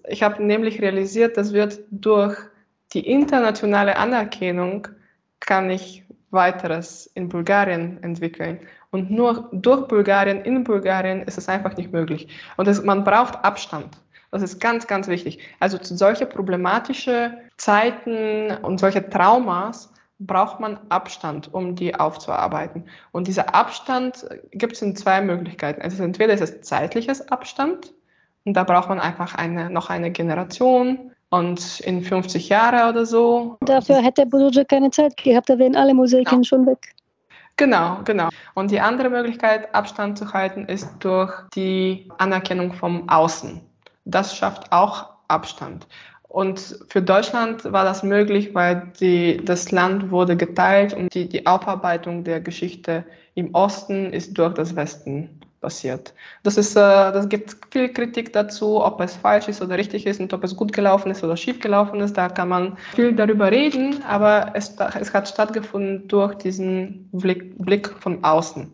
ich 0.07 0.23
hab 0.23 0.39
nämlich 0.39 0.81
realisiert, 0.81 1.35
das 1.35 1.51
wird 1.53 1.79
durch 1.91 2.37
die 2.93 3.05
internationale 3.05 3.97
Anerkennung 3.97 4.87
kann 5.39 5.69
ich 5.69 6.05
weiteres 6.31 7.07
in 7.07 7.29
Bulgarien 7.29 8.01
entwickeln. 8.03 8.59
Und 8.91 9.11
nur 9.11 9.49
durch 9.51 9.87
Bulgarien, 9.87 10.41
in 10.41 10.63
Bulgarien 10.63 11.21
ist 11.23 11.37
es 11.37 11.47
einfach 11.47 11.77
nicht 11.77 11.91
möglich. 11.91 12.27
Und 12.57 12.67
es, 12.67 12.83
man 12.83 13.03
braucht 13.03 13.43
Abstand. 13.43 13.97
Das 14.31 14.41
ist 14.41 14.59
ganz, 14.59 14.87
ganz 14.87 15.07
wichtig. 15.07 15.39
Also 15.59 15.77
zu 15.77 15.95
solche 15.95 16.25
problematische 16.25 17.37
Zeiten 17.57 18.51
und 18.61 18.79
solche 18.79 19.07
Traumas 19.09 19.91
braucht 20.19 20.59
man 20.59 20.79
Abstand, 20.89 21.53
um 21.53 21.75
die 21.75 21.95
aufzuarbeiten. 21.95 22.85
Und 23.11 23.27
dieser 23.27 23.55
Abstand 23.55 24.27
gibt 24.51 24.73
es 24.73 24.81
in 24.81 24.95
zwei 24.95 25.21
Möglichkeiten. 25.21 25.81
Also 25.81 26.03
entweder 26.03 26.33
ist 26.33 26.41
es 26.41 26.61
zeitliches 26.61 27.29
Abstand 27.29 27.93
und 28.43 28.53
da 28.53 28.63
braucht 28.63 28.89
man 28.89 28.99
einfach 28.99 29.35
eine, 29.35 29.69
noch 29.69 29.89
eine 29.89 30.11
Generation 30.11 31.11
und 31.29 31.79
in 31.81 32.03
50 32.03 32.49
Jahren 32.49 32.89
oder 32.89 33.05
so. 33.05 33.57
Dafür 33.61 34.01
hätte 34.01 34.25
Bodoja 34.25 34.63
keine 34.63 34.91
Zeit 34.91 35.15
gehabt, 35.17 35.49
da 35.49 35.57
wären 35.57 35.75
alle 35.75 35.93
Musiken 35.93 36.39
ja. 36.39 36.43
schon 36.43 36.65
weg. 36.65 36.93
Genau, 37.59 37.99
genau. 38.05 38.29
Und 38.53 38.71
die 38.71 38.79
andere 38.79 39.09
Möglichkeit, 39.09 39.75
Abstand 39.75 40.17
zu 40.17 40.31
halten, 40.31 40.63
ist 40.63 40.87
durch 40.99 41.33
die 41.53 42.09
Anerkennung 42.17 42.71
vom 42.71 43.09
Außen. 43.09 43.59
Das 44.05 44.33
schafft 44.33 44.71
auch 44.71 45.09
Abstand. 45.27 45.85
Und 46.29 46.79
für 46.87 47.01
Deutschland 47.01 47.65
war 47.65 47.83
das 47.83 48.01
möglich, 48.01 48.55
weil 48.55 48.93
die, 49.01 49.43
das 49.43 49.71
Land 49.71 50.09
wurde 50.09 50.37
geteilt 50.37 50.93
und 50.93 51.13
die, 51.13 51.27
die 51.27 51.45
Aufarbeitung 51.45 52.23
der 52.23 52.39
Geschichte 52.39 53.03
im 53.35 53.53
Osten 53.53 54.13
ist 54.13 54.37
durch 54.37 54.53
das 54.53 54.77
Westen 54.77 55.41
passiert. 55.59 56.13
Das, 56.43 56.57
ist, 56.57 56.75
äh, 56.75 56.79
das 56.79 57.29
gibt 57.29 57.55
viel 57.71 57.89
Kritik 57.89 58.33
dazu, 58.33 58.83
ob 58.83 58.99
es 59.01 59.15
falsch 59.15 59.47
ist 59.47 59.61
oder 59.61 59.77
richtig 59.77 60.05
ist 60.05 60.19
und 60.19 60.33
ob 60.33 60.43
es 60.43 60.55
gut 60.55 60.73
gelaufen 60.73 61.11
ist 61.11 61.23
oder 61.23 61.37
schief 61.37 61.59
gelaufen 61.59 61.99
ist. 61.99 62.17
Da 62.17 62.29
kann 62.29 62.49
man 62.49 62.77
viel 62.95 63.13
darüber 63.13 63.51
reden, 63.51 64.03
aber 64.03 64.51
es, 64.53 64.75
es 64.99 65.13
hat 65.13 65.27
stattgefunden 65.27 66.07
durch 66.07 66.35
diesen 66.35 67.09
Blick, 67.11 67.57
Blick 67.57 67.89
von 67.99 68.23
außen. 68.23 68.73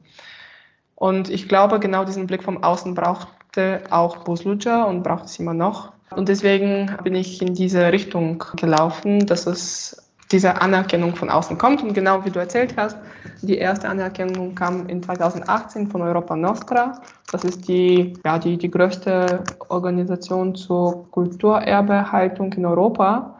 Und 0.95 1.29
ich 1.29 1.49
glaube, 1.49 1.79
genau 1.79 2.05
diesen 2.05 2.27
Blick 2.27 2.43
von 2.43 2.63
außen 2.63 2.95
brauchte 2.95 3.83
auch 3.89 4.23
Bosluja 4.23 4.83
und 4.85 5.03
braucht 5.03 5.25
es 5.25 5.39
immer 5.39 5.53
noch. 5.53 5.91
Und 6.11 6.29
deswegen 6.29 6.95
bin 7.03 7.15
ich 7.15 7.41
in 7.41 7.53
diese 7.53 7.91
Richtung 7.91 8.43
gelaufen, 8.55 9.25
dass 9.25 9.47
es 9.47 10.04
diese 10.31 10.61
Anerkennung 10.61 11.15
von 11.15 11.29
außen 11.29 11.57
kommt. 11.57 11.83
Und 11.83 11.93
genau 11.93 12.23
wie 12.25 12.31
du 12.31 12.39
erzählt 12.39 12.75
hast, 12.77 12.97
die 13.41 13.57
erste 13.57 13.87
Anerkennung 13.87 14.55
kam 14.55 14.87
in 14.87 15.03
2018 15.03 15.87
von 15.87 16.01
Europa 16.01 16.35
Nostra. 16.35 17.01
Das 17.31 17.43
ist 17.43 17.67
die, 17.67 18.13
ja, 18.25 18.39
die, 18.39 18.57
die 18.57 18.71
größte 18.71 19.43
Organisation 19.69 20.55
zur 20.55 21.09
Kulturerbehaltung 21.11 22.53
in 22.53 22.65
Europa. 22.65 23.39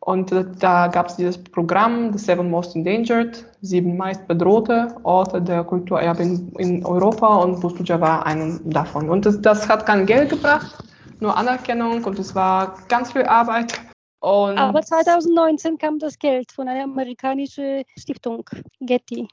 Und 0.00 0.32
da 0.60 0.86
gab 0.86 1.08
es 1.08 1.16
dieses 1.16 1.36
Programm, 1.36 2.12
The 2.12 2.18
Seven 2.18 2.50
Most 2.50 2.74
Endangered, 2.74 3.44
sieben 3.60 3.96
meist 3.96 4.26
bedrohte 4.26 4.88
Orte 5.02 5.42
der 5.42 5.64
Kulturerbe 5.64 6.22
in, 6.22 6.52
in 6.56 6.86
Europa 6.86 7.26
und 7.36 7.60
Bustuja 7.60 8.00
war 8.00 8.24
einer 8.24 8.58
davon. 8.64 9.10
Und 9.10 9.26
das, 9.26 9.40
das 9.42 9.68
hat 9.68 9.84
kein 9.84 10.06
Geld 10.06 10.30
gebracht, 10.30 10.78
nur 11.20 11.36
Anerkennung 11.36 12.04
und 12.04 12.18
es 12.18 12.34
war 12.34 12.74
ganz 12.88 13.12
viel 13.12 13.24
Arbeit 13.24 13.78
und 14.20 14.58
Aber 14.58 14.82
2019 14.82 15.78
kam 15.78 15.98
das 15.98 16.18
Geld 16.18 16.52
von 16.52 16.68
einer 16.68 16.84
amerikanischen 16.84 17.84
Stiftung, 17.96 18.44
Getty. 18.80 19.28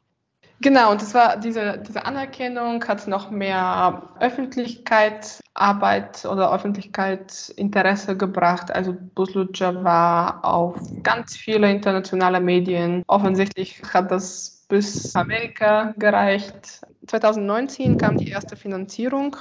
Genau, 0.61 0.91
und 0.91 1.01
das 1.01 1.13
war 1.13 1.35
diese, 1.37 1.83
diese 1.85 2.05
Anerkennung 2.05 2.81
hat 2.87 3.05
noch 3.07 3.29
mehr 3.29 4.09
Öffentlichkeitsarbeit 4.21 6.23
oder 6.25 6.53
Öffentlichkeitsinteresse 6.53 8.15
gebracht. 8.15 8.71
Also 8.71 8.95
Busluja 9.15 9.83
war 9.83 10.45
auf 10.45 10.79
ganz 11.03 11.35
viele 11.35 11.69
internationale 11.69 12.39
Medien. 12.39 13.03
Offensichtlich 13.07 13.81
hat 13.93 14.11
das 14.11 14.65
bis 14.69 15.13
Amerika 15.15 15.93
gereicht. 15.97 16.85
2019 17.05 17.97
kam 17.97 18.15
die 18.17 18.29
erste 18.29 18.55
Finanzierung 18.55 19.35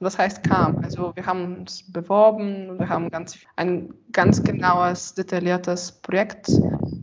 was 0.00 0.18
heißt 0.18 0.42
kam? 0.44 0.78
Also 0.84 1.12
wir 1.14 1.26
haben 1.26 1.60
uns 1.60 1.90
beworben, 1.90 2.70
und 2.70 2.78
wir 2.78 2.88
haben 2.88 3.10
ganz, 3.10 3.38
ein 3.56 3.94
ganz 4.12 4.42
genaues, 4.42 5.14
detailliertes 5.14 5.92
Projekt 5.92 6.48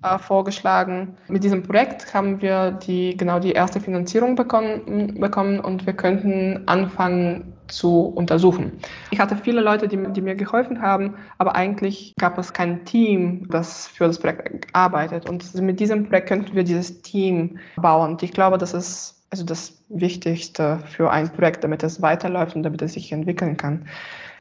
äh, 0.03 0.19
vorgeschlagen. 0.19 1.17
Mit 1.27 1.43
diesem 1.43 1.63
Projekt 1.63 2.13
haben 2.13 2.41
wir 2.41 2.71
die, 2.71 3.17
genau 3.17 3.39
die 3.39 3.53
erste 3.53 3.79
Finanzierung 3.79 4.35
bekommen, 4.35 5.19
bekommen 5.19 5.59
und 5.59 5.85
wir 5.85 5.93
könnten 5.93 6.67
anfangen 6.67 7.53
zu 7.67 8.01
untersuchen. 8.01 8.73
Ich 9.11 9.19
hatte 9.19 9.35
viele 9.35 9.61
Leute, 9.61 9.87
die, 9.87 9.97
die 10.11 10.21
mir 10.21 10.35
geholfen 10.35 10.81
haben, 10.81 11.15
aber 11.37 11.55
eigentlich 11.55 12.13
gab 12.19 12.37
es 12.37 12.53
kein 12.53 12.85
Team, 12.85 13.47
das 13.49 13.87
für 13.87 14.05
das 14.05 14.19
Projekt 14.19 14.67
arbeitet. 14.73 15.29
Und 15.29 15.53
mit 15.55 15.79
diesem 15.79 16.07
Projekt 16.07 16.27
könnten 16.27 16.55
wir 16.55 16.63
dieses 16.63 17.01
Team 17.01 17.57
bauen. 17.75 18.11
Und 18.11 18.23
ich 18.23 18.33
glaube, 18.33 18.57
das 18.57 18.73
ist 18.73 19.12
also 19.33 19.45
das 19.45 19.83
Wichtigste 19.89 20.77
für 20.85 21.09
ein 21.09 21.33
Projekt, 21.33 21.63
damit 21.63 21.81
es 21.81 22.03
weiterläuft 22.03 22.55
und 22.55 22.61
damit 22.61 22.83
es 22.83 22.93
sich 22.93 23.11
entwickeln 23.11 23.57
kann. 23.57 23.87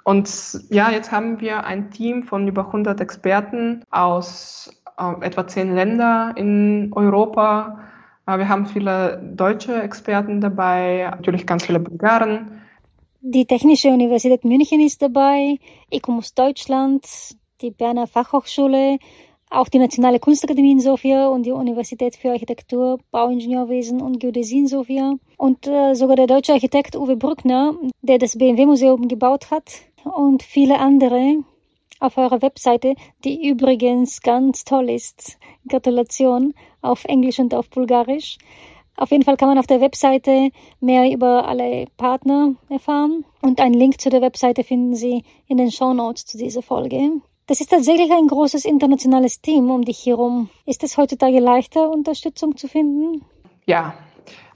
Und 0.05 0.29
ja, 0.69 0.91
jetzt 0.91 1.11
haben 1.11 1.41
wir 1.41 1.65
ein 1.65 1.91
Team 1.91 2.25
von 2.25 2.47
über 2.47 2.67
100 2.67 3.01
Experten 3.01 3.85
aus 3.91 4.71
äh, 4.99 5.25
etwa 5.25 5.47
zehn 5.47 5.75
Ländern 5.75 6.37
in 6.37 6.93
Europa, 6.93 7.79
Wir 8.27 8.49
haben 8.49 8.67
viele 8.67 9.21
deutsche 9.35 9.83
Experten 9.83 10.41
dabei, 10.41 11.09
natürlich 11.11 11.47
ganz 11.47 11.65
viele 11.65 11.81
Bulgaren. 11.81 12.61
Die 13.23 13.47
Technische 13.47 13.89
Universität 13.89 14.45
München 14.45 14.81
ist 14.81 15.01
dabei, 15.01 15.59
ECOMUS 15.91 16.35
Deutschland, 16.35 17.07
die 17.63 17.71
Berner 17.71 18.07
Fachhochschule, 18.07 18.99
auch 19.53 19.69
die 19.69 19.79
Nationale 19.79 20.19
Kunstakademie 20.19 20.73
in 20.73 20.81
Sofia 20.81 21.29
und 21.29 21.45
die 21.45 21.53
Universität 21.53 22.17
für 22.17 22.31
Architektur, 22.31 22.99
Bauingenieurwesen 23.11 24.01
und 24.01 24.19
Geodäsie 24.19 24.61
in 24.61 24.67
Sofia. 24.67 25.15
Und 25.37 25.67
äh, 25.67 25.95
sogar 25.95 26.17
der 26.17 26.27
deutsche 26.27 26.53
Architekt 26.53 26.97
Uwe 26.97 27.17
Brückner, 27.17 27.75
der 28.01 28.19
das 28.19 28.37
BMW-Museum 28.37 29.09
gebaut 29.09 29.51
hat 29.51 29.73
und 30.05 30.43
viele 30.43 30.79
andere 30.79 31.45
auf 32.01 32.19
eurer 32.19 32.43
Webseite, 32.43 32.95
die 33.25 33.49
übrigens 33.49 34.23
ganz 34.23 34.65
toll 34.65 34.91
ist. 34.91 35.39
Gratulation 35.69 36.55
auf 36.81 37.05
Englisch 37.05 37.39
und 37.39 37.55
auf 37.55 37.71
Bulgarisch. 37.71 38.39
Auf 38.97 39.11
jeden 39.11 39.25
Fall 39.25 39.37
kann 39.37 39.49
man 39.49 39.59
auf 39.59 39.67
der 39.67 39.81
Webseite 39.81 40.51
mehr 40.81 41.11
über 41.11 41.49
alle 41.49 41.87
Partner 41.97 42.55
erfahren 42.69 43.25
und 43.41 43.61
einen 43.61 43.75
Link 43.75 44.01
zu 44.01 44.11
der 44.11 44.21
Webseite 44.21 44.65
finden 44.65 44.95
Sie 44.95 45.25
in 45.47 45.57
den 45.57 45.71
Show 45.71 45.95
Notes 45.95 46.27
zu 46.27 46.37
dieser 46.37 46.63
Folge. 46.63 47.23
Das 47.47 47.61
ist 47.61 47.71
tatsächlich 47.71 48.11
ein 48.13 48.29
großes 48.29 48.65
internationales 48.65 49.41
Team 49.41 49.71
um 49.71 49.83
dich 49.83 50.07
herum. 50.07 50.49
Ist 50.65 50.85
es 50.85 50.97
heutzutage 50.97 51.41
leichter, 51.41 51.91
Unterstützung 51.91 52.57
zu 52.57 52.69
finden? 52.69 53.25
Ja, 53.67 53.95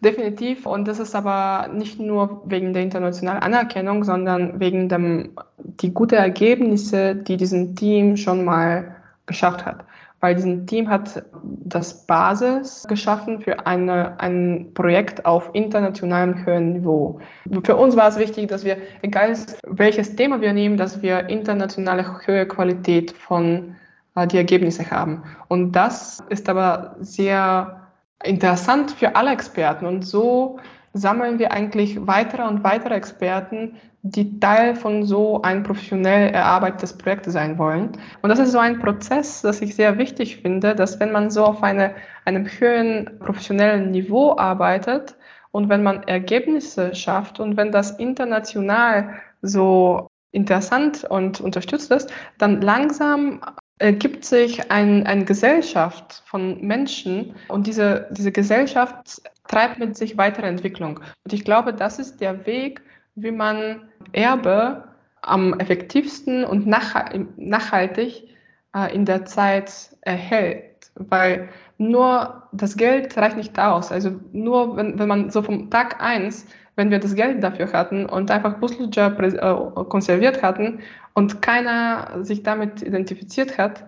definitiv. 0.00 0.66
Und 0.66 0.86
das 0.86 0.98
ist 0.98 1.14
aber 1.14 1.68
nicht 1.72 1.98
nur 1.98 2.42
wegen 2.44 2.72
der 2.72 2.82
internationalen 2.82 3.42
Anerkennung, 3.42 4.04
sondern 4.04 4.60
wegen 4.60 5.34
die 5.58 5.92
guten 5.92 6.14
Ergebnisse, 6.14 7.16
die 7.16 7.36
diesem 7.36 7.74
Team 7.74 8.16
schon 8.16 8.44
mal 8.44 8.96
geschafft 9.26 9.66
hat 9.66 9.84
weil 10.26 10.34
dieses 10.34 10.66
Team 10.66 10.90
hat 10.90 11.22
das 11.44 12.04
Basis 12.04 12.84
geschaffen 12.88 13.40
für 13.40 13.64
eine, 13.64 14.18
ein 14.18 14.72
Projekt 14.74 15.24
auf 15.24 15.50
internationalem 15.52 16.44
höheren 16.44 16.72
Niveau. 16.72 17.20
Für 17.62 17.76
uns 17.76 17.94
war 17.94 18.08
es 18.08 18.18
wichtig, 18.18 18.48
dass 18.48 18.64
wir, 18.64 18.76
egal 19.02 19.36
welches 19.68 20.16
Thema 20.16 20.40
wir 20.40 20.52
nehmen, 20.52 20.76
dass 20.76 21.00
wir 21.00 21.28
internationale 21.28 22.04
höhere 22.26 22.48
Qualität 22.48 23.12
von 23.12 23.76
äh, 24.16 24.26
die 24.26 24.36
Ergebnisse 24.36 24.90
haben. 24.90 25.22
Und 25.46 25.76
das 25.76 26.24
ist 26.28 26.48
aber 26.48 26.96
sehr 26.98 27.82
interessant 28.24 28.90
für 28.90 29.14
alle 29.14 29.30
Experten. 29.30 29.86
Und 29.86 30.02
so 30.02 30.58
sammeln 30.92 31.38
wir 31.38 31.52
eigentlich 31.52 32.04
weitere 32.04 32.42
und 32.42 32.64
weitere 32.64 32.94
Experten, 32.94 33.76
die 34.10 34.38
Teil 34.40 34.74
von 34.74 35.04
so 35.04 35.42
ein 35.42 35.62
professionell 35.62 36.30
erarbeitetes 36.30 36.96
Projekt 36.96 37.26
sein 37.26 37.58
wollen. 37.58 37.92
Und 38.22 38.30
das 38.30 38.38
ist 38.38 38.52
so 38.52 38.58
ein 38.58 38.78
Prozess, 38.78 39.42
das 39.42 39.60
ich 39.60 39.74
sehr 39.74 39.98
wichtig 39.98 40.38
finde, 40.38 40.74
dass 40.74 41.00
wenn 41.00 41.12
man 41.12 41.30
so 41.30 41.44
auf 41.44 41.62
eine, 41.62 41.94
einem 42.24 42.46
höheren 42.46 43.18
professionellen 43.18 43.90
Niveau 43.90 44.36
arbeitet 44.36 45.16
und 45.50 45.68
wenn 45.68 45.82
man 45.82 46.02
Ergebnisse 46.04 46.94
schafft 46.94 47.40
und 47.40 47.56
wenn 47.56 47.72
das 47.72 47.92
international 47.92 49.14
so 49.42 50.08
interessant 50.32 51.04
und 51.04 51.40
unterstützt 51.40 51.90
ist, 51.90 52.12
dann 52.38 52.60
langsam 52.60 53.40
ergibt 53.78 54.24
sich 54.24 54.70
ein, 54.70 55.06
eine 55.06 55.24
Gesellschaft 55.24 56.22
von 56.26 56.60
Menschen 56.62 57.34
und 57.48 57.66
diese, 57.66 58.08
diese 58.10 58.32
Gesellschaft 58.32 59.22
treibt 59.48 59.78
mit 59.78 59.96
sich 59.96 60.16
weitere 60.16 60.46
Entwicklung. 60.46 61.00
Und 61.24 61.32
ich 61.32 61.44
glaube, 61.44 61.74
das 61.74 61.98
ist 61.98 62.20
der 62.20 62.46
Weg, 62.46 62.82
wie 63.16 63.32
man 63.32 63.88
Erbe 64.12 64.84
am 65.22 65.58
effektivsten 65.58 66.44
und 66.44 66.66
nachhaltig 66.66 68.28
äh, 68.74 68.94
in 68.94 69.04
der 69.04 69.24
Zeit 69.24 69.96
erhält. 70.02 70.92
Weil 70.94 71.48
nur 71.78 72.44
das 72.52 72.76
Geld 72.76 73.16
reicht 73.16 73.36
nicht 73.36 73.58
aus. 73.58 73.90
Also 73.90 74.20
nur 74.32 74.76
wenn, 74.76 74.98
wenn 74.98 75.08
man 75.08 75.30
so 75.30 75.42
vom 75.42 75.70
Tag 75.70 76.00
eins, 76.00 76.46
wenn 76.76 76.90
wir 76.90 76.98
das 76.98 77.14
Geld 77.14 77.42
dafür 77.42 77.72
hatten 77.72 78.06
und 78.06 78.30
einfach 78.30 78.58
Busluja 78.58 79.08
äh, 79.08 79.84
konserviert 79.84 80.42
hatten 80.42 80.80
und 81.14 81.42
keiner 81.42 82.22
sich 82.22 82.42
damit 82.42 82.82
identifiziert 82.82 83.58
hat, 83.58 83.84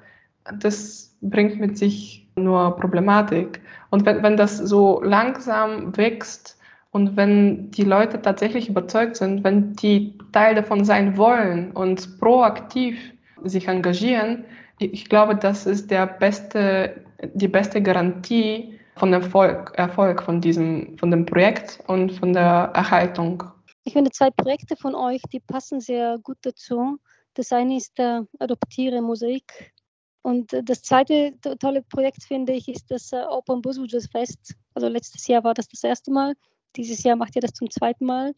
das 0.58 1.16
bringt 1.20 1.60
mit 1.60 1.76
sich 1.78 2.28
nur 2.36 2.76
Problematik. 2.76 3.60
Und 3.90 4.06
wenn, 4.06 4.22
wenn 4.22 4.36
das 4.36 4.56
so 4.56 5.02
langsam 5.02 5.96
wächst, 5.96 6.57
und 6.90 7.16
wenn 7.16 7.70
die 7.70 7.84
Leute 7.84 8.22
tatsächlich 8.22 8.68
überzeugt 8.68 9.16
sind, 9.16 9.44
wenn 9.44 9.74
die 9.74 10.16
Teil 10.32 10.54
davon 10.54 10.84
sein 10.84 11.16
wollen 11.16 11.72
und 11.72 12.18
proaktiv 12.18 12.98
sich 13.44 13.68
engagieren, 13.68 14.44
ich 14.78 15.08
glaube, 15.08 15.36
das 15.36 15.66
ist 15.66 15.90
der 15.90 16.06
beste, 16.06 17.04
die 17.34 17.48
beste 17.48 17.82
Garantie 17.82 18.78
von 18.96 19.12
Erfolg, 19.12 19.72
Erfolg 19.76 20.22
von 20.22 20.40
diesem, 20.40 20.96
von 20.98 21.10
dem 21.10 21.26
Projekt 21.26 21.80
und 21.86 22.12
von 22.12 22.32
der 22.32 22.70
Erhaltung. 22.74 23.44
Ich 23.84 23.92
finde 23.92 24.10
zwei 24.10 24.30
Projekte 24.30 24.76
von 24.76 24.94
euch, 24.94 25.22
die 25.32 25.40
passen 25.40 25.80
sehr 25.80 26.18
gut 26.18 26.38
dazu. 26.42 26.98
Das 27.34 27.52
eine 27.52 27.76
ist 27.76 27.96
der 27.98 28.26
Adoptiere 28.38 29.00
Mosaik. 29.00 29.72
Und 30.22 30.52
das 30.64 30.82
zweite 30.82 31.34
tolle 31.58 31.82
Projekt, 31.82 32.24
finde 32.24 32.52
ich, 32.52 32.68
ist 32.68 32.90
das 32.90 33.12
äh, 33.12 33.22
Open 33.28 33.62
Busujas 33.62 34.06
Fest. 34.06 34.54
Also 34.74 34.88
letztes 34.88 35.26
Jahr 35.26 35.44
war 35.44 35.54
das 35.54 35.68
das 35.68 35.84
erste 35.84 36.10
Mal. 36.10 36.34
Dieses 36.78 37.02
Jahr 37.02 37.16
macht 37.16 37.34
ihr 37.34 37.42
das 37.42 37.54
zum 37.54 37.68
zweiten 37.68 38.06
Mal. 38.06 38.32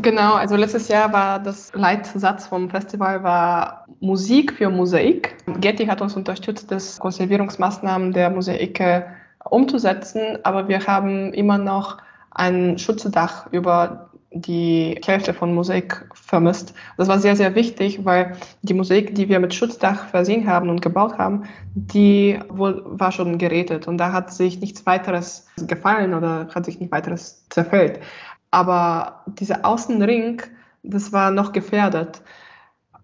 Genau, 0.00 0.34
also 0.34 0.56
letztes 0.56 0.88
Jahr 0.88 1.12
war 1.12 1.38
das 1.38 1.70
Leitsatz 1.74 2.46
vom 2.46 2.70
Festival 2.70 3.22
war 3.22 3.84
Musik 4.00 4.54
für 4.54 4.70
Mosaik. 4.70 5.36
Getty 5.60 5.86
hat 5.86 6.00
uns 6.00 6.16
unterstützt, 6.16 6.70
das 6.70 6.98
Konservierungsmaßnahmen 6.98 8.12
der 8.12 8.30
Mosaike 8.30 9.06
umzusetzen, 9.44 10.38
aber 10.44 10.66
wir 10.68 10.86
haben 10.86 11.34
immer 11.34 11.58
noch 11.58 11.98
ein 12.30 12.78
Schutzdach 12.78 13.52
über 13.52 14.07
die 14.30 15.00
Hälfte 15.04 15.32
von 15.32 15.54
Mosaik 15.54 16.08
vermisst. 16.12 16.74
Das 16.96 17.08
war 17.08 17.18
sehr, 17.18 17.34
sehr 17.34 17.54
wichtig, 17.54 18.04
weil 18.04 18.36
die 18.62 18.74
Mosaik, 18.74 19.14
die 19.14 19.28
wir 19.28 19.40
mit 19.40 19.54
Schutzdach 19.54 20.06
versehen 20.08 20.46
haben 20.46 20.68
und 20.68 20.82
gebaut 20.82 21.16
haben, 21.16 21.44
die 21.74 22.38
war 22.48 23.10
schon 23.12 23.38
gerätet 23.38 23.88
und 23.88 23.98
da 23.98 24.12
hat 24.12 24.32
sich 24.32 24.60
nichts 24.60 24.84
weiteres 24.84 25.46
gefallen 25.56 26.14
oder 26.14 26.48
hat 26.54 26.66
sich 26.66 26.78
nichts 26.78 26.92
weiteres 26.92 27.46
zerfällt. 27.48 28.00
Aber 28.50 29.24
dieser 29.26 29.64
Außenring, 29.64 30.42
das 30.82 31.12
war 31.12 31.30
noch 31.30 31.52
gefährdet. 31.52 32.22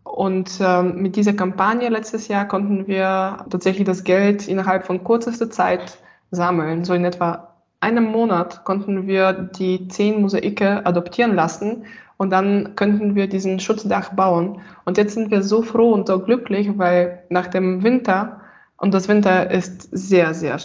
Und 0.03 0.59
ähm, 0.61 1.03
mit 1.03 1.17
dieser 1.17 1.33
Kampagne 1.33 1.89
letztes 1.89 2.29
Jahr 2.29 2.47
konnten 2.47 2.87
wir 2.87 3.47
tatsächlich 3.49 3.87
das 3.87 4.05
Geld 4.05 4.47
innerhalb 4.47 4.85
von 4.85 5.03
kürzester 5.03 5.51
Zeit 5.51 5.99
sammeln, 6.31 6.85
so 6.85 6.93
in 6.93 7.05
etwa 7.05 7.54
einem 7.85 8.05
Monat 8.05 8.65
konnten 8.65 9.07
wir 9.07 9.35
die 9.35 9.89
zehn 9.89 10.23
Mosaike 10.23 10.87
adoptieren 10.87 11.35
lassen 11.35 11.85
und 12.17 12.31
dann 12.31 12.77
könnten 12.77 13.15
wir 13.15 13.29
diesen 13.29 13.61
Schutzdach 13.61 14.15
bauen. 14.15 14.63
Und 14.87 14.97
jetzt 14.97 15.13
sind 15.13 15.31
wir 15.31 15.43
so 15.43 15.61
froh 15.61 15.93
und 15.93 16.07
so 16.07 16.19
glücklich, 16.21 16.79
weil 16.79 17.25
nach 17.29 17.47
dem 17.47 17.83
Winter, 17.83 18.41
und 18.79 18.95
das 18.95 19.09
Winter 19.09 19.51
ist 19.51 19.83
sehr, 19.93 20.33
sehr 20.33 20.59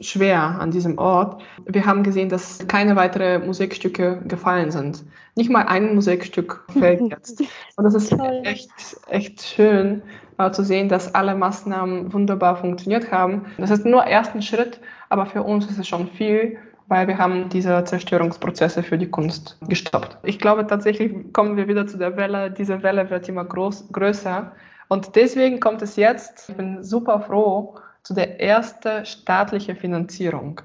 schwer 0.00 0.40
an 0.60 0.70
diesem 0.70 0.98
Ort, 0.98 1.42
wir 1.64 1.86
haben 1.86 2.02
gesehen, 2.02 2.28
dass 2.28 2.66
keine 2.68 2.96
weiteren 2.96 3.46
Musikstücke 3.46 4.22
gefallen 4.26 4.70
sind. 4.70 5.04
Nicht 5.34 5.50
mal 5.50 5.62
ein 5.62 5.94
Musikstück 5.94 6.64
fällt 6.78 7.00
jetzt. 7.00 7.40
Und 7.76 7.84
das 7.84 7.94
ist 7.94 8.14
echt, 8.44 8.70
echt 9.08 9.42
schön 9.42 10.02
äh, 10.38 10.50
zu 10.50 10.62
sehen, 10.62 10.88
dass 10.88 11.14
alle 11.14 11.34
Maßnahmen 11.34 12.12
wunderbar 12.12 12.56
funktioniert 12.56 13.10
haben. 13.12 13.46
Das 13.58 13.70
ist 13.70 13.84
nur 13.84 14.04
ersten 14.04 14.42
Schritt, 14.42 14.80
aber 15.08 15.26
für 15.26 15.42
uns 15.42 15.66
ist 15.66 15.78
es 15.78 15.88
schon 15.88 16.08
viel, 16.08 16.58
weil 16.88 17.08
wir 17.08 17.18
haben 17.18 17.48
diese 17.48 17.82
Zerstörungsprozesse 17.84 18.82
für 18.82 18.98
die 18.98 19.10
Kunst 19.10 19.58
gestoppt. 19.68 20.18
Ich 20.22 20.38
glaube 20.38 20.66
tatsächlich 20.66 21.32
kommen 21.32 21.56
wir 21.56 21.68
wieder 21.68 21.86
zu 21.86 21.98
der 21.98 22.16
Welle. 22.16 22.50
Diese 22.50 22.82
Welle 22.82 23.10
wird 23.10 23.28
immer 23.28 23.44
groß, 23.44 23.88
größer. 23.92 24.52
Und 24.88 25.16
deswegen 25.16 25.58
kommt 25.58 25.82
es 25.82 25.96
jetzt, 25.96 26.48
ich 26.48 26.56
bin 26.56 26.84
super 26.84 27.20
froh, 27.20 27.74
zu 28.06 28.14
der 28.14 28.40
ersten 28.40 29.04
staatlichen 29.04 29.74
Finanzierung. 29.74 30.60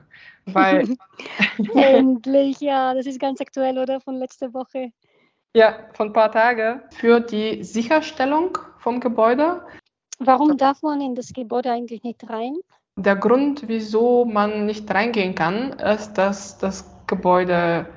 Weil 0.45 0.95
Endlich, 1.73 2.59
ja, 2.61 2.93
das 2.93 3.07
ist 3.07 3.19
ganz 3.19 3.41
aktuell, 3.41 3.79
oder? 3.79 3.99
Von 3.99 4.15
letzter 4.15 4.53
Woche. 4.53 4.91
Ja, 5.55 5.87
von 5.93 6.07
ein 6.07 6.13
paar 6.13 6.31
Tagen 6.31 6.81
für 6.91 7.19
die 7.19 7.63
Sicherstellung 7.63 8.57
vom 8.77 8.99
Gebäude. 8.99 9.61
Warum 10.19 10.55
darf 10.55 10.83
man 10.83 11.01
in 11.01 11.15
das 11.15 11.33
Gebäude 11.33 11.71
eigentlich 11.71 12.03
nicht 12.03 12.29
rein? 12.29 12.57
Der 12.95 13.15
Grund, 13.15 13.67
wieso 13.67 14.23
man 14.23 14.67
nicht 14.67 14.93
reingehen 14.93 15.33
kann, 15.33 15.73
ist, 15.79 16.13
dass 16.13 16.59
das 16.59 16.85
Gebäude 17.07 17.87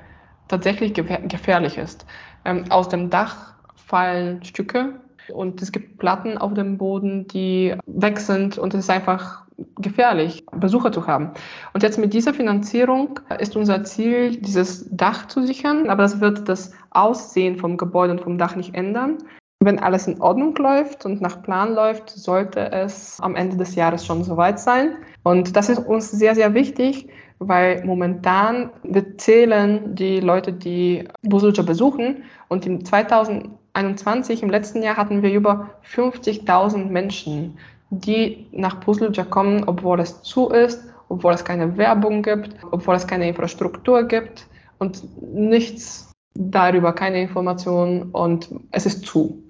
tatsächlich 0.47 0.93
gefährlich 0.93 1.77
ist. 1.77 2.05
Ähm, 2.45 2.65
aus 2.71 2.89
dem 2.89 3.11
Dach 3.11 3.53
fallen 3.75 4.43
Stücke 4.43 4.99
und 5.33 5.61
es 5.61 5.71
gibt 5.71 5.97
Platten 5.97 6.37
auf 6.37 6.53
dem 6.53 6.77
Boden, 6.77 7.27
die 7.27 7.75
weg 7.85 8.19
sind 8.19 8.57
und 8.57 8.73
es 8.73 8.81
ist 8.81 8.89
einfach 8.89 9.45
gefährlich, 9.77 10.45
Besucher 10.51 10.91
zu 10.91 11.07
haben. 11.07 11.31
Und 11.73 11.83
jetzt 11.83 11.97
mit 11.97 12.13
dieser 12.13 12.33
Finanzierung 12.33 13.19
ist 13.39 13.55
unser 13.55 13.83
Ziel, 13.83 14.35
dieses 14.37 14.87
Dach 14.91 15.27
zu 15.27 15.45
sichern, 15.45 15.89
aber 15.89 16.03
das 16.03 16.19
wird 16.19 16.49
das 16.49 16.71
Aussehen 16.91 17.57
vom 17.57 17.77
Gebäude 17.77 18.13
und 18.13 18.21
vom 18.21 18.37
Dach 18.37 18.55
nicht 18.55 18.75
ändern. 18.75 19.17
Wenn 19.61 19.79
alles 19.79 20.07
in 20.07 20.21
Ordnung 20.21 20.55
läuft 20.57 21.05
und 21.05 21.21
nach 21.21 21.41
Plan 21.41 21.73
läuft, 21.73 22.09
sollte 22.09 22.71
es 22.71 23.19
am 23.21 23.35
Ende 23.35 23.55
des 23.57 23.75
Jahres 23.75 24.05
schon 24.05 24.23
soweit 24.23 24.59
sein. 24.59 24.97
Und 25.23 25.55
das 25.55 25.69
ist 25.69 25.79
uns 25.79 26.11
sehr, 26.11 26.35
sehr 26.35 26.53
wichtig, 26.53 27.07
weil 27.39 27.83
momentan 27.85 28.69
wir 28.83 29.17
zählen 29.17 29.95
die 29.95 30.19
Leute, 30.19 30.53
die 30.53 31.07
Busuja 31.23 31.63
besuchen 31.63 32.23
und 32.49 32.65
in 32.65 32.83
2000 32.85 33.49
21, 33.75 34.41
im 34.41 34.49
letzten 34.49 34.81
Jahr 34.81 34.97
hatten 34.97 35.21
wir 35.21 35.31
über 35.31 35.71
50.000 35.93 36.85
Menschen, 36.85 37.57
die 37.89 38.47
nach 38.51 38.79
Puslja 38.79 39.23
kommen, 39.25 39.65
obwohl 39.65 39.99
es 39.99 40.21
zu 40.23 40.49
ist, 40.49 40.83
obwohl 41.09 41.33
es 41.33 41.45
keine 41.45 41.77
Werbung 41.77 42.23
gibt, 42.23 42.55
obwohl 42.71 42.95
es 42.95 43.05
keine 43.05 43.27
Infrastruktur 43.27 44.03
gibt 44.03 44.47
und 44.79 45.03
nichts 45.21 46.11
darüber, 46.33 46.93
keine 46.93 47.21
Informationen 47.21 48.11
und 48.11 48.49
es 48.71 48.85
ist 48.85 49.05
zu. 49.05 49.43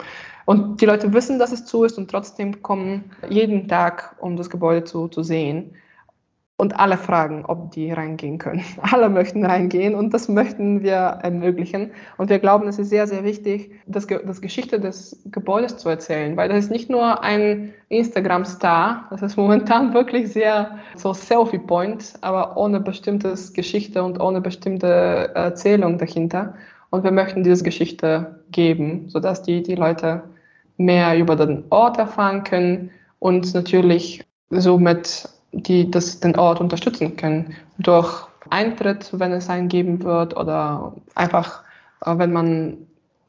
Und 0.46 0.82
die 0.82 0.86
Leute 0.86 1.14
wissen, 1.14 1.40
dass 1.40 1.52
es 1.52 1.66
zu 1.66 1.84
ist 1.84 1.98
und 1.98 2.10
trotzdem 2.10 2.62
kommen 2.62 3.12
jeden 3.30 3.68
Tag, 3.68 4.16
um 4.20 4.38
das 4.38 4.50
Gebäude 4.50 4.84
zu, 4.84 5.08
zu 5.08 5.24
sehen. 5.24 5.76
Und 6.58 6.80
alle 6.80 6.98
fragen, 6.98 7.44
ob 7.46 7.72
die 7.72 7.92
reingehen 7.92 8.38
können. 8.38 8.64
Alle 8.82 9.10
möchten 9.10 9.46
reingehen 9.46 9.94
und 9.94 10.14
das 10.14 10.30
möchten 10.30 10.84
wir 10.84 10.94
ermöglichen. 10.94 11.92
Und 12.18 12.30
wir 12.30 12.40
glauben, 12.40 12.70
es 12.70 12.80
ist 12.80 12.90
sehr, 12.90 13.08
sehr 13.08 13.26
wichtig, 13.26 13.72
das, 13.88 14.08
das 14.08 14.40
Geschichte 14.40 14.80
des 14.80 15.22
Gebäudes 15.26 15.76
zu 15.76 15.90
erzählen, 15.90 16.38
weil 16.38 16.48
das 16.48 16.60
ist 16.60 16.72
nicht 16.72 16.90
nur 16.90 17.22
ein 17.22 17.74
Instagram-Star, 17.90 19.08
das 19.10 19.22
ist 19.22 19.36
momentan 19.36 19.94
wirklich 19.94 20.32
sehr 20.32 20.80
so 20.96 21.14
Selfie-Point, 21.14 22.14
aber 22.22 22.56
ohne 22.56 22.80
bestimmtes 22.80 23.52
Geschichte 23.52 24.02
und 24.02 24.22
ohne 24.22 24.40
bestimmte 24.40 25.32
Erzählung 25.36 25.98
dahinter. 25.98 26.56
Und 26.90 27.04
wir 27.04 27.12
möchten 27.12 27.44
diese 27.44 27.66
Geschichte 27.66 28.46
geben, 28.52 29.10
sodass 29.10 29.44
die, 29.44 29.62
die 29.62 29.76
Leute 29.76 30.24
mehr 30.78 31.18
über 31.18 31.36
den 31.36 31.66
Ort 31.70 31.98
erfahren 31.98 32.46
können 32.46 32.92
und 33.20 33.54
natürlich 33.54 34.24
somit 34.50 35.28
die 35.56 35.90
das, 35.90 36.20
den 36.20 36.38
Ort 36.38 36.60
unterstützen 36.60 37.16
können. 37.16 37.56
Durch 37.78 38.28
Eintritt, 38.50 39.10
wenn 39.14 39.32
es 39.32 39.50
einen 39.50 39.68
geben 39.68 40.04
wird, 40.04 40.36
oder 40.36 40.94
einfach, 41.16 41.64
äh, 42.06 42.18
wenn 42.18 42.34
man 42.34 42.78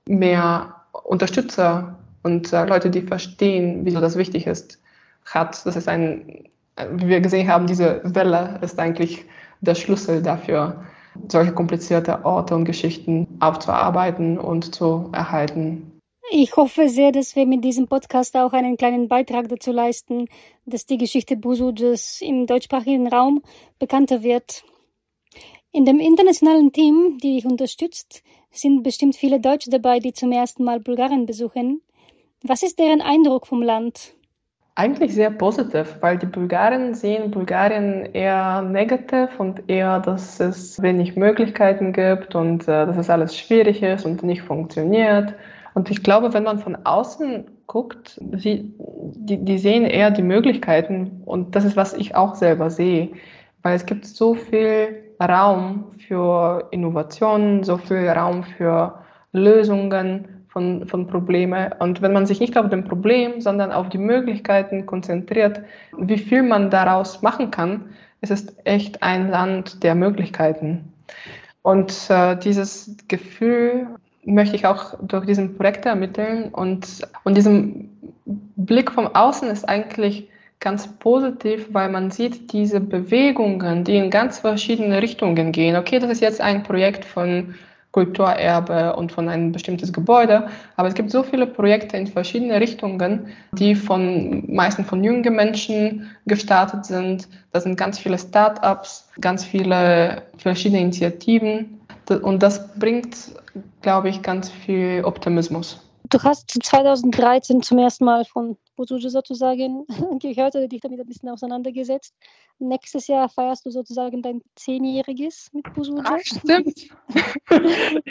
mehr 0.07 0.75
Unterstützer 1.05 1.97
und 2.23 2.53
äh, 2.53 2.67
Leute, 2.67 2.91
die 2.91 3.03
verstehen, 3.03 3.81
wieso 3.85 4.01
das 4.01 4.17
wichtig 4.17 4.47
ist, 4.47 4.81
hat. 5.25 5.65
Das 5.65 5.77
ist 5.77 5.89
ein, 5.89 6.45
wie 6.93 7.09
wir 7.09 7.21
gesehen 7.21 7.49
haben, 7.49 7.67
diese 7.67 8.01
Welle 8.05 8.59
ist 8.63 8.79
eigentlich 8.79 9.25
der 9.61 9.75
Schlüssel 9.75 10.23
dafür, 10.23 10.85
solche 11.29 11.53
komplizierte 11.53 12.25
Orte 12.25 12.55
und 12.55 12.65
Geschichten 12.65 13.27
aufzuarbeiten 13.41 14.39
und 14.39 14.75
zu 14.75 15.09
erhalten. 15.13 15.96
Ich 16.33 16.57
hoffe 16.57 16.89
sehr, 16.89 17.13
dass 17.13 17.37
wir 17.37 17.47
mit 17.47 17.63
diesem 17.63 17.87
Podcast 17.87 18.37
auch 18.37 18.53
einen 18.53 18.77
kleinen 18.77 19.07
Beitrag 19.07 19.49
dazu 19.49 19.71
leisten, 19.71 20.27
dass 20.65 20.85
die 20.85 20.99
Geschichte 20.99 21.37
Busudes 21.37 22.21
im 22.21 22.47
deutschsprachigen 22.47 23.07
Raum 23.07 23.43
bekannter 23.79 24.25
wird. 24.25 24.65
In 25.71 25.85
dem 25.85 26.01
internationalen 26.01 26.73
Team, 26.73 27.19
die 27.23 27.37
dich 27.37 27.47
unterstützt, 27.47 28.25
sind 28.51 28.83
bestimmt 28.83 29.15
viele 29.15 29.39
Deutsche 29.39 29.71
dabei, 29.71 30.01
die 30.01 30.13
zum 30.13 30.33
ersten 30.33 30.65
Mal 30.65 30.81
Bulgarien 30.81 31.27
besuchen. 31.27 31.81
Was 32.43 32.65
ist 32.65 32.81
deren 32.81 33.03
Eindruck 33.03 33.47
vom 33.47 33.63
Land? 33.63 34.15
Eigentlich 34.75 35.15
sehr 35.15 35.31
positiv, 35.31 35.99
weil 36.01 36.19
die 36.19 36.27
Bulgaren 36.27 36.95
sehen 36.95 37.31
Bulgarien 37.31 38.05
eher 38.15 38.63
negativ 38.63 39.39
und 39.39 39.71
eher, 39.71 40.01
dass 40.01 40.41
es 40.41 40.83
wenig 40.83 41.15
Möglichkeiten 41.15 41.93
gibt 41.93 42.35
und 42.35 42.65
äh, 42.65 42.85
dass 42.87 42.97
es 42.97 43.11
alles 43.11 43.39
schwierig 43.39 43.83
ist 43.83 44.05
und 44.05 44.25
nicht 44.25 44.43
funktioniert. 44.43 45.35
Und 45.77 45.91
ich 45.91 46.03
glaube, 46.03 46.33
wenn 46.33 46.45
man 46.45 46.59
von 46.59 46.75
außen 46.87 47.45
guckt, 47.67 48.19
sie, 48.39 48.73
die, 48.79 49.45
die 49.45 49.59
sehen 49.59 49.85
eher 49.85 50.11
die 50.11 50.23
Möglichkeiten 50.23 51.21
und 51.27 51.55
das 51.55 51.67
ist, 51.67 51.77
was 51.77 51.93
ich 51.93 52.15
auch 52.15 52.35
selber 52.35 52.71
sehe, 52.71 53.11
weil 53.61 53.77
es 53.77 53.85
gibt 53.85 54.07
so 54.07 54.33
viel 54.33 55.03
Raum 55.21 55.93
für 55.99 56.69
Innovationen, 56.71 57.63
so 57.63 57.77
viel 57.77 58.09
Raum 58.09 58.43
für 58.43 59.01
Lösungen 59.33 60.47
von, 60.49 60.89
von 60.89 61.09
Problemen. 61.09 61.71
Und 61.79 62.01
wenn 62.01 62.15
man 62.15 62.25
sich 62.25 62.41
nicht 62.41 62.57
auf 62.57 62.71
dem 62.71 62.85
Problem, 62.85 63.43
sondern 63.43 63.71
auf 63.71 63.91
die 63.91 63.99
Möglichkeiten 63.99 64.87
konzentriert, 64.87 65.61
wie 65.99 66.17
viel 66.17 66.43
man 66.43 66.71
daraus 66.71 67.21
machen 67.21 67.51
kann, 67.51 67.91
es 68.23 68.31
ist 68.31 68.57
echt 68.65 69.03
ein 69.03 69.29
Land 69.29 69.83
der 69.83 69.95
Möglichkeiten. 69.95 70.95
Und 71.61 72.09
äh, 72.09 72.35
dieses 72.35 72.97
Gefühl 73.09 73.89
möchte 74.27 74.57
ich 74.57 74.67
auch 74.67 74.95
durch 75.01 75.25
diesen 75.25 75.57
Projekt 75.57 75.87
ermitteln. 75.87 76.51
Und, 76.51 77.07
und 77.25 77.37
diesem 77.37 77.91
Blick 78.57 78.91
vom 78.91 79.07
Außen 79.07 79.49
ist 79.49 79.67
eigentlich 79.69 80.29
ganz 80.61 80.89
positiv, 80.99 81.69
weil 81.73 81.91
man 81.91 82.11
sieht 82.11 82.53
diese 82.53 82.81
Bewegungen, 82.81 83.85
die 83.85 83.97
in 83.97 84.11
ganz 84.11 84.41
verschiedene 84.41 85.01
Richtungen 85.01 85.53
gehen. 85.53 85.77
Okay, 85.77 85.99
das 85.99 86.11
ist 86.11 86.21
jetzt 86.21 86.41
ein 86.41 86.63
Projekt 86.63 87.05
von 87.05 87.55
Kulturerbe 87.93 88.95
und 88.97 89.11
von 89.11 89.27
einem 89.29 89.53
bestimmtes 89.53 89.91
Gebäude, 89.91 90.49
aber 90.77 90.87
es 90.89 90.93
gibt 90.93 91.11
so 91.11 91.23
viele 91.23 91.47
Projekte 91.47 91.97
in 91.97 92.07
verschiedene 92.07 92.61
Richtungen, 92.61 93.29
die 93.53 93.75
von 93.75 94.45
meistens 94.53 94.87
von 94.87 95.03
jungen 95.03 95.35
Menschen 95.35 96.11
gestartet 96.27 96.85
sind. 96.85 97.27
Da 97.53 97.61
sind 97.61 97.79
ganz 97.79 97.99
viele 97.99 98.19
Start-ups, 98.19 99.09
ganz 99.19 99.47
viele 99.47 100.25
verschiedene 100.37 100.83
Initiativen 100.83 101.81
und 102.11 102.43
das 102.43 102.73
bringt, 102.79 103.17
glaube 103.83 104.09
ich, 104.09 104.23
ganz 104.23 104.51
viel 104.51 105.03
Optimismus. 105.05 105.81
Du 106.09 106.23
hast 106.23 106.51
2013 106.63 107.63
zum 107.63 107.79
ersten 107.79 108.05
Mal 108.05 108.25
von 108.25 108.57
Bozuja 108.77 109.11
sozusagen 109.11 109.87
gehört 110.21 110.55
oder 110.55 110.69
dich 110.69 110.81
damit 110.81 111.01
ein 111.01 111.07
bisschen 111.07 111.29
auseinandergesetzt. 111.29 112.15
Nächstes 112.59 113.09
Jahr 113.09 113.29
feierst 113.29 113.67
du 113.67 113.71
sozusagen 113.71 114.23
dein 114.23 114.41
Zehnjähriges 114.55 115.51
mit 115.53 115.73
Bozuja. 115.75 116.05
Ach, 116.07 116.19
stimmt. 116.23 116.89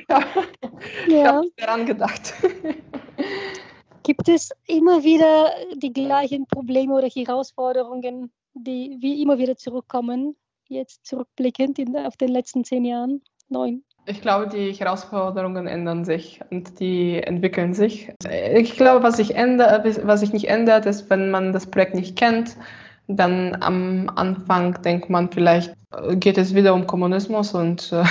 ja. 0.10 0.20
ja. 1.08 1.08
Ich 1.08 1.26
habe 1.26 1.52
daran 1.58 1.86
gedacht. 1.86 2.34
Gibt 4.04 4.28
es 4.28 4.52
immer 4.68 5.04
wieder 5.04 5.52
die 5.76 5.94
gleichen 5.94 6.46
Probleme 6.48 6.96
oder 6.96 7.08
Herausforderungen, 7.08 8.32
die 8.54 8.98
wie 9.00 9.22
immer 9.22 9.38
wieder 9.38 9.56
zurückkommen, 9.56 10.36
jetzt 10.68 11.06
zurückblickend 11.06 11.80
in, 11.80 11.96
auf 11.98 12.18
den 12.18 12.30
letzten 12.30 12.64
zehn 12.64 12.86
Jahren? 12.86 13.22
Neun? 13.50 13.84
Ich 14.08 14.22
glaube, 14.22 14.48
die 14.48 14.72
Herausforderungen 14.74 15.66
ändern 15.66 16.06
sich 16.06 16.40
und 16.52 16.80
die 16.80 17.24
entwickeln 17.24 17.74
sich. 17.74 18.12
Ich 18.54 18.76
glaube, 18.76 19.04
was 19.04 19.18
sich, 19.18 19.30
was 19.30 20.20
sich 20.20 20.32
nicht 20.32 20.48
ändert, 20.48 20.86
ist, 20.86 21.10
wenn 21.10 21.32
man 21.32 21.54
das 21.54 21.66
Projekt 21.66 21.96
nicht 21.96 22.16
kennt, 22.16 22.56
dann 23.08 23.58
am 23.62 24.12
Anfang 24.16 24.82
denkt 24.84 25.10
man 25.10 25.32
vielleicht, 25.32 25.74
geht 26.14 26.38
es 26.38 26.54
wieder 26.54 26.74
um 26.74 26.86
Kommunismus 26.88 27.54
und, 27.54 27.92
äh, 27.92 28.04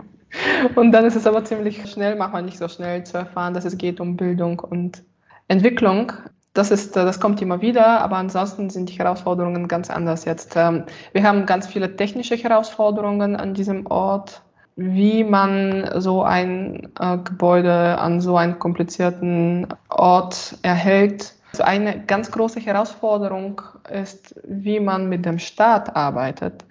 und 0.74 0.92
dann 0.92 1.04
ist 1.04 1.16
es 1.16 1.26
aber 1.26 1.44
ziemlich 1.44 1.90
schnell, 1.90 2.16
macht 2.16 2.32
man 2.32 2.44
nicht 2.44 2.58
so 2.58 2.68
schnell 2.68 3.04
zu 3.04 3.18
erfahren, 3.18 3.54
dass 3.54 3.64
es 3.64 3.78
geht 3.78 4.00
um 4.00 4.16
Bildung 4.16 4.58
und 4.60 5.02
Entwicklung. 5.48 6.12
Das, 6.54 6.70
ist, 6.70 6.96
das 6.96 7.20
kommt 7.20 7.40
immer 7.40 7.62
wieder, 7.62 8.02
aber 8.02 8.16
ansonsten 8.16 8.68
sind 8.68 8.90
die 8.90 8.98
Herausforderungen 8.98 9.68
ganz 9.68 9.88
anders 9.88 10.26
jetzt. 10.26 10.54
Ähm, 10.56 10.84
wir 11.12 11.22
haben 11.22 11.46
ganz 11.46 11.66
viele 11.66 11.96
technische 11.96 12.36
Herausforderungen 12.36 13.36
an 13.36 13.54
diesem 13.54 13.86
Ort 13.86 14.42
wie 14.76 15.24
man 15.24 16.00
so 16.00 16.22
ein 16.22 16.88
äh, 16.98 17.18
Gebäude 17.18 17.98
an 17.98 18.20
so 18.20 18.36
einem 18.36 18.58
komplizierten 18.58 19.66
Ort 19.88 20.56
erhält. 20.62 21.34
Also 21.52 21.64
eine 21.64 22.04
ganz 22.06 22.30
große 22.30 22.60
Herausforderung 22.60 23.60
ist, 23.90 24.34
wie 24.44 24.80
man 24.80 25.08
mit 25.08 25.26
dem 25.26 25.38
Staat 25.38 25.94
arbeitet, 25.94 26.64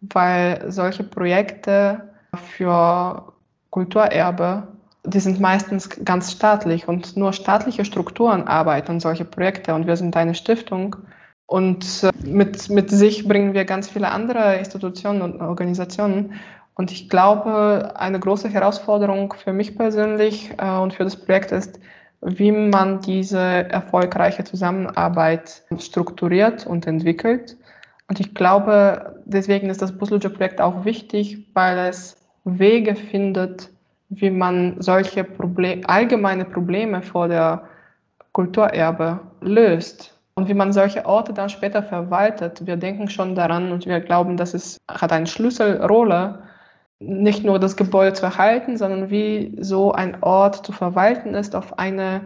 weil 0.00 0.70
solche 0.70 1.04
Projekte 1.04 2.10
für 2.36 3.32
Kulturerbe, 3.70 4.68
die 5.04 5.20
sind 5.20 5.40
meistens 5.40 5.88
ganz 6.04 6.32
staatlich 6.32 6.86
und 6.86 7.16
nur 7.16 7.32
staatliche 7.32 7.84
Strukturen 7.84 8.46
arbeiten 8.46 9.00
solche 9.00 9.24
Projekte 9.24 9.74
und 9.74 9.86
wir 9.86 9.96
sind 9.96 10.16
eine 10.16 10.34
Stiftung 10.34 10.96
und 11.46 12.02
äh, 12.02 12.10
mit, 12.26 12.68
mit 12.68 12.90
sich 12.90 13.26
bringen 13.26 13.54
wir 13.54 13.64
ganz 13.64 13.88
viele 13.88 14.10
andere 14.10 14.56
Institutionen 14.56 15.22
und 15.22 15.40
Organisationen 15.40 16.34
und 16.76 16.92
ich 16.92 17.08
glaube, 17.08 17.94
eine 17.96 18.20
große 18.20 18.50
Herausforderung 18.50 19.32
für 19.32 19.52
mich 19.52 19.76
persönlich 19.76 20.52
äh, 20.58 20.78
und 20.78 20.92
für 20.92 21.04
das 21.04 21.16
Projekt 21.16 21.50
ist, 21.50 21.80
wie 22.20 22.52
man 22.52 23.00
diese 23.00 23.38
erfolgreiche 23.38 24.44
Zusammenarbeit 24.44 25.62
strukturiert 25.78 26.66
und 26.66 26.86
entwickelt. 26.86 27.56
Und 28.08 28.20
ich 28.20 28.34
glaube, 28.34 29.22
deswegen 29.24 29.70
ist 29.70 29.80
das 29.82 29.96
Busluja-Projekt 29.96 30.60
auch 30.60 30.84
wichtig, 30.84 31.46
weil 31.54 31.78
es 31.78 32.16
Wege 32.44 32.94
findet, 32.94 33.70
wie 34.10 34.30
man 34.30 34.76
solche 34.80 35.24
Problem, 35.24 35.82
allgemeine 35.86 36.44
Probleme 36.44 37.02
vor 37.02 37.26
der 37.28 37.62
Kulturerbe 38.32 39.20
löst 39.40 40.14
und 40.34 40.48
wie 40.48 40.54
man 40.54 40.72
solche 40.72 41.06
Orte 41.06 41.32
dann 41.32 41.48
später 41.48 41.82
verwaltet. 41.82 42.66
Wir 42.66 42.76
denken 42.76 43.08
schon 43.08 43.34
daran 43.34 43.72
und 43.72 43.86
wir 43.86 44.00
glauben, 44.00 44.36
dass 44.36 44.52
es 44.52 44.76
hat 44.88 45.10
eine 45.10 45.26
Schlüsselrolle 45.26 46.45
nicht 46.98 47.44
nur 47.44 47.58
das 47.58 47.76
Gebäude 47.76 48.14
zu 48.14 48.24
erhalten, 48.24 48.76
sondern 48.76 49.10
wie 49.10 49.56
so 49.60 49.92
ein 49.92 50.22
Ort 50.22 50.64
zu 50.64 50.72
verwalten 50.72 51.34
ist 51.34 51.54
auf 51.54 51.78
eine 51.78 52.22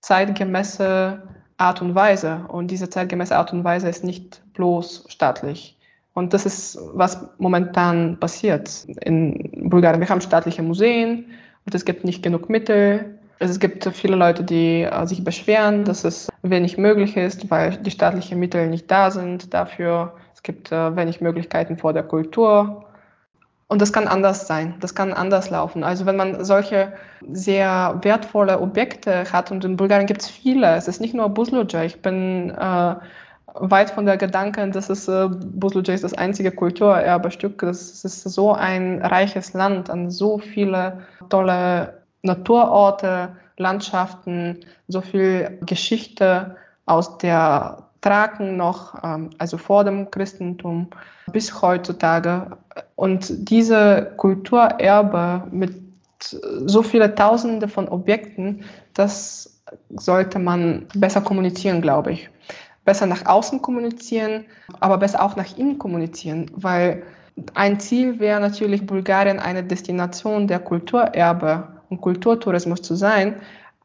zeitgemäße 0.00 1.22
Art 1.58 1.82
und 1.82 1.94
Weise. 1.94 2.44
Und 2.48 2.70
diese 2.70 2.88
zeitgemäße 2.88 3.36
Art 3.36 3.52
und 3.52 3.64
Weise 3.64 3.88
ist 3.88 4.04
nicht 4.04 4.42
bloß 4.54 5.04
staatlich. 5.08 5.76
Und 6.14 6.32
das 6.32 6.46
ist, 6.46 6.78
was 6.94 7.28
momentan 7.38 8.18
passiert 8.18 8.86
in 9.04 9.68
Bulgarien. 9.68 10.00
Wir 10.00 10.08
haben 10.08 10.20
staatliche 10.20 10.62
Museen 10.62 11.26
und 11.66 11.74
es 11.74 11.84
gibt 11.84 12.04
nicht 12.04 12.22
genug 12.22 12.48
Mittel. 12.48 13.18
Es 13.38 13.58
gibt 13.60 13.84
viele 13.92 14.16
Leute, 14.16 14.42
die 14.42 14.82
äh, 14.82 15.06
sich 15.06 15.24
beschweren, 15.24 15.84
dass 15.84 16.04
es 16.04 16.28
wenig 16.42 16.76
möglich 16.76 17.16
ist, 17.16 17.50
weil 17.50 17.76
die 17.78 17.90
staatlichen 17.90 18.38
Mittel 18.38 18.66
nicht 18.66 18.90
da 18.90 19.10
sind 19.10 19.54
dafür. 19.54 20.14
Es 20.34 20.42
gibt 20.42 20.72
äh, 20.72 20.96
wenig 20.96 21.20
Möglichkeiten 21.20 21.76
vor 21.76 21.92
der 21.92 22.02
Kultur. 22.02 22.84
Und 23.70 23.80
das 23.80 23.92
kann 23.92 24.08
anders 24.08 24.48
sein, 24.48 24.74
das 24.80 24.96
kann 24.96 25.12
anders 25.12 25.48
laufen. 25.48 25.84
Also 25.84 26.04
wenn 26.04 26.16
man 26.16 26.44
solche 26.44 26.92
sehr 27.30 28.00
wertvolle 28.02 28.60
Objekte 28.60 29.32
hat, 29.32 29.52
und 29.52 29.64
in 29.64 29.76
Bulgarien 29.76 30.08
gibt 30.08 30.22
es 30.22 30.28
viele, 30.28 30.74
es 30.74 30.88
ist 30.88 31.00
nicht 31.00 31.14
nur 31.14 31.28
Buzluja, 31.28 31.84
ich 31.84 32.02
bin 32.02 32.50
äh, 32.50 32.94
weit 33.54 33.90
von 33.92 34.06
der 34.06 34.16
Gedanke, 34.16 34.68
dass 34.70 34.90
es 34.90 35.06
äh, 35.06 35.28
Buzluja 35.28 35.94
ist 35.94 36.02
das 36.02 36.14
einzige 36.14 36.50
Kulturerbestück, 36.50 37.60
das 37.60 38.04
ist 38.04 38.24
so 38.24 38.52
ein 38.52 39.02
reiches 39.02 39.52
Land 39.52 39.88
an 39.88 40.10
so 40.10 40.38
viele 40.38 41.02
tolle 41.28 42.02
Naturorte, 42.22 43.36
Landschaften, 43.56 44.64
so 44.88 45.00
viel 45.00 45.60
Geschichte 45.64 46.56
aus 46.86 47.18
der 47.18 47.89
Thraken 48.00 48.56
noch, 48.56 49.02
ähm, 49.04 49.30
also 49.38 49.58
vor 49.58 49.84
dem 49.84 50.10
Christentum 50.10 50.88
bis 51.32 51.62
heutzutage. 51.62 52.58
Und 52.96 53.50
diese 53.50 54.12
Kulturerbe 54.16 55.46
mit 55.50 55.74
so 56.22 56.82
viele 56.82 57.14
Tausende 57.14 57.68
von 57.68 57.88
Objekten, 57.88 58.64
das 58.94 59.62
sollte 59.90 60.38
man 60.38 60.86
besser 60.94 61.20
kommunizieren, 61.20 61.80
glaube 61.80 62.12
ich. 62.12 62.30
Besser 62.84 63.06
nach 63.06 63.26
außen 63.26 63.62
kommunizieren, 63.62 64.44
aber 64.80 64.98
besser 64.98 65.22
auch 65.22 65.36
nach 65.36 65.56
innen 65.56 65.78
kommunizieren, 65.78 66.50
weil 66.54 67.02
ein 67.54 67.80
Ziel 67.80 68.18
wäre 68.18 68.40
natürlich, 68.40 68.86
Bulgarien 68.86 69.38
eine 69.38 69.62
Destination 69.62 70.46
der 70.46 70.58
Kulturerbe 70.58 71.68
und 71.88 72.00
Kulturtourismus 72.00 72.82
zu 72.82 72.94
sein. 72.94 73.36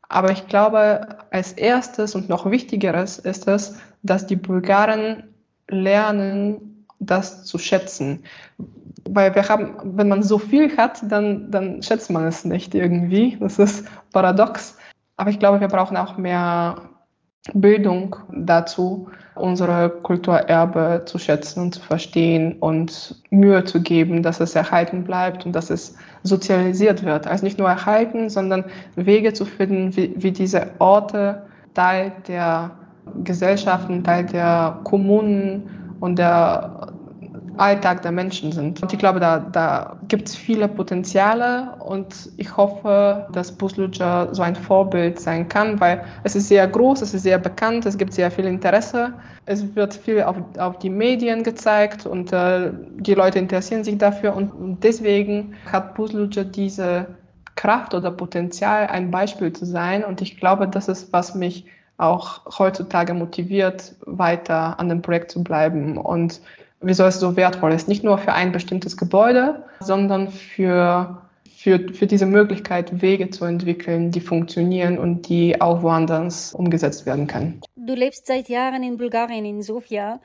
Aber 0.09 0.31
ich 0.31 0.47
glaube, 0.47 1.17
als 1.31 1.53
erstes 1.53 2.15
und 2.15 2.29
noch 2.29 2.49
wichtigeres 2.49 3.19
ist 3.19 3.47
es, 3.47 3.77
dass 4.03 4.27
die 4.27 4.35
Bulgaren 4.35 5.23
lernen, 5.67 6.85
das 6.99 7.45
zu 7.45 7.57
schätzen. 7.57 8.23
Weil 9.07 9.35
wir 9.35 9.47
haben, 9.49 9.97
wenn 9.97 10.07
man 10.07 10.23
so 10.23 10.37
viel 10.37 10.77
hat, 10.77 10.99
dann, 11.11 11.51
dann 11.51 11.81
schätzt 11.81 12.09
man 12.09 12.25
es 12.25 12.45
nicht 12.45 12.73
irgendwie. 12.75 13.37
Das 13.39 13.59
ist 13.59 13.87
paradox. 14.11 14.77
Aber 15.17 15.29
ich 15.29 15.39
glaube, 15.39 15.59
wir 15.59 15.67
brauchen 15.67 15.97
auch 15.97 16.17
mehr 16.17 16.89
Bildung 17.53 18.15
dazu, 18.31 19.07
unsere 19.35 19.89
Kulturerbe 19.89 21.03
zu 21.05 21.19
schätzen 21.19 21.61
und 21.61 21.75
zu 21.75 21.81
verstehen 21.81 22.53
und 22.59 23.21
Mühe 23.29 23.63
zu 23.65 23.81
geben, 23.81 24.23
dass 24.23 24.39
es 24.39 24.55
erhalten 24.55 25.03
bleibt 25.03 25.45
und 25.45 25.53
dass 25.53 25.69
es 25.69 25.95
sozialisiert 26.23 27.03
wird. 27.03 27.27
Also 27.27 27.45
nicht 27.45 27.59
nur 27.59 27.69
erhalten, 27.69 28.29
sondern 28.29 28.65
Wege 28.95 29.33
zu 29.33 29.45
finden, 29.45 29.95
wie, 29.95 30.13
wie 30.15 30.31
diese 30.31 30.71
Orte 30.79 31.43
Teil 31.73 32.13
der 32.27 32.71
Gesellschaften, 33.23 34.03
Teil 34.03 34.25
der 34.25 34.79
Kommunen 34.83 35.95
und 35.99 36.17
der 36.17 36.94
Alltag 37.57 38.01
der 38.01 38.11
Menschen 38.11 38.51
sind. 38.51 38.81
Und 38.81 38.91
ich 38.91 38.99
glaube, 38.99 39.19
da, 39.19 39.39
da 39.39 39.97
gibt 40.07 40.29
es 40.29 40.35
viele 40.35 40.67
Potenziale 40.67 41.75
und 41.79 42.29
ich 42.37 42.55
hoffe, 42.55 43.27
dass 43.31 43.51
Busluja 43.51 44.29
so 44.31 44.41
ein 44.41 44.55
Vorbild 44.55 45.19
sein 45.19 45.47
kann, 45.47 45.79
weil 45.79 46.03
es 46.23 46.35
ist 46.35 46.47
sehr 46.47 46.67
groß, 46.67 47.01
es 47.01 47.13
ist 47.13 47.23
sehr 47.23 47.37
bekannt, 47.37 47.85
es 47.85 47.97
gibt 47.97 48.13
sehr 48.13 48.31
viel 48.31 48.45
Interesse, 48.45 49.13
es 49.45 49.75
wird 49.75 49.93
viel 49.93 50.23
auf, 50.23 50.37
auf 50.57 50.79
die 50.79 50.89
Medien 50.89 51.43
gezeigt 51.43 52.05
und 52.05 52.31
äh, 52.33 52.71
die 52.97 53.13
Leute 53.13 53.39
interessieren 53.39 53.83
sich 53.83 53.97
dafür 53.97 54.35
und, 54.35 54.83
deswegen 54.83 55.55
hat 55.71 55.95
Busluja 55.95 56.43
diese 56.43 57.07
Kraft 57.55 57.93
oder 57.93 58.11
Potenzial, 58.11 58.87
ein 58.87 59.11
Beispiel 59.11 59.53
zu 59.53 59.65
sein 59.65 60.03
und 60.03 60.21
ich 60.21 60.37
glaube, 60.37 60.67
das 60.67 60.87
ist, 60.87 61.13
was 61.13 61.35
mich 61.35 61.65
auch 61.97 62.59
heutzutage 62.59 63.13
motiviert, 63.13 63.95
weiter 64.05 64.79
an 64.79 64.89
dem 64.89 65.01
Projekt 65.01 65.31
zu 65.31 65.43
bleiben 65.43 65.97
und 65.97 66.41
wieso 66.85 67.03
es 67.03 67.19
so 67.19 67.35
wertvoll 67.35 67.73
ist. 67.73 67.87
Nicht 67.87 68.03
nur 68.03 68.17
für 68.17 68.33
ein 68.33 68.51
bestimmtes 68.51 68.95
Gebäude, 68.95 69.63
sondern 69.79 70.29
für, 70.29 71.21
für, 71.57 71.79
für 71.93 72.07
diese 72.07 72.25
Möglichkeit, 72.25 73.01
Wege 73.01 73.29
zu 73.29 73.45
entwickeln, 73.45 74.11
die 74.11 74.21
funktionieren 74.21 74.97
und 74.97 75.27
die 75.27 75.59
auch 75.59 75.81
woanders 75.81 76.53
umgesetzt 76.53 77.05
werden 77.05 77.27
können. 77.27 77.61
Du 77.75 77.93
lebst 77.93 78.27
seit 78.27 78.49
Jahren 78.49 78.83
in 78.83 78.97
Bulgarien, 78.97 79.45
in 79.45 79.61
Sofia. 79.61 80.19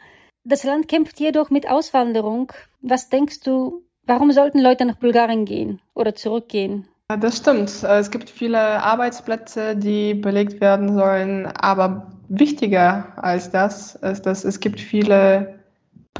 Das 0.44 0.64
Land 0.64 0.88
kämpft 0.88 1.18
jedoch 1.20 1.50
mit 1.50 1.68
Auswanderung. 1.68 2.52
Was 2.80 3.08
denkst 3.08 3.40
du, 3.40 3.82
warum 4.06 4.32
sollten 4.32 4.60
Leute 4.60 4.84
nach 4.84 4.96
Bulgarien 4.96 5.44
gehen 5.44 5.80
oder 5.94 6.14
zurückgehen? 6.14 6.86
Das 7.08 7.38
stimmt. 7.38 7.82
Es 7.82 8.10
gibt 8.10 8.30
viele 8.30 8.58
Arbeitsplätze, 8.58 9.74
die 9.76 10.14
belegt 10.14 10.60
werden 10.60 10.94
sollen, 10.94 11.46
aber 11.46 12.12
wichtiger 12.28 13.12
als 13.16 13.50
das 13.50 13.96
ist, 13.96 14.26
dass 14.26 14.44
es 14.44 14.60
gibt 14.60 14.80
viele 14.80 15.59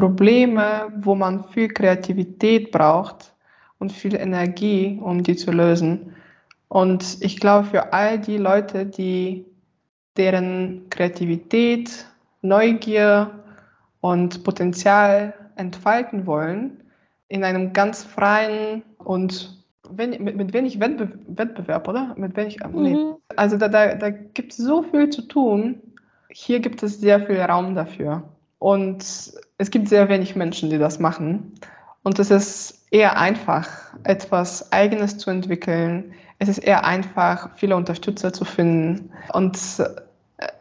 Probleme, 0.00 0.90
wo 1.02 1.14
man 1.14 1.44
viel 1.44 1.68
Kreativität 1.68 2.70
braucht 2.70 3.34
und 3.78 3.92
viel 3.92 4.14
Energie, 4.14 4.98
um 5.02 5.22
die 5.22 5.36
zu 5.36 5.50
lösen. 5.50 6.14
Und 6.68 7.18
ich 7.20 7.38
glaube, 7.38 7.66
für 7.66 7.92
all 7.92 8.18
die 8.18 8.38
Leute, 8.38 8.86
die 8.86 9.44
deren 10.16 10.88
Kreativität, 10.88 12.06
Neugier 12.40 13.30
und 14.00 14.42
Potenzial 14.42 15.34
entfalten 15.56 16.24
wollen, 16.24 16.82
in 17.28 17.44
einem 17.44 17.74
ganz 17.74 18.02
freien 18.02 18.82
und 18.96 19.62
wenn, 19.90 20.10
mit, 20.22 20.34
mit, 20.34 20.54
wenig 20.54 20.80
Wettbe 20.80 21.10
Wettbewerb, 21.26 21.88
oder? 21.88 22.14
Mit 22.16 22.38
wenig, 22.38 22.58
mhm. 22.64 22.82
nee. 22.82 22.96
Also 23.36 23.58
da, 23.58 23.68
da, 23.68 23.96
da 23.96 24.08
gibt 24.08 24.52
es 24.52 24.56
so 24.56 24.82
viel 24.82 25.10
zu 25.10 25.22
tun. 25.22 25.82
Hier 26.30 26.60
gibt 26.60 26.82
es 26.82 27.00
sehr 27.00 27.20
viel 27.20 27.38
Raum 27.42 27.74
dafür. 27.74 28.22
Und 28.58 29.32
es 29.60 29.70
gibt 29.70 29.90
sehr 29.90 30.08
wenig 30.08 30.36
Menschen, 30.36 30.70
die 30.70 30.78
das 30.78 31.00
machen. 31.00 31.52
Und 32.02 32.18
es 32.18 32.30
ist 32.30 32.86
eher 32.90 33.18
einfach, 33.18 33.68
etwas 34.04 34.72
Eigenes 34.72 35.18
zu 35.18 35.28
entwickeln. 35.28 36.14
Es 36.38 36.48
ist 36.48 36.58
eher 36.58 36.86
einfach, 36.86 37.50
viele 37.56 37.76
Unterstützer 37.76 38.32
zu 38.32 38.46
finden. 38.46 39.10
Und 39.34 39.58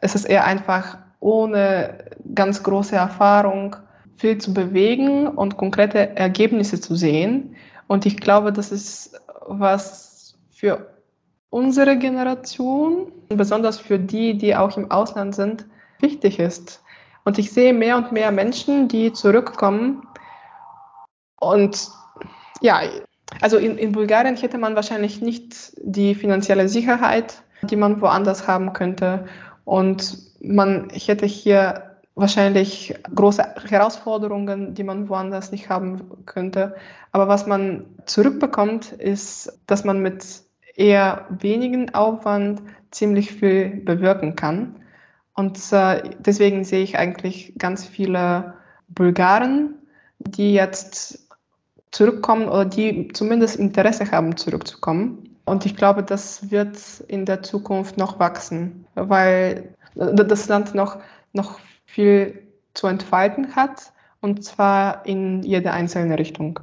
es 0.01 0.15
ist 0.15 0.25
eher 0.25 0.43
einfach, 0.43 0.97
ohne 1.21 1.97
ganz 2.35 2.61
große 2.61 2.97
Erfahrung 2.97 3.77
viel 4.17 4.37
zu 4.37 4.53
bewegen 4.53 5.27
und 5.27 5.55
konkrete 5.55 6.17
Ergebnisse 6.17 6.81
zu 6.81 6.95
sehen. 6.95 7.55
Und 7.87 8.05
ich 8.05 8.17
glaube, 8.17 8.51
das 8.51 8.73
ist 8.73 9.17
was 9.47 10.35
für 10.51 10.89
unsere 11.49 11.97
Generation, 11.97 13.13
besonders 13.29 13.79
für 13.79 13.97
die, 13.97 14.37
die 14.37 14.57
auch 14.57 14.75
im 14.75 14.91
Ausland 14.91 15.35
sind, 15.35 15.65
wichtig 16.01 16.39
ist. 16.39 16.81
Und 17.23 17.37
ich 17.37 17.51
sehe 17.51 17.73
mehr 17.73 17.97
und 17.97 18.11
mehr 18.11 18.31
Menschen, 18.31 18.87
die 18.87 19.13
zurückkommen. 19.13 20.07
Und 21.39 21.89
ja, 22.61 22.81
also 23.41 23.57
in, 23.57 23.77
in 23.77 23.91
Bulgarien 23.91 24.35
hätte 24.35 24.57
man 24.57 24.75
wahrscheinlich 24.75 25.21
nicht 25.21 25.73
die 25.77 26.15
finanzielle 26.15 26.67
Sicherheit, 26.67 27.43
die 27.63 27.75
man 27.75 28.01
woanders 28.01 28.47
haben 28.47 28.73
könnte. 28.73 29.25
Und 29.65 30.17
man 30.41 30.89
hätte 30.91 31.25
hier 31.25 31.97
wahrscheinlich 32.15 32.95
große 33.15 33.43
Herausforderungen, 33.69 34.73
die 34.73 34.83
man 34.83 35.09
woanders 35.09 35.51
nicht 35.51 35.69
haben 35.69 36.25
könnte. 36.25 36.75
Aber 37.11 37.27
was 37.27 37.47
man 37.47 37.85
zurückbekommt, 38.05 38.91
ist, 38.91 39.59
dass 39.67 39.85
man 39.85 40.01
mit 40.01 40.25
eher 40.75 41.25
wenigen 41.29 41.93
Aufwand 41.93 42.61
ziemlich 42.91 43.31
viel 43.31 43.69
bewirken 43.69 44.35
kann. 44.35 44.75
Und 45.39 45.57
äh, 45.71 46.01
deswegen 46.19 46.65
sehe 46.65 46.83
ich 46.83 46.97
eigentlich 46.97 47.53
ganz 47.57 47.85
viele 47.85 48.55
Bulgaren, 48.89 49.75
die 50.19 50.53
jetzt 50.53 51.29
zurückkommen 51.91 52.49
oder 52.49 52.65
die 52.65 53.07
zumindest 53.13 53.55
Interesse 53.55 54.11
haben, 54.11 54.35
zurückzukommen. 54.35 55.37
Und 55.45 55.65
ich 55.65 55.77
glaube, 55.77 56.03
das 56.03 56.51
wird 56.51 56.77
in 57.07 57.23
der 57.23 57.41
Zukunft 57.41 57.97
noch 57.97 58.19
wachsen, 58.19 58.85
weil 58.95 59.75
das 59.95 60.49
Land 60.49 60.75
noch, 60.75 60.99
noch 61.31 61.61
viel 61.85 62.43
zu 62.73 62.87
entfalten 62.87 63.55
hat 63.55 63.93
und 64.19 64.43
zwar 64.43 65.05
in 65.05 65.41
jede 65.43 65.71
einzelne 65.71 66.19
Richtung. 66.19 66.59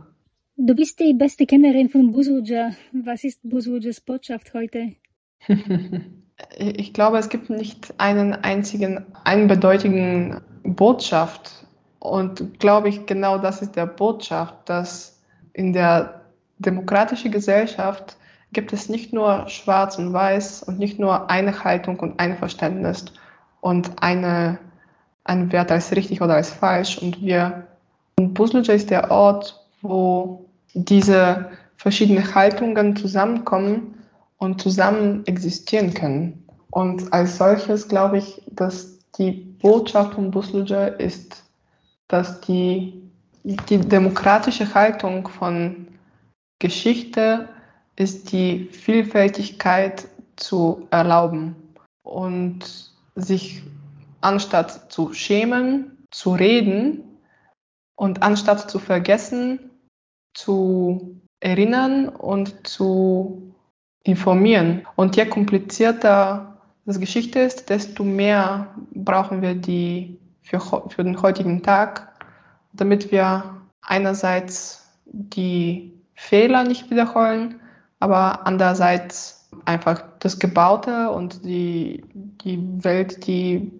Du 0.58 0.74
bist 0.74 1.00
die 1.00 1.14
beste 1.14 1.46
Kennerin 1.46 1.88
von 1.88 2.12
Busuja. 2.12 2.72
Was 2.92 3.24
ist 3.24 3.40
Busujas 3.42 4.02
Botschaft 4.02 4.52
heute? 4.52 4.96
Ich 6.56 6.92
glaube, 6.92 7.18
es 7.18 7.28
gibt 7.28 7.50
nicht 7.50 7.94
einen 7.98 8.34
einzigen, 8.34 9.06
einbedeutigen 9.24 10.40
Botschaft. 10.62 11.66
Und 11.98 12.60
glaube 12.60 12.88
ich, 12.88 13.06
genau 13.06 13.38
das 13.38 13.62
ist 13.62 13.76
der 13.76 13.86
Botschaft, 13.86 14.54
dass 14.66 15.20
in 15.52 15.72
der 15.72 16.20
demokratischen 16.58 17.30
Gesellschaft 17.30 18.16
gibt 18.52 18.72
es 18.72 18.88
nicht 18.88 19.12
nur 19.12 19.48
Schwarz 19.48 19.98
und 19.98 20.12
Weiß 20.12 20.62
und 20.62 20.78
nicht 20.78 20.98
nur 20.98 21.30
eine 21.30 21.64
Haltung 21.64 21.98
und 22.00 22.20
ein 22.20 22.36
Verständnis 22.38 23.06
und 23.60 23.90
eine, 24.02 24.58
einen 25.24 25.52
Wert 25.52 25.72
als 25.72 25.92
richtig 25.92 26.22
oder 26.22 26.34
als 26.34 26.50
falsch. 26.50 26.98
Und 26.98 27.20
wir 27.20 27.66
Und 28.18 28.34
Buzluja 28.34 28.72
ist 28.72 28.90
der 28.90 29.10
Ort, 29.10 29.60
wo 29.82 30.46
diese 30.74 31.50
verschiedenen 31.76 32.34
Haltungen 32.34 32.96
zusammenkommen 32.96 33.94
und 34.38 34.60
zusammen 34.60 35.26
existieren 35.26 35.94
können. 35.94 36.46
Und 36.70 37.12
als 37.12 37.38
solches 37.38 37.88
glaube 37.88 38.18
ich, 38.18 38.42
dass 38.50 38.98
die 39.18 39.32
Botschaft 39.32 40.14
von 40.14 40.30
Buzluja 40.30 40.86
ist, 40.86 41.44
dass 42.08 42.40
die, 42.42 43.02
die 43.44 43.78
demokratische 43.78 44.74
Haltung 44.74 45.26
von 45.28 45.88
Geschichte 46.58 47.48
ist 47.96 48.32
die 48.32 48.68
Vielfältigkeit 48.72 50.08
zu 50.36 50.86
erlauben 50.90 51.56
und 52.02 52.92
sich 53.14 53.62
anstatt 54.20 54.92
zu 54.92 55.12
schämen, 55.14 56.04
zu 56.10 56.34
reden 56.34 57.18
und 57.96 58.22
anstatt 58.22 58.70
zu 58.70 58.78
vergessen, 58.78 59.70
zu 60.34 61.20
erinnern 61.40 62.08
und 62.08 62.66
zu 62.66 63.54
informieren. 64.06 64.86
Und 64.96 65.16
je 65.16 65.26
komplizierter 65.26 66.56
das 66.84 67.00
Geschichte 67.00 67.40
ist, 67.40 67.68
desto 67.68 68.04
mehr 68.04 68.68
brauchen 68.92 69.42
wir 69.42 69.54
die 69.54 70.18
für, 70.42 70.60
für 70.60 71.02
den 71.02 71.20
heutigen 71.20 71.62
Tag, 71.62 72.12
damit 72.72 73.10
wir 73.10 73.44
einerseits 73.82 74.88
die 75.06 75.92
Fehler 76.14 76.64
nicht 76.64 76.90
wiederholen, 76.90 77.60
aber 77.98 78.46
andererseits 78.46 79.48
einfach 79.64 80.02
das 80.20 80.38
Gebaute 80.38 81.10
und 81.10 81.44
die, 81.44 82.04
die 82.14 82.84
Welt, 82.84 83.26
die 83.26 83.72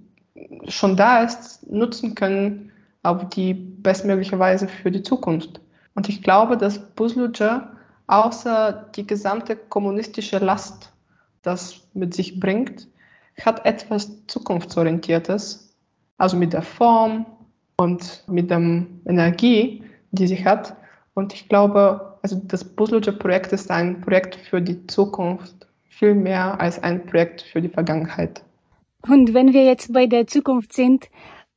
schon 0.69 0.97
da 0.97 1.23
ist, 1.23 1.71
nutzen 1.71 2.15
können 2.15 2.73
auf 3.03 3.29
die 3.29 3.55
bestmögliche 3.55 4.39
Weise 4.39 4.67
für 4.69 4.91
die 4.91 5.03
Zukunft. 5.03 5.61
Und 5.95 6.09
ich 6.09 6.23
glaube, 6.23 6.57
dass 6.57 6.79
Buzluja 6.79 7.76
außer 8.07 8.91
die 8.95 9.07
gesamte 9.07 9.57
kommunistische 9.57 10.39
Last, 10.39 10.93
das 11.43 11.89
mit 11.95 12.15
sich 12.15 12.41
bringt, 12.41 12.89
hat 13.41 13.65
etwas 13.67 14.27
Zukunftsorientiertes, 14.27 15.75
also 16.19 16.37
mit 16.37 16.53
der 16.53 16.63
Form 16.63 17.27
und 17.79 18.25
mit 18.27 18.51
der 18.51 18.59
Energie, 19.07 19.85
die 20.11 20.27
sie 20.27 20.45
hat. 20.45 20.77
Und 21.15 21.35
ich 21.35 21.49
glaube, 21.49 22.19
also 22.23 22.41
das 22.45 22.65
Buzluja-Projekt 22.65 23.53
ist 23.53 23.71
ein 23.71 24.01
Projekt 24.01 24.37
für 24.37 24.61
die 24.61 24.87
Zukunft, 24.87 25.67
viel 25.89 26.15
mehr 26.15 26.61
als 26.61 26.83
ein 26.83 27.07
Projekt 27.07 27.43
für 27.43 27.61
die 27.61 27.69
Vergangenheit. 27.69 28.43
Und 29.09 29.35
wenn 29.35 29.53
wir 29.53 29.65
jetzt 29.65 29.93
bei 29.93 30.07
der 30.07 30.27
Zukunft 30.27 30.73
sind, 30.73 31.09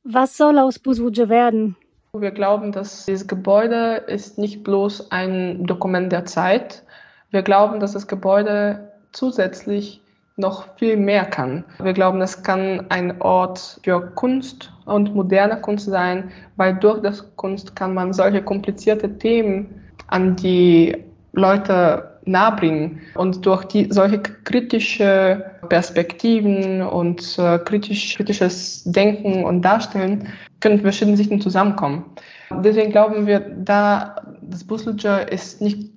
was 0.04 0.36
soll 0.36 0.58
aus 0.58 0.78
Buzluja 0.78 1.28
werden? 1.28 1.76
Wir 2.12 2.32
glauben, 2.32 2.72
dass 2.72 3.06
dieses 3.06 3.28
Gebäude 3.28 4.02
ist 4.06 4.36
nicht 4.36 4.64
bloß 4.64 5.12
ein 5.12 5.64
Dokument 5.64 6.10
der 6.10 6.24
Zeit. 6.24 6.82
Wir 7.30 7.42
glauben, 7.42 7.78
dass 7.78 7.92
das 7.92 8.08
Gebäude 8.08 8.90
zusätzlich 9.12 10.00
noch 10.36 10.76
viel 10.76 10.96
mehr 10.96 11.24
kann. 11.24 11.64
Wir 11.80 11.92
glauben, 11.92 12.20
es 12.20 12.42
kann 12.42 12.86
ein 12.88 13.20
Ort 13.20 13.80
für 13.84 14.00
Kunst 14.14 14.72
und 14.86 15.14
moderne 15.14 15.60
Kunst 15.60 15.86
sein, 15.86 16.32
weil 16.56 16.74
durch 16.74 17.00
das 17.00 17.36
Kunst 17.36 17.76
kann 17.76 17.94
man 17.94 18.12
solche 18.12 18.42
komplizierte 18.42 19.18
Themen 19.18 19.82
an 20.08 20.34
die 20.34 21.04
Leute 21.32 22.09
nahebringen 22.30 23.00
und 23.14 23.44
durch 23.44 23.64
die 23.64 23.86
solche 23.90 24.20
kritische 24.20 25.44
Perspektiven 25.68 26.82
und 26.82 27.38
äh, 27.38 27.58
kritisch, 27.58 28.16
kritisches 28.16 28.84
Denken 28.84 29.44
und 29.44 29.62
Darstellen 29.62 30.28
können 30.60 30.80
verschiedene 30.80 31.16
Sichten 31.16 31.40
zusammenkommen. 31.40 32.04
Deswegen 32.50 32.90
glauben 32.90 33.26
wir, 33.26 33.40
da 33.40 34.16
das 34.42 34.64
Busluja 34.64 35.18
ist 35.18 35.60
nicht 35.60 35.90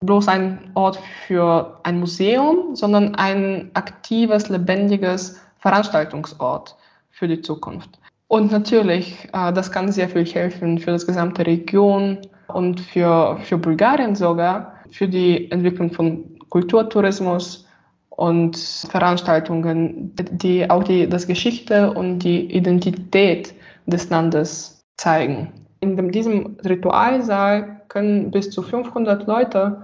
bloß 0.00 0.28
ein 0.28 0.58
Ort 0.74 0.98
für 1.26 1.80
ein 1.82 2.00
Museum, 2.00 2.74
sondern 2.76 3.14
ein 3.14 3.70
aktives, 3.74 4.48
lebendiges 4.48 5.40
Veranstaltungsort 5.58 6.76
für 7.10 7.26
die 7.26 7.40
Zukunft. 7.40 7.98
Und 8.28 8.50
natürlich, 8.50 9.28
äh, 9.32 9.52
das 9.52 9.70
kann 9.70 9.92
sehr 9.92 10.08
viel 10.08 10.24
helfen 10.26 10.78
für 10.78 10.90
das 10.90 11.06
gesamte 11.06 11.46
Region 11.46 12.18
und 12.48 12.80
für, 12.80 13.38
für 13.42 13.58
Bulgarien 13.58 14.14
sogar, 14.14 14.75
für 14.96 15.08
die 15.08 15.50
Entwicklung 15.50 15.92
von 15.92 16.24
Kulturtourismus 16.48 17.66
und 18.08 18.56
Veranstaltungen, 18.56 20.14
die 20.14 20.68
auch 20.70 20.82
die 20.82 21.06
das 21.06 21.26
Geschichte 21.26 21.92
und 21.92 22.20
die 22.20 22.50
Identität 22.50 23.54
des 23.84 24.08
Landes 24.08 24.82
zeigen. 24.96 25.52
In 25.80 26.10
diesem 26.10 26.56
Ritualsaal 26.64 27.82
können 27.88 28.30
bis 28.30 28.50
zu 28.50 28.62
500 28.62 29.26
Leute 29.26 29.82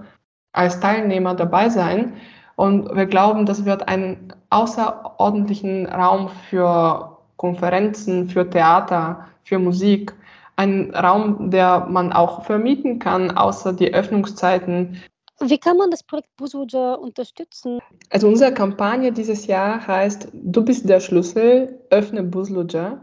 als 0.51 0.79
Teilnehmer 0.79 1.35
dabei 1.35 1.69
sein. 1.69 2.13
Und 2.55 2.95
wir 2.95 3.05
glauben, 3.05 3.45
das 3.45 3.65
wird 3.65 3.87
einen 3.87 4.33
außerordentlichen 4.49 5.85
Raum 5.85 6.29
für 6.49 7.17
Konferenzen, 7.37 8.29
für 8.29 8.49
Theater, 8.49 9.27
für 9.43 9.59
Musik 9.59 10.13
ein 10.55 10.93
Raum, 10.95 11.51
der 11.51 11.87
man 11.89 12.13
auch 12.13 12.45
vermieten 12.45 12.99
kann, 12.99 13.31
außer 13.31 13.73
die 13.73 13.93
Öffnungszeiten. 13.93 15.01
Wie 15.39 15.57
kann 15.57 15.77
man 15.77 15.89
das 15.91 16.03
Projekt 16.03 16.29
Busuja 16.37 16.93
unterstützen? 16.93 17.79
Also 18.09 18.27
unsere 18.27 18.53
Kampagne 18.53 19.11
dieses 19.11 19.47
Jahr 19.47 19.85
heißt 19.85 20.29
Du 20.33 20.63
bist 20.63 20.87
der 20.87 20.99
Schlüssel, 20.99 21.79
öffne 21.89 22.23
Busluja. 22.23 22.99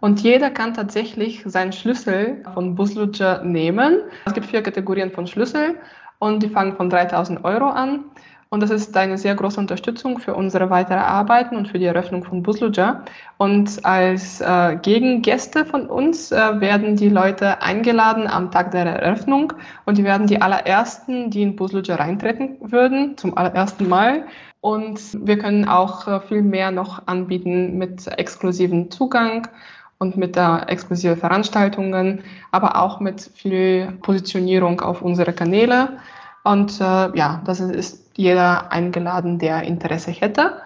Und 0.00 0.20
jeder 0.20 0.50
kann 0.50 0.74
tatsächlich 0.74 1.42
seinen 1.46 1.72
Schlüssel 1.72 2.42
von 2.54 2.74
Busluja 2.74 3.42
nehmen. 3.42 4.02
Es 4.26 4.34
gibt 4.34 4.46
vier 4.46 4.62
Kategorien 4.62 5.10
von 5.10 5.26
Schlüssel 5.26 5.76
und 6.18 6.42
die 6.42 6.48
fangen 6.48 6.76
von 6.76 6.90
3000 6.90 7.44
Euro 7.44 7.66
an. 7.66 8.04
Und 8.52 8.62
das 8.62 8.68
ist 8.68 8.94
eine 8.98 9.16
sehr 9.16 9.34
große 9.34 9.58
Unterstützung 9.58 10.18
für 10.18 10.34
unsere 10.34 10.68
weitere 10.68 10.98
Arbeiten 10.98 11.56
und 11.56 11.68
für 11.68 11.78
die 11.78 11.86
Eröffnung 11.86 12.22
von 12.22 12.42
Busluja. 12.42 13.02
Und 13.38 13.82
als 13.82 14.42
äh, 14.42 14.76
Gegengäste 14.82 15.64
von 15.64 15.86
uns 15.86 16.32
äh, 16.32 16.60
werden 16.60 16.96
die 16.96 17.08
Leute 17.08 17.62
eingeladen 17.62 18.26
am 18.26 18.50
Tag 18.50 18.70
der 18.72 18.84
Eröffnung 18.84 19.54
und 19.86 19.96
die 19.96 20.04
werden 20.04 20.26
die 20.26 20.42
allerersten, 20.42 21.30
die 21.30 21.40
in 21.40 21.56
Busluja 21.56 21.94
reintreten 21.94 22.58
würden, 22.60 23.16
zum 23.16 23.38
allerersten 23.38 23.88
Mal. 23.88 24.26
Und 24.60 25.00
wir 25.26 25.38
können 25.38 25.66
auch 25.66 26.06
äh, 26.06 26.20
viel 26.20 26.42
mehr 26.42 26.70
noch 26.72 27.06
anbieten 27.06 27.78
mit 27.78 28.06
exklusiven 28.18 28.90
Zugang 28.90 29.48
und 29.96 30.18
mit 30.18 30.36
der 30.36 30.66
exklusiven 30.68 31.16
Veranstaltungen, 31.16 32.22
aber 32.50 32.82
auch 32.82 33.00
mit 33.00 33.30
viel 33.34 33.92
Positionierung 34.02 34.82
auf 34.82 35.00
unsere 35.00 35.32
Kanäle. 35.32 35.96
Und 36.44 36.80
äh, 36.80 37.16
ja, 37.16 37.40
das 37.44 37.60
ist 37.60 38.10
jeder 38.16 38.72
eingeladen, 38.72 39.38
der 39.38 39.62
Interesse 39.62 40.10
hätte. 40.10 40.62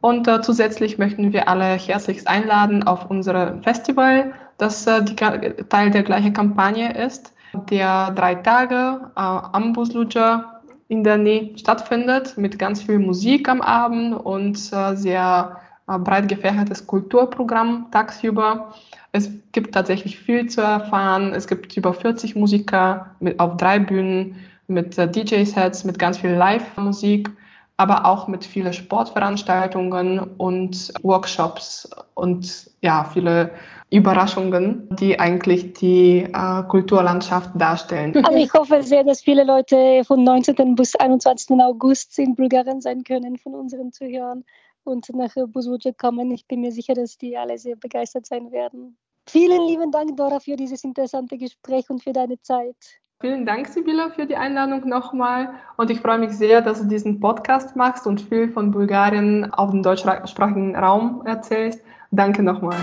Und 0.00 0.26
äh, 0.26 0.42
zusätzlich 0.42 0.98
möchten 0.98 1.32
wir 1.32 1.48
alle 1.48 1.76
herzlichst 1.76 2.26
einladen 2.26 2.82
auf 2.82 3.08
unser 3.08 3.58
Festival, 3.62 4.32
das 4.58 4.86
äh, 4.86 5.04
die, 5.04 5.14
Teil 5.14 5.90
der 5.90 6.02
gleichen 6.02 6.32
Kampagne 6.32 6.92
ist, 6.92 7.32
der 7.70 8.10
drei 8.10 8.34
Tage 8.34 9.00
äh, 9.14 9.20
am 9.20 9.72
Busluja 9.72 10.60
in 10.88 11.04
der 11.04 11.18
Nähe 11.18 11.56
stattfindet, 11.56 12.36
mit 12.36 12.58
ganz 12.58 12.82
viel 12.82 12.98
Musik 12.98 13.48
am 13.48 13.60
Abend 13.60 14.14
und 14.14 14.56
äh, 14.72 14.96
sehr 14.96 15.56
äh, 15.88 15.98
breit 15.98 16.28
gefächertes 16.28 16.86
Kulturprogramm 16.86 17.86
tagsüber. 17.92 18.74
Es 19.12 19.30
gibt 19.52 19.72
tatsächlich 19.72 20.18
viel 20.18 20.48
zu 20.48 20.62
erfahren. 20.62 21.32
Es 21.32 21.46
gibt 21.46 21.76
über 21.76 21.94
40 21.94 22.34
Musiker 22.34 23.14
mit, 23.20 23.38
auf 23.38 23.56
drei 23.56 23.78
Bühnen 23.78 24.36
mit 24.66 24.98
äh, 24.98 25.10
DJ-Sets, 25.10 25.84
mit 25.84 25.98
ganz 25.98 26.18
viel 26.18 26.30
Live-Musik, 26.30 27.30
aber 27.76 28.06
auch 28.06 28.28
mit 28.28 28.44
vielen 28.44 28.72
Sportveranstaltungen 28.72 30.18
und 30.18 30.92
Workshops 31.02 31.90
und 32.14 32.70
ja, 32.80 33.04
viele 33.04 33.50
Überraschungen, 33.90 34.88
die 34.96 35.20
eigentlich 35.20 35.74
die 35.74 36.22
äh, 36.32 36.62
Kulturlandschaft 36.68 37.50
darstellen. 37.54 38.14
Also 38.24 38.38
ich 38.38 38.52
hoffe 38.54 38.82
sehr, 38.82 39.04
dass 39.04 39.20
viele 39.20 39.44
Leute 39.44 40.02
von 40.04 40.24
19. 40.24 40.74
bis 40.74 40.96
21. 40.96 41.50
August 41.60 42.18
in 42.18 42.34
Bulgarien 42.34 42.80
sein 42.80 43.04
können 43.04 43.36
von 43.36 43.54
unseren 43.54 43.92
Zuhörern 43.92 44.44
und 44.84 45.08
nach 45.14 45.34
Busuja 45.48 45.92
kommen. 45.92 46.30
Ich 46.30 46.46
bin 46.46 46.60
mir 46.60 46.72
sicher, 46.72 46.94
dass 46.94 47.18
die 47.18 47.36
alle 47.36 47.58
sehr 47.58 47.76
begeistert 47.76 48.26
sein 48.26 48.50
werden. 48.50 48.96
Vielen 49.28 49.66
lieben 49.68 49.92
Dank, 49.92 50.16
Dora, 50.16 50.40
für 50.40 50.56
dieses 50.56 50.84
interessante 50.84 51.38
Gespräch 51.38 51.88
und 51.90 52.02
für 52.02 52.12
deine 52.12 52.40
Zeit. 52.40 53.01
Vielen 53.22 53.46
Dank, 53.46 53.68
Sibylla, 53.68 54.10
für 54.10 54.26
die 54.26 54.34
Einladung 54.34 54.88
nochmal. 54.88 55.54
Und 55.76 55.92
ich 55.92 56.00
freue 56.00 56.18
mich 56.18 56.32
sehr, 56.32 56.60
dass 56.60 56.82
du 56.82 56.88
diesen 56.88 57.20
Podcast 57.20 57.76
machst 57.76 58.04
und 58.04 58.20
viel 58.20 58.48
von 58.48 58.72
Bulgarien 58.72 59.48
auf 59.54 59.70
dem 59.70 59.84
deutschsprachigen 59.84 60.74
Raum 60.74 61.22
erzählst. 61.24 61.80
Danke 62.10 62.42
nochmal. 62.42 62.76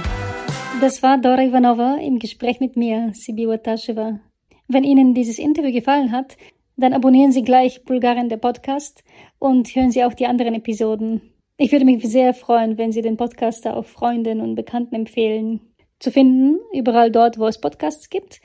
Das 0.80 1.04
war 1.04 1.18
Dora 1.18 1.44
Ivanova 1.44 1.98
im 1.98 2.20
Gespräch 2.20 2.62
mit 2.62 2.78
mir, 2.78 3.12
Sibylla 3.14 3.58
Taschewa. 3.58 4.22
Wenn 4.70 4.86
Ihnen 4.86 5.14
dieses 5.14 5.40
Interview 5.40 5.74
gefallen 5.74 6.14
hat, 6.14 6.38
dann 6.78 6.94
abonnieren 6.94 7.34
Sie 7.34 7.44
gleich 7.44 7.84
Bulgarien 7.84 8.30
der 8.30 8.38
Podcast 8.38 9.04
und 9.40 9.68
hören 9.76 9.92
Sie 9.92 10.06
auch 10.06 10.14
die 10.14 10.26
anderen 10.26 10.56
Episoden. 10.56 11.22
Ich 11.58 11.74
würde 11.74 11.84
mich 11.84 12.02
sehr 12.10 12.34
freuen, 12.34 12.78
wenn 12.78 12.94
Sie 12.94 13.02
den 13.02 13.18
Podcast 13.18 13.68
auch 13.68 13.84
Freunden 13.84 14.40
und 14.40 14.56
Bekannten 14.56 14.96
empfehlen. 14.96 15.60
zu 16.00 16.12
finden, 16.12 16.60
überall 16.74 17.12
dort, 17.12 17.38
wo 17.38 17.46
es 17.48 17.60
Podcasts 17.60 18.10
gibt, 18.10 18.40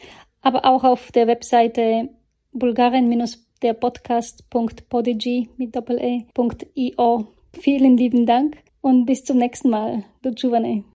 aber 0.44 0.64
auch 0.66 0.84
auf 0.84 1.10
der 1.10 1.26
Webseite 1.26 2.10
bulgarien-derpodcast.podigy 2.52 5.48
mit 5.56 5.74
doppel-e.io. 5.74 7.26
Vielen 7.58 7.96
lieben 7.96 8.26
Dank 8.26 8.58
und 8.80 9.06
bis 9.06 9.24
zum 9.24 9.38
nächsten 9.38 9.70
Mal. 9.70 10.04
Du 10.22 10.30
Giovane. 10.32 10.84